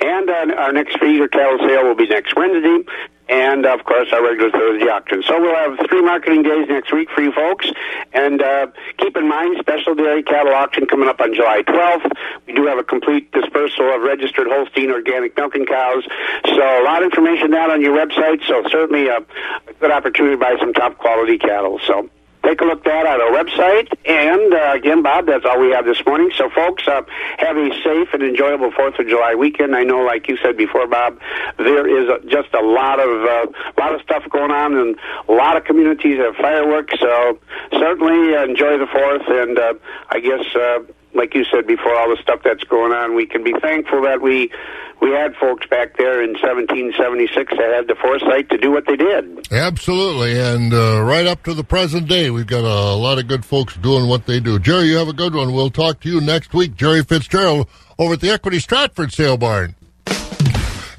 And 0.00 0.28
uh, 0.28 0.54
our 0.56 0.72
next 0.72 0.98
feeder 0.98 1.28
cattle 1.28 1.58
sale 1.58 1.84
will 1.84 1.94
be 1.94 2.08
next 2.08 2.34
Wednesday 2.34 2.84
and 3.28 3.66
of 3.66 3.84
course 3.84 4.08
our 4.12 4.22
regular 4.22 4.50
Thursday 4.50 4.88
auction. 4.88 5.22
So 5.22 5.40
we'll 5.40 5.54
have 5.54 5.78
three 5.88 6.02
marketing 6.02 6.42
days 6.42 6.68
next 6.68 6.92
week 6.92 7.08
for 7.10 7.22
you 7.22 7.32
folks. 7.32 7.70
And 8.12 8.42
uh, 8.42 8.68
keep 8.98 9.16
in 9.16 9.28
mind, 9.28 9.56
special 9.60 9.94
dairy 9.94 10.22
cattle 10.22 10.54
auction 10.54 10.86
coming 10.86 11.08
up 11.08 11.20
on 11.20 11.34
July 11.34 11.62
12th. 11.62 12.10
We 12.46 12.54
do 12.54 12.66
have 12.66 12.78
a 12.78 12.84
complete 12.84 13.30
dispersal 13.32 13.94
of 13.94 14.02
registered 14.02 14.48
Holstein 14.48 14.90
organic 14.90 15.36
milking 15.36 15.66
cows. 15.66 16.06
So 16.46 16.60
a 16.60 16.84
lot 16.84 17.02
of 17.02 17.06
information 17.06 17.50
down 17.50 17.70
on 17.70 17.80
your 17.80 17.96
website. 17.96 18.46
So 18.46 18.62
certainly 18.70 19.08
a, 19.08 19.18
a 19.18 19.72
good 19.78 19.90
opportunity 19.90 20.36
to 20.36 20.40
buy 20.40 20.56
some 20.58 20.72
top 20.72 20.98
quality 20.98 21.38
cattle. 21.38 21.80
So 21.86 22.08
take 22.48 22.60
a 22.60 22.64
look 22.64 22.78
at 22.78 22.84
that 22.84 23.06
on 23.06 23.20
our 23.20 23.32
website. 23.44 23.88
And 24.06 24.54
uh, 24.54 24.72
again, 24.74 25.02
Bob, 25.02 25.26
that's 25.26 25.44
all 25.44 25.60
we 25.60 25.70
have 25.72 25.84
this 25.84 26.04
morning. 26.06 26.30
So, 26.36 26.48
folks, 26.48 26.86
uh, 26.88 27.02
have 27.38 27.56
a 27.56 27.70
safe 27.84 28.08
and 28.12 28.22
enjoyable 28.22 28.72
Fourth 28.72 28.98
of 28.98 29.06
July 29.06 29.34
weekend. 29.34 29.76
I 29.76 29.84
know, 29.84 29.98
like 29.98 30.28
you 30.28 30.36
said 30.38 30.56
before, 30.56 30.86
Bob, 30.86 31.20
there 31.58 31.86
is 31.86 32.08
a, 32.08 32.26
just 32.26 32.52
a 32.54 32.64
lot 32.64 33.00
of 33.00 33.08
uh, 33.08 33.46
lot 33.78 33.94
of 33.94 34.00
stuff 34.02 34.24
going 34.30 34.50
on, 34.50 34.74
and 34.76 34.96
a 35.28 35.32
lot 35.32 35.56
of 35.56 35.64
communities 35.64 36.18
have 36.18 36.36
fireworks. 36.36 36.98
So, 36.98 37.38
certainly 37.72 38.34
enjoy 38.34 38.78
the 38.78 38.86
Fourth, 38.86 39.28
and 39.28 39.58
uh, 39.58 39.74
I 40.08 40.20
guess. 40.20 40.44
Like 41.18 41.34
you 41.34 41.44
said 41.44 41.66
before, 41.66 41.94
all 41.94 42.08
the 42.08 42.22
stuff 42.22 42.40
that's 42.44 42.64
going 42.64 42.92
on, 42.92 43.14
we 43.14 43.26
can 43.26 43.42
be 43.42 43.52
thankful 43.60 44.02
that 44.02 44.22
we 44.22 44.50
we 45.00 45.10
had 45.10 45.34
folks 45.36 45.66
back 45.66 45.96
there 45.96 46.22
in 46.22 46.30
1776 46.30 47.52
that 47.56 47.72
had 47.72 47.88
the 47.88 47.94
foresight 47.94 48.48
to 48.50 48.58
do 48.58 48.70
what 48.70 48.86
they 48.86 48.96
did. 48.96 49.52
Absolutely, 49.52 50.38
and 50.38 50.72
uh, 50.72 51.02
right 51.02 51.26
up 51.26 51.42
to 51.44 51.54
the 51.54 51.62
present 51.62 52.08
day, 52.08 52.30
we've 52.30 52.46
got 52.46 52.64
a 52.64 52.94
lot 52.94 53.18
of 53.18 53.28
good 53.28 53.44
folks 53.44 53.76
doing 53.76 54.08
what 54.08 54.26
they 54.26 54.40
do. 54.40 54.58
Jerry, 54.58 54.86
you 54.86 54.96
have 54.96 55.08
a 55.08 55.12
good 55.12 55.34
one. 55.34 55.52
We'll 55.52 55.70
talk 55.70 56.00
to 56.00 56.08
you 56.08 56.20
next 56.20 56.54
week. 56.54 56.74
Jerry 56.74 57.02
Fitzgerald 57.02 57.68
over 57.98 58.14
at 58.14 58.20
the 58.20 58.30
Equity 58.30 58.58
Stratford 58.58 59.12
Sale 59.12 59.36
Barn. 59.36 59.74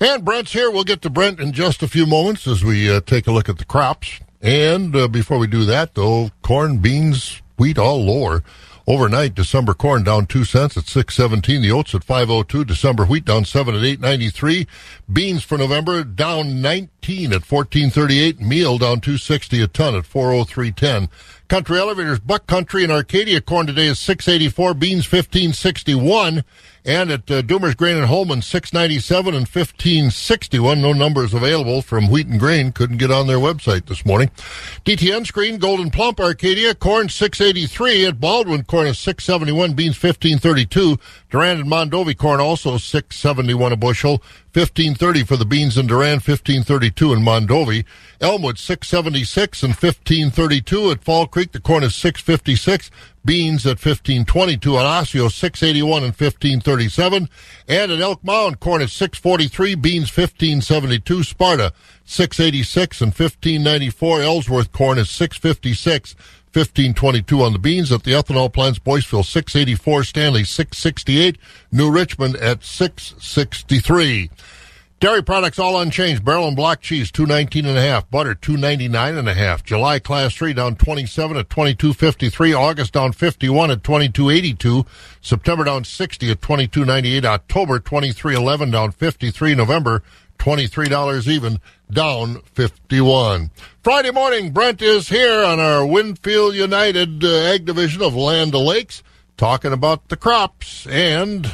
And 0.01 0.23
Brent's 0.23 0.53
here. 0.53 0.71
We'll 0.71 0.85
get 0.85 1.01
to 1.01 1.09
Brent 1.09 1.41
in 1.41 1.51
just 1.51 1.83
a 1.83 1.87
few 1.87 2.05
moments 2.05 2.47
as 2.47 2.63
we 2.63 2.89
uh, 2.89 3.01
take 3.01 3.27
a 3.27 3.31
look 3.31 3.49
at 3.49 3.57
the 3.57 3.65
crops. 3.65 4.19
And 4.41 4.95
uh, 4.95 5.09
before 5.09 5.37
we 5.37 5.47
do 5.47 5.65
that, 5.65 5.95
though, 5.95 6.29
corn, 6.41 6.77
beans, 6.77 7.41
wheat, 7.57 7.77
all 7.77 8.05
lower. 8.05 8.41
Overnight, 8.89 9.35
December 9.35 9.75
corn 9.75 10.01
down 10.01 10.25
two 10.25 10.43
cents 10.43 10.75
at 10.75 10.87
six 10.87 11.13
seventeen. 11.13 11.61
The 11.61 11.71
oats 11.71 11.93
at 11.93 12.03
five 12.03 12.31
oh 12.31 12.41
two. 12.41 12.65
December 12.65 13.05
wheat 13.05 13.23
down 13.23 13.45
seven 13.45 13.75
at 13.75 13.83
eight 13.83 13.99
ninety 13.99 14.31
three. 14.31 14.65
Beans 15.13 15.43
for 15.43 15.59
November 15.59 16.03
down 16.03 16.59
nineteen 16.59 17.31
at 17.31 17.45
fourteen 17.45 17.91
thirty 17.91 18.19
eight. 18.19 18.41
Meal 18.41 18.79
down 18.79 18.99
two 18.99 19.19
sixty 19.19 19.61
a 19.61 19.67
ton 19.67 19.93
at 19.93 20.07
four 20.07 20.33
oh 20.33 20.43
three 20.43 20.71
ten. 20.71 21.07
Country 21.49 21.79
elevators, 21.79 22.19
Buck 22.19 22.45
Country 22.45 22.83
and 22.83 22.91
Arcadia 22.91 23.41
corn 23.41 23.65
today 23.65 23.87
is 23.87 23.97
six 23.97 24.27
eighty 24.27 24.49
four. 24.49 24.75
Beans 24.75 25.07
fifteen 25.07 25.51
sixty 25.51 25.95
one. 25.95 26.43
And 26.85 27.11
at 27.11 27.29
uh, 27.29 27.41
Doomer's 27.41 27.75
Grain 27.75 27.97
and 27.97 28.05
Holmen, 28.05 28.41
697 28.41 29.35
and 29.35 29.45
1561. 29.45 30.81
No 30.81 30.93
numbers 30.93 31.33
available 31.33 31.81
from 31.81 32.09
Wheat 32.09 32.27
and 32.27 32.39
Grain. 32.39 32.71
Couldn't 32.71 32.97
get 32.97 33.11
on 33.11 33.27
their 33.27 33.37
website 33.37 33.87
this 33.87 34.05
morning. 34.05 34.31
DTN 34.85 35.27
screen, 35.27 35.59
Gold'n 35.59 35.91
Plump, 35.91 36.21
Arcadia, 36.21 36.73
corn 36.73 37.09
683. 37.09 38.05
At 38.05 38.19
Baldwin, 38.21 38.63
corn 38.63 38.87
is 38.87 38.97
671, 38.97 39.73
beans 39.73 40.01
1532. 40.01 40.97
Durand 41.29 41.59
and 41.59 41.69
Mondovi 41.69 42.17
corn 42.17 42.39
also 42.39 42.77
671 42.77 43.73
a 43.73 43.75
bushel. 43.75 44.23
1530 44.53 45.23
for 45.25 45.37
the 45.37 45.45
beans 45.45 45.77
in 45.77 45.85
Durand, 45.85 46.21
1532 46.21 47.13
in 47.13 47.19
Mondovi. 47.19 47.85
Elmwood 48.19 48.57
676 48.57 49.61
and 49.61 49.73
1532 49.73 50.91
at 50.91 51.03
Fall 51.03 51.27
Creek. 51.27 51.51
The 51.51 51.59
corn 51.59 51.83
is 51.83 51.93
656. 51.93 52.89
Beans 53.23 53.65
at 53.65 53.77
1522 53.77 54.77
at 54.77 54.85
Osseo, 54.85 55.27
681 55.27 56.03
and 56.03 56.13
1537. 56.13 57.29
And 57.67 57.91
at 57.91 57.99
Elk 57.99 58.23
Mound, 58.23 58.59
corn 58.59 58.81
is 58.81 58.91
643, 58.93 59.75
beans 59.75 60.09
1572, 60.09 61.23
Sparta 61.23 61.71
686 62.05 63.01
and 63.01 63.09
1594. 63.09 64.21
Ellsworth 64.21 64.71
corn 64.71 64.97
is 64.97 65.11
656. 65.11 66.15
1522 66.53 67.41
on 67.41 67.53
the 67.53 67.59
beans 67.59 67.91
at 67.91 68.03
the 68.03 68.11
ethanol 68.11 68.51
plants, 68.51 68.79
Boyceville 68.79 69.25
684, 69.25 70.03
Stanley 70.03 70.43
668, 70.43 71.37
New 71.71 71.91
Richmond 71.91 72.35
at 72.37 72.63
663. 72.63 74.29
Dairy 74.99 75.23
products 75.23 75.57
all 75.59 75.79
unchanged. 75.79 76.25
Barrel 76.25 76.49
and 76.49 76.57
block 76.57 76.81
cheese 76.81 77.09
two 77.09 77.25
nineteen 77.25 77.65
and 77.65 77.77
a 77.77 77.81
half. 77.81 78.09
Butter 78.11 78.35
two 78.35 78.57
ninety 78.57 78.89
nine 78.89 79.15
and 79.15 79.29
a 79.29 79.33
half. 79.33 79.63
July 79.63 79.97
class 79.97 80.35
three 80.35 80.51
down 80.51 80.75
twenty 80.75 81.05
seven 81.05 81.37
at 81.37 81.49
twenty 81.49 81.73
two 81.73 81.93
fifty 81.93 82.29
three. 82.29 82.53
August 82.53 82.91
down 82.91 83.13
fifty 83.13 83.47
one 83.47 83.71
at 83.71 83.81
twenty 83.81 84.09
two 84.09 84.29
eighty 84.29 84.53
two. 84.53 84.85
September 85.21 85.63
down 85.63 85.85
sixty 85.85 86.29
at 86.31 86.41
twenty 86.41 86.67
two 86.67 86.83
ninety 86.83 87.15
eight. 87.15 87.23
October 87.23 87.79
twenty 87.79 88.11
three 88.11 88.35
eleven 88.35 88.71
down 88.71 88.91
fifty 88.91 89.31
three. 89.31 89.55
November 89.55 90.03
twenty 90.37 90.67
three 90.67 90.89
dollars 90.89 91.29
even 91.29 91.61
down 91.91 92.41
fifty 92.53 93.01
one. 93.01 93.51
Friday 93.83 94.11
morning, 94.11 94.51
Brent 94.51 94.81
is 94.81 95.09
here 95.09 95.43
on 95.43 95.59
our 95.59 95.85
Winfield 95.85 96.55
United 96.55 97.23
uh, 97.23 97.27
Ag 97.53 97.65
Division 97.65 98.01
of 98.01 98.15
Land 98.15 98.53
O'Lakes, 98.55 99.01
talking 99.37 99.73
about 99.73 100.09
the 100.09 100.17
crops 100.17 100.85
and 100.87 101.51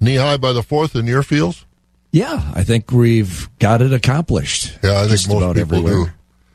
knee 0.00 0.16
high 0.16 0.36
by 0.36 0.52
the 0.52 0.62
fourth 0.62 0.94
in 0.96 1.06
your 1.06 1.22
fields. 1.22 1.64
Yeah, 2.12 2.50
I 2.54 2.64
think 2.64 2.90
we've 2.92 3.48
got 3.58 3.82
it 3.82 3.92
accomplished. 3.92 4.78
Yeah, 4.82 4.96
I 4.96 5.00
think 5.00 5.10
Just 5.10 5.28
most 5.28 5.36
about 5.42 5.56
people 5.56 5.78
everywhere. 5.78 6.04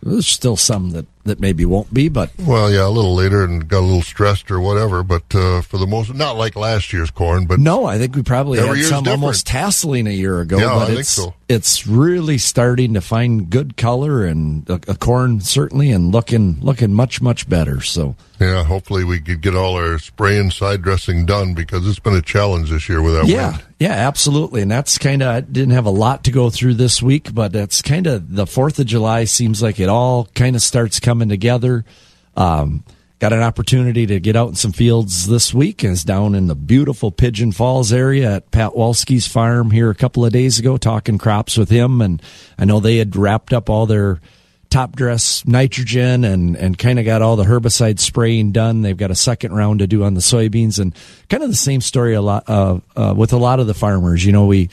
do. 0.03 0.09
There's 0.11 0.27
still 0.27 0.57
some 0.57 0.89
that, 0.91 1.05
that 1.23 1.39
maybe 1.39 1.65
won't 1.65 1.93
be, 1.93 2.09
but 2.09 2.31
Well, 2.39 2.71
yeah, 2.71 2.85
a 2.85 2.89
little 2.89 3.15
later 3.15 3.43
and 3.43 3.67
got 3.67 3.79
a 3.79 3.85
little 3.85 4.01
stressed 4.01 4.51
or 4.51 4.59
whatever, 4.59 5.03
but 5.03 5.23
uh, 5.33 5.61
for 5.61 5.77
the 5.77 5.87
most, 5.87 6.13
not 6.13 6.37
like 6.37 6.55
last 6.55 6.93
year's 6.93 7.11
corn, 7.11 7.45
but 7.45 7.59
no, 7.59 7.85
I 7.85 7.97
think 7.97 8.15
we 8.15 8.23
probably 8.23 8.59
had 8.59 8.67
some 8.67 9.03
different. 9.03 9.07
almost 9.07 9.47
tasseling 9.47 10.07
a 10.07 10.13
year 10.13 10.39
ago. 10.41 10.57
Yeah, 10.57 10.75
I 10.75 10.79
but 10.79 10.85
think 10.87 10.99
it's, 10.99 11.09
so. 11.09 11.33
It's 11.47 11.85
really 11.85 12.37
starting 12.37 12.93
to 12.93 13.01
find 13.01 13.49
good 13.49 13.75
color 13.75 14.25
and 14.25 14.69
a, 14.69 14.75
a 14.87 14.95
corn 14.95 15.41
certainly, 15.41 15.91
and 15.91 16.11
looking 16.11 16.59
looking 16.61 16.93
much 16.93 17.21
much 17.21 17.47
better. 17.49 17.81
So 17.81 18.15
yeah, 18.39 18.63
hopefully 18.63 19.03
we 19.03 19.19
could 19.19 19.41
get 19.41 19.55
all 19.55 19.75
our 19.75 19.99
spray 19.99 20.39
and 20.39 20.51
side 20.51 20.81
dressing 20.81 21.25
done 21.25 21.53
because 21.53 21.87
it's 21.87 21.99
been 21.99 22.15
a 22.15 22.21
challenge 22.21 22.69
this 22.71 22.87
year 22.89 23.01
with 23.01 23.13
that 23.13 23.27
yeah, 23.27 23.51
wind. 23.51 23.63
yeah, 23.79 23.91
absolutely. 23.91 24.61
And 24.61 24.71
that's 24.71 24.97
kind 24.97 25.21
of 25.21 25.27
I 25.27 25.41
didn't 25.41 25.73
have 25.73 25.85
a 25.85 25.91
lot 25.91 26.23
to 26.23 26.31
go 26.31 26.49
through 26.49 26.75
this 26.75 27.03
week, 27.03 27.33
but 27.33 27.53
it's 27.53 27.81
kind 27.81 28.07
of 28.07 28.33
the 28.33 28.47
Fourth 28.47 28.79
of 28.79 28.85
July 28.85 29.25
seems 29.25 29.61
like 29.61 29.79
it 29.79 29.89
all 29.89 30.25
kind 30.33 30.55
of 30.55 30.61
starts 30.61 30.99
coming 31.01 31.10
together. 31.19 31.85
Um, 32.35 32.83
got 33.19 33.33
an 33.33 33.41
opportunity 33.41 34.07
to 34.07 34.19
get 34.19 34.35
out 34.35 34.49
in 34.49 34.55
some 34.55 34.71
fields 34.71 35.27
this 35.27 35.53
week, 35.53 35.83
it's 35.83 36.03
down 36.03 36.33
in 36.33 36.47
the 36.47 36.55
beautiful 36.55 37.11
Pigeon 37.11 37.51
Falls 37.51 37.93
area 37.93 38.37
at 38.37 38.51
Pat 38.51 38.71
Walsky's 38.71 39.27
farm 39.27 39.69
here 39.69 39.91
a 39.91 39.95
couple 39.95 40.25
of 40.25 40.33
days 40.33 40.57
ago, 40.57 40.75
talking 40.77 41.19
crops 41.19 41.55
with 41.55 41.69
him, 41.69 42.01
and 42.01 42.21
I 42.57 42.65
know 42.65 42.79
they 42.79 42.97
had 42.97 43.15
wrapped 43.15 43.53
up 43.53 43.69
all 43.69 43.85
their 43.85 44.19
top 44.71 44.95
dress 44.95 45.45
nitrogen 45.45 46.23
and 46.23 46.55
and 46.55 46.77
kind 46.77 46.97
of 46.97 47.03
got 47.03 47.21
all 47.21 47.35
the 47.35 47.43
herbicide 47.43 47.99
spraying 47.99 48.53
done. 48.53 48.81
They've 48.81 48.97
got 48.97 49.11
a 49.11 49.15
second 49.15 49.53
round 49.53 49.79
to 49.79 49.87
do 49.87 50.03
on 50.03 50.15
the 50.15 50.21
soybeans, 50.21 50.79
and 50.79 50.95
kind 51.29 51.43
of 51.43 51.49
the 51.49 51.55
same 51.55 51.81
story 51.81 52.15
a 52.15 52.21
lot 52.21 52.49
uh, 52.49 52.79
uh, 52.95 53.13
with 53.15 53.33
a 53.33 53.37
lot 53.37 53.59
of 53.59 53.67
the 53.67 53.75
farmers. 53.75 54.25
You 54.25 54.31
know, 54.31 54.47
we 54.47 54.69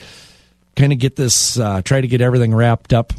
kind 0.75 0.91
of 0.91 0.97
get 0.97 1.15
this, 1.17 1.59
uh, 1.59 1.81
try 1.83 2.01
to 2.01 2.07
get 2.07 2.21
everything 2.21 2.55
wrapped 2.55 2.93
up 2.93 3.13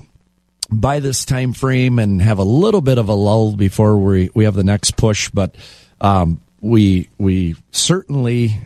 by 0.71 1.01
this 1.01 1.25
time 1.25 1.53
frame 1.53 1.99
and 1.99 2.23
have 2.23 2.39
a 2.39 2.45
little 2.45 2.81
bit 2.81 2.99
of 2.99 3.09
a 3.09 3.15
lull 3.15 3.57
before 3.57 3.97
we 3.97 4.31
we 4.35 4.45
have 4.45 4.55
the 4.55 4.65
next 4.65 4.97
push. 4.97 5.31
But 5.31 5.55
um, 6.01 6.41
we 6.61 7.09
we 7.19 7.57
certainly 7.73 8.59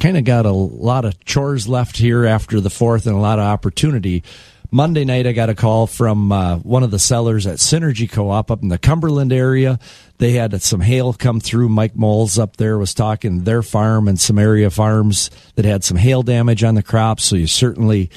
kind 0.00 0.16
of 0.16 0.24
got 0.24 0.46
a 0.46 0.52
lot 0.52 1.04
of 1.04 1.24
chores 1.24 1.68
left 1.68 1.96
here 1.96 2.24
after 2.24 2.60
the 2.60 2.70
fourth 2.70 3.06
and 3.06 3.16
a 3.16 3.20
lot 3.20 3.38
of 3.38 3.44
opportunity. 3.44 4.22
Monday 4.70 5.06
night, 5.06 5.26
I 5.26 5.32
got 5.32 5.48
a 5.48 5.54
call 5.54 5.86
from 5.86 6.30
uh, 6.30 6.58
one 6.58 6.82
of 6.82 6.90
the 6.90 6.98
sellers 6.98 7.46
at 7.46 7.56
Synergy 7.56 8.10
Co-op 8.10 8.50
up 8.50 8.62
in 8.62 8.68
the 8.68 8.76
Cumberland 8.76 9.32
area. 9.32 9.78
They 10.18 10.32
had 10.32 10.60
some 10.60 10.82
hail 10.82 11.14
come 11.14 11.40
through. 11.40 11.70
Mike 11.70 11.96
Moles 11.96 12.38
up 12.38 12.58
there 12.58 12.76
was 12.76 12.92
talking 12.92 13.44
their 13.44 13.62
farm 13.62 14.08
and 14.08 14.20
some 14.20 14.38
area 14.38 14.68
farms 14.68 15.30
that 15.54 15.64
had 15.64 15.84
some 15.84 15.96
hail 15.96 16.22
damage 16.22 16.64
on 16.64 16.74
the 16.74 16.82
crops. 16.82 17.24
So 17.24 17.36
you 17.36 17.46
certainly 17.46 18.10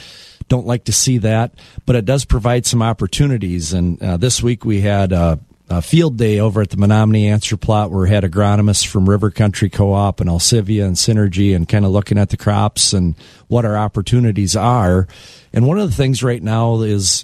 don't 0.52 0.68
like 0.68 0.84
to 0.84 0.92
see 0.92 1.18
that, 1.20 1.54
but 1.86 1.96
it 1.96 2.04
does 2.04 2.26
provide 2.26 2.66
some 2.66 2.82
opportunities. 2.82 3.72
And 3.72 4.04
uh, 4.04 4.18
this 4.18 4.44
week 4.44 4.66
we 4.66 4.82
had 4.82 5.14
a 5.14 5.40
field 5.82 6.18
day 6.18 6.42
over 6.42 6.62
at 6.62 6.72
the 6.72 6.76
Menomonie 6.76 7.30
Answer 7.30 7.56
Plot 7.56 7.90
where 7.90 8.02
we 8.02 8.10
had 8.10 8.26
agronomists 8.26 8.86
from 8.86 9.10
River 9.10 9.32
Country 9.32 9.70
Co-op 9.70 10.20
and 10.20 10.30
Alcivia 10.30 10.86
and 10.86 10.98
Synergy 10.98 11.56
and 11.56 11.70
kind 11.70 11.86
of 11.86 11.92
looking 11.92 12.18
at 12.18 12.32
the 12.32 12.36
crops 12.36 12.92
and 12.92 13.16
what 13.48 13.64
our 13.64 13.78
opportunities 13.78 14.58
are. 14.58 15.08
And 15.54 15.66
one 15.66 15.80
of 15.80 15.90
the 15.90 15.96
things 15.96 16.22
right 16.22 16.44
now 16.44 16.82
is 16.82 17.24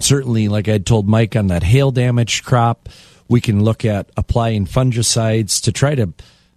certainly, 0.00 0.48
like 0.48 0.68
I 0.68 0.78
told 0.78 1.08
Mike 1.08 1.36
on 1.36 1.46
that 1.46 1.62
hail 1.62 1.92
damaged 1.92 2.44
crop, 2.44 2.88
we 3.28 3.40
can 3.40 3.62
look 3.62 3.84
at 3.84 4.10
applying 4.16 4.66
fungicides 4.66 5.62
to 5.62 5.70
try 5.70 5.94
to 5.94 6.12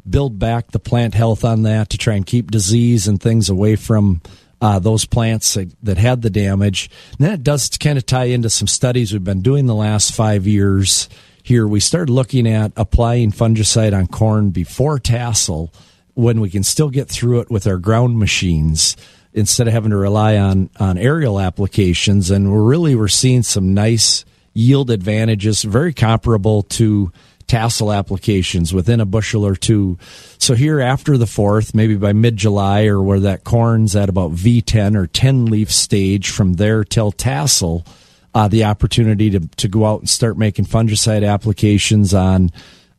build 0.10 0.40
back 0.40 0.72
the 0.72 0.80
plant 0.80 1.14
health 1.14 1.46
on 1.46 1.62
that 1.62 1.92
to 1.92 1.98
try 2.00 2.16
and 2.16 2.26
keep 2.26 2.50
disease 2.50 3.08
and 3.08 3.22
things 3.22 3.50
away 3.50 3.76
from 3.76 4.20
uh, 4.62 4.80
those 4.80 5.06
plants 5.06 5.56
that, 5.56 5.74
that, 5.84 5.98
had 5.98 6.22
the 6.22 6.30
damage. 6.30 6.90
And 7.18 7.28
then 7.28 7.34
it 7.34 7.44
does 7.44 7.70
kind 7.70 7.98
of 7.98 8.06
tie 8.06 8.26
into 8.26 8.50
some 8.50 8.68
studies 8.68 9.12
we've 9.12 9.24
been 9.24 9.42
doing 9.42 9.66
the 9.66 9.76
last 9.76 10.14
five 10.14 10.46
years 10.46 11.10
here. 11.42 11.68
We 11.68 11.80
started 11.80 12.12
looking 12.12 12.48
at 12.48 12.72
applying 12.78 13.32
fungicide 13.32 13.98
on 13.98 14.08
corn 14.08 14.52
before 14.52 15.00
tassel 15.00 15.74
when 16.14 16.40
we 16.40 16.50
can 16.50 16.64
still 16.64 16.90
get 16.90 17.10
through 17.10 17.40
it 17.40 17.50
with 17.50 17.66
our 17.66 17.78
ground 17.78 18.20
machines 18.20 18.96
instead 19.34 19.68
of 19.68 19.74
having 19.74 19.92
to 19.92 19.98
rely 19.98 20.38
on, 20.38 20.70
on 20.80 20.98
aerial 20.98 21.40
applications. 21.40 22.30
And 22.30 22.52
we're 22.52 22.62
really, 22.62 22.96
we're 22.96 23.08
seeing 23.08 23.44
some 23.44 23.74
nice 23.74 24.26
yield 24.54 24.92
advantages, 24.92 25.64
very 25.64 25.94
comparable 25.94 26.64
to 26.64 27.12
tassel 27.52 27.92
applications 27.92 28.74
within 28.74 29.02
a 29.02 29.06
bushel 29.06 29.46
or 29.46 29.58
two. 29.58 29.98
So 30.38 30.56
here 30.56 30.80
after 30.80 31.18
the 31.18 31.28
fourth, 31.28 31.76
maybe 31.76 31.98
by 31.98 32.14
mid 32.14 32.38
July 32.38 32.86
or 32.86 33.02
where 33.02 33.20
that 33.20 33.44
corn's 33.44 33.94
at 33.94 34.08
about 34.08 34.32
V10 34.32 34.96
or 34.96 35.06
10 35.06 35.48
leaf 35.48 35.70
stage 35.70 36.30
from 36.30 36.54
there 36.54 36.86
till 36.86 37.12
tassel, 37.12 37.86
uh, 38.34 38.48
the 38.48 38.64
opportunity 38.64 39.30
to, 39.32 39.42
to 39.42 39.68
go 39.68 39.86
out 39.86 40.00
and 40.00 40.10
start 40.10 40.38
making 40.38 40.64
fungicide 40.64 41.28
applications 41.28 42.14
on 42.14 42.52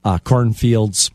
uh, 0.05 0.19
cornfields. 0.19 1.11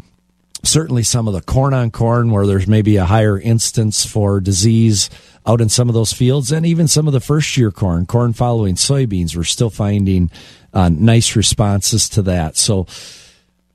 Certainly 0.63 1.03
some 1.03 1.27
of 1.27 1.35
the 1.35 1.41
corn 1.41 1.75
on 1.75 1.91
corn 1.91 2.31
where 2.31 2.47
there's 2.47 2.67
maybe 2.67 2.97
a 2.97 3.05
higher 3.05 3.39
instance 3.39 4.03
for 4.03 4.39
disease 4.39 5.11
out 5.45 5.61
in 5.61 5.69
some 5.69 5.89
of 5.89 5.93
those 5.93 6.11
fields 6.11 6.51
and 6.51 6.65
even 6.65 6.87
some 6.87 7.05
of 7.05 7.13
the 7.13 7.19
first 7.19 7.55
year 7.55 7.69
corn, 7.69 8.07
corn 8.07 8.33
following 8.33 8.73
soybeans, 8.73 9.35
we're 9.35 9.43
still 9.43 9.69
finding 9.69 10.31
uh, 10.73 10.89
nice 10.89 11.35
responses 11.35 12.09
to 12.09 12.23
that. 12.23 12.57
So, 12.57 12.87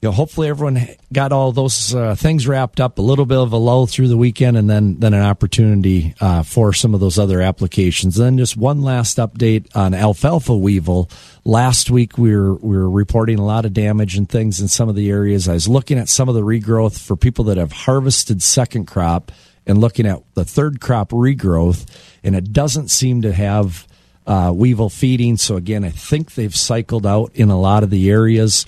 you 0.03 0.09
know, 0.09 0.13
hopefully 0.13 0.49
everyone 0.49 0.89
got 1.13 1.31
all 1.31 1.53
those 1.53 1.95
uh, 1.95 2.17
things 2.17 2.49
wrapped 2.49 2.81
up. 2.81 2.99
A 2.99 3.03
little 3.03 3.25
bit 3.25 3.39
of 3.39 3.53
a 3.53 3.57
lull 3.57 3.87
through 3.87 4.09
the 4.09 4.17
weekend, 4.17 4.57
and 4.57 4.69
then 4.69 4.99
then 4.99 5.15
an 5.15 5.23
opportunity 5.23 6.13
uh, 6.21 6.43
for 6.43 6.73
some 6.73 6.93
of 6.93 6.99
those 6.99 7.21
other 7.21 7.41
applications. 7.41 8.19
And 8.19 8.27
then 8.27 8.39
just 8.39 8.57
one 8.57 8.83
last 8.83 9.19
update 9.19 9.75
on 9.77 9.95
alfalfa 9.95 10.57
weevil. 10.57 11.09
Last 11.45 11.89
week 11.89 12.19
we 12.19 12.35
were 12.35 12.55
we 12.55 12.77
were 12.77 12.91
reporting 12.91 13.39
a 13.39 13.45
lot 13.45 13.65
of 13.65 13.75
damage 13.75 14.17
and 14.17 14.29
things 14.29 14.61
in 14.61 14.67
some 14.67 14.89
of 14.89 14.97
the 14.97 15.09
areas. 15.09 15.49
I 15.49 15.55
was 15.55 15.69
looking 15.69 16.01
at 16.01 16.09
some 16.09 16.29
of 16.29 16.35
the 16.35 16.43
regrowth 16.43 16.99
for 16.99 17.15
people 17.15 17.45
that 17.45 17.57
have 17.57 17.71
harvested 17.71 18.43
second 18.43 18.87
crop 18.87 19.31
and 19.69 19.79
looking 19.79 20.07
at 20.07 20.21
the 20.35 20.45
third 20.45 20.81
crop 20.81 21.11
regrowth, 21.11 21.87
and 22.25 22.35
it 22.35 22.53
doesn't 22.53 22.89
seem 22.89 23.23
to 23.23 23.33
have 23.33 23.87
uh, 24.27 24.53
weevil 24.53 24.91
feeding. 24.91 25.37
So 25.37 25.55
again, 25.55 25.85
I 25.85 25.91
think 25.91 26.35
they've 26.35 26.55
cycled 26.55 27.07
out 27.07 27.31
in 27.35 27.51
a 27.51 27.61
lot 27.61 27.85
of 27.85 27.91
the 27.91 28.11
areas. 28.11 28.67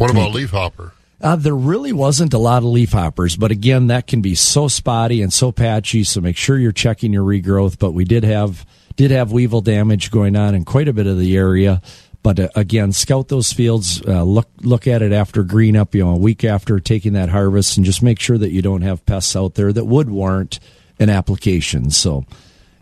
What 0.00 0.10
about 0.10 0.32
leafhopper? 0.32 0.92
Uh, 1.20 1.36
there 1.36 1.54
really 1.54 1.92
wasn't 1.92 2.32
a 2.32 2.38
lot 2.38 2.62
of 2.62 2.70
leafhoppers, 2.70 3.38
but 3.38 3.50
again, 3.50 3.88
that 3.88 4.06
can 4.06 4.22
be 4.22 4.34
so 4.34 4.66
spotty 4.66 5.20
and 5.20 5.30
so 5.30 5.52
patchy. 5.52 6.04
So 6.04 6.22
make 6.22 6.38
sure 6.38 6.56
you're 6.56 6.72
checking 6.72 7.12
your 7.12 7.22
regrowth. 7.22 7.78
But 7.78 7.90
we 7.90 8.06
did 8.06 8.24
have 8.24 8.64
did 8.96 9.10
have 9.10 9.30
weevil 9.30 9.60
damage 9.60 10.10
going 10.10 10.36
on 10.36 10.54
in 10.54 10.64
quite 10.64 10.88
a 10.88 10.94
bit 10.94 11.06
of 11.06 11.18
the 11.18 11.36
area. 11.36 11.82
But 12.22 12.40
uh, 12.40 12.48
again, 12.56 12.92
scout 12.92 13.28
those 13.28 13.52
fields. 13.52 14.00
Uh, 14.00 14.22
look 14.22 14.48
look 14.62 14.86
at 14.86 15.02
it 15.02 15.12
after 15.12 15.42
green 15.42 15.76
up, 15.76 15.94
you 15.94 16.02
know, 16.02 16.12
a 16.12 16.18
week 16.18 16.44
after 16.44 16.80
taking 16.80 17.12
that 17.12 17.28
harvest, 17.28 17.76
and 17.76 17.84
just 17.84 18.02
make 18.02 18.20
sure 18.20 18.38
that 18.38 18.52
you 18.52 18.62
don't 18.62 18.80
have 18.80 19.04
pests 19.04 19.36
out 19.36 19.54
there 19.54 19.70
that 19.70 19.84
would 19.84 20.08
warrant 20.08 20.60
an 20.98 21.10
application. 21.10 21.90
So 21.90 22.24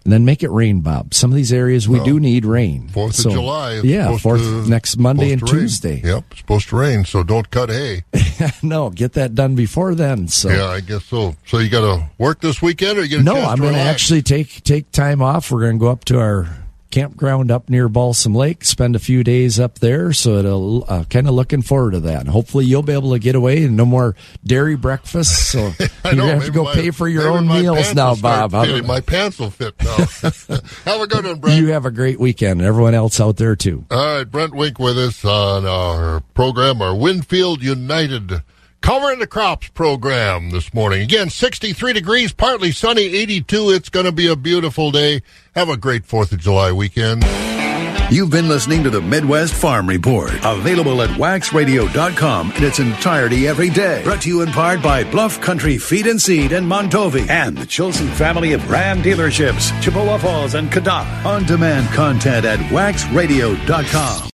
and 0.08 0.12
then 0.14 0.24
make 0.24 0.42
it 0.42 0.48
rain, 0.48 0.80
Bob. 0.80 1.12
Some 1.12 1.30
of 1.30 1.36
these 1.36 1.52
areas 1.52 1.86
we 1.86 1.98
well, 1.98 2.06
do 2.06 2.18
need 2.18 2.46
rain. 2.46 2.88
Fourth 2.88 3.14
so, 3.14 3.28
of 3.28 3.34
July. 3.34 3.80
yeah, 3.84 4.16
fourth 4.16 4.40
to, 4.40 4.66
next 4.66 4.96
Monday 4.96 5.32
and 5.32 5.46
Tuesday. 5.46 6.00
Yep, 6.02 6.24
it's 6.30 6.40
supposed 6.40 6.70
to 6.70 6.76
rain, 6.76 7.04
so 7.04 7.22
don't 7.22 7.50
cut 7.50 7.68
hay. 7.68 8.04
no, 8.62 8.88
get 8.88 9.12
that 9.12 9.34
done 9.34 9.54
before 9.54 9.94
then. 9.94 10.26
So 10.26 10.48
yeah, 10.48 10.64
I 10.68 10.80
guess 10.80 11.04
so. 11.04 11.36
So 11.44 11.58
you 11.58 11.68
got 11.68 11.82
to 11.82 12.08
work 12.16 12.40
this 12.40 12.62
weekend, 12.62 12.96
or 12.98 13.02
you 13.02 13.18
get 13.18 13.22
no? 13.22 13.34
I'm 13.34 13.58
going 13.58 13.74
to 13.74 13.80
actually 13.80 14.22
take 14.22 14.64
take 14.64 14.90
time 14.92 15.20
off. 15.20 15.50
We're 15.50 15.60
going 15.60 15.78
to 15.78 15.78
go 15.78 15.90
up 15.90 16.06
to 16.06 16.18
our 16.18 16.56
campground 16.90 17.50
up 17.50 17.68
near 17.68 17.88
Balsam 17.88 18.34
Lake, 18.34 18.64
spend 18.64 18.96
a 18.96 18.98
few 18.98 19.22
days 19.22 19.60
up 19.60 19.78
there. 19.78 20.12
So 20.12 20.38
it'll 20.38 20.84
uh, 20.88 21.04
kind 21.04 21.28
of 21.28 21.34
looking 21.34 21.62
forward 21.62 21.92
to 21.92 22.00
that. 22.00 22.20
And 22.20 22.28
hopefully 22.28 22.64
you'll 22.64 22.82
be 22.82 22.92
able 22.92 23.12
to 23.12 23.18
get 23.18 23.34
away 23.34 23.64
and 23.64 23.76
no 23.76 23.84
more 23.84 24.14
dairy 24.44 24.76
breakfast. 24.76 25.50
So 25.50 25.72
you 26.06 26.16
know, 26.16 26.26
have 26.26 26.44
to 26.46 26.50
go 26.50 26.64
my, 26.64 26.74
pay 26.74 26.90
for 26.90 27.08
your 27.08 27.28
own 27.28 27.46
meals 27.46 27.94
now, 27.94 28.14
Bob. 28.14 28.52
My 28.52 29.00
pants 29.00 29.38
will 29.38 29.50
fit 29.50 29.74
now. 29.82 29.96
have 30.84 31.00
a 31.00 31.06
good 31.06 31.24
one, 31.24 31.38
Brent. 31.38 31.60
You 31.60 31.68
have 31.68 31.86
a 31.86 31.90
great 31.90 32.18
weekend. 32.18 32.62
Everyone 32.62 32.94
else 32.94 33.20
out 33.20 33.36
there 33.36 33.56
too. 33.56 33.84
All 33.90 34.18
right, 34.18 34.24
Brent 34.24 34.54
Wink 34.54 34.78
with 34.78 34.98
us 34.98 35.24
on 35.24 35.66
our 35.66 36.20
program, 36.34 36.80
our 36.82 36.94
Winfield 36.94 37.62
United 37.62 38.42
Covering 38.80 39.18
the 39.18 39.26
crops 39.26 39.68
program 39.68 40.50
this 40.50 40.72
morning. 40.72 41.02
Again, 41.02 41.30
63 41.30 41.92
degrees, 41.92 42.32
partly 42.32 42.72
sunny, 42.72 43.02
82. 43.02 43.70
It's 43.70 43.88
going 43.88 44.06
to 44.06 44.12
be 44.12 44.28
a 44.28 44.36
beautiful 44.36 44.90
day. 44.90 45.22
Have 45.54 45.68
a 45.68 45.76
great 45.76 46.04
4th 46.04 46.32
of 46.32 46.38
July 46.38 46.72
weekend. 46.72 47.24
You've 48.10 48.30
been 48.30 48.48
listening 48.48 48.84
to 48.84 48.90
the 48.90 49.02
Midwest 49.02 49.52
Farm 49.52 49.86
Report, 49.86 50.32
available 50.42 51.02
at 51.02 51.10
waxradio.com 51.10 52.52
in 52.52 52.64
its 52.64 52.78
entirety 52.78 53.46
every 53.46 53.68
day. 53.68 54.02
Brought 54.02 54.22
to 54.22 54.30
you 54.30 54.40
in 54.40 54.48
part 54.50 54.82
by 54.82 55.04
Bluff 55.04 55.42
Country 55.42 55.76
Feed 55.76 56.06
and 56.06 56.20
Seed 56.20 56.52
and 56.52 56.66
Mondovi 56.66 57.28
and 57.28 57.58
the 57.58 57.66
Chilson 57.66 58.08
family 58.08 58.54
of 58.54 58.70
Ram 58.70 59.02
dealerships, 59.02 59.78
Chippewa 59.82 60.16
Falls 60.16 60.54
and 60.54 60.70
Cadott. 60.70 61.26
On 61.26 61.44
demand 61.44 61.86
content 61.88 62.46
at 62.46 62.58
waxradio.com. 62.70 64.30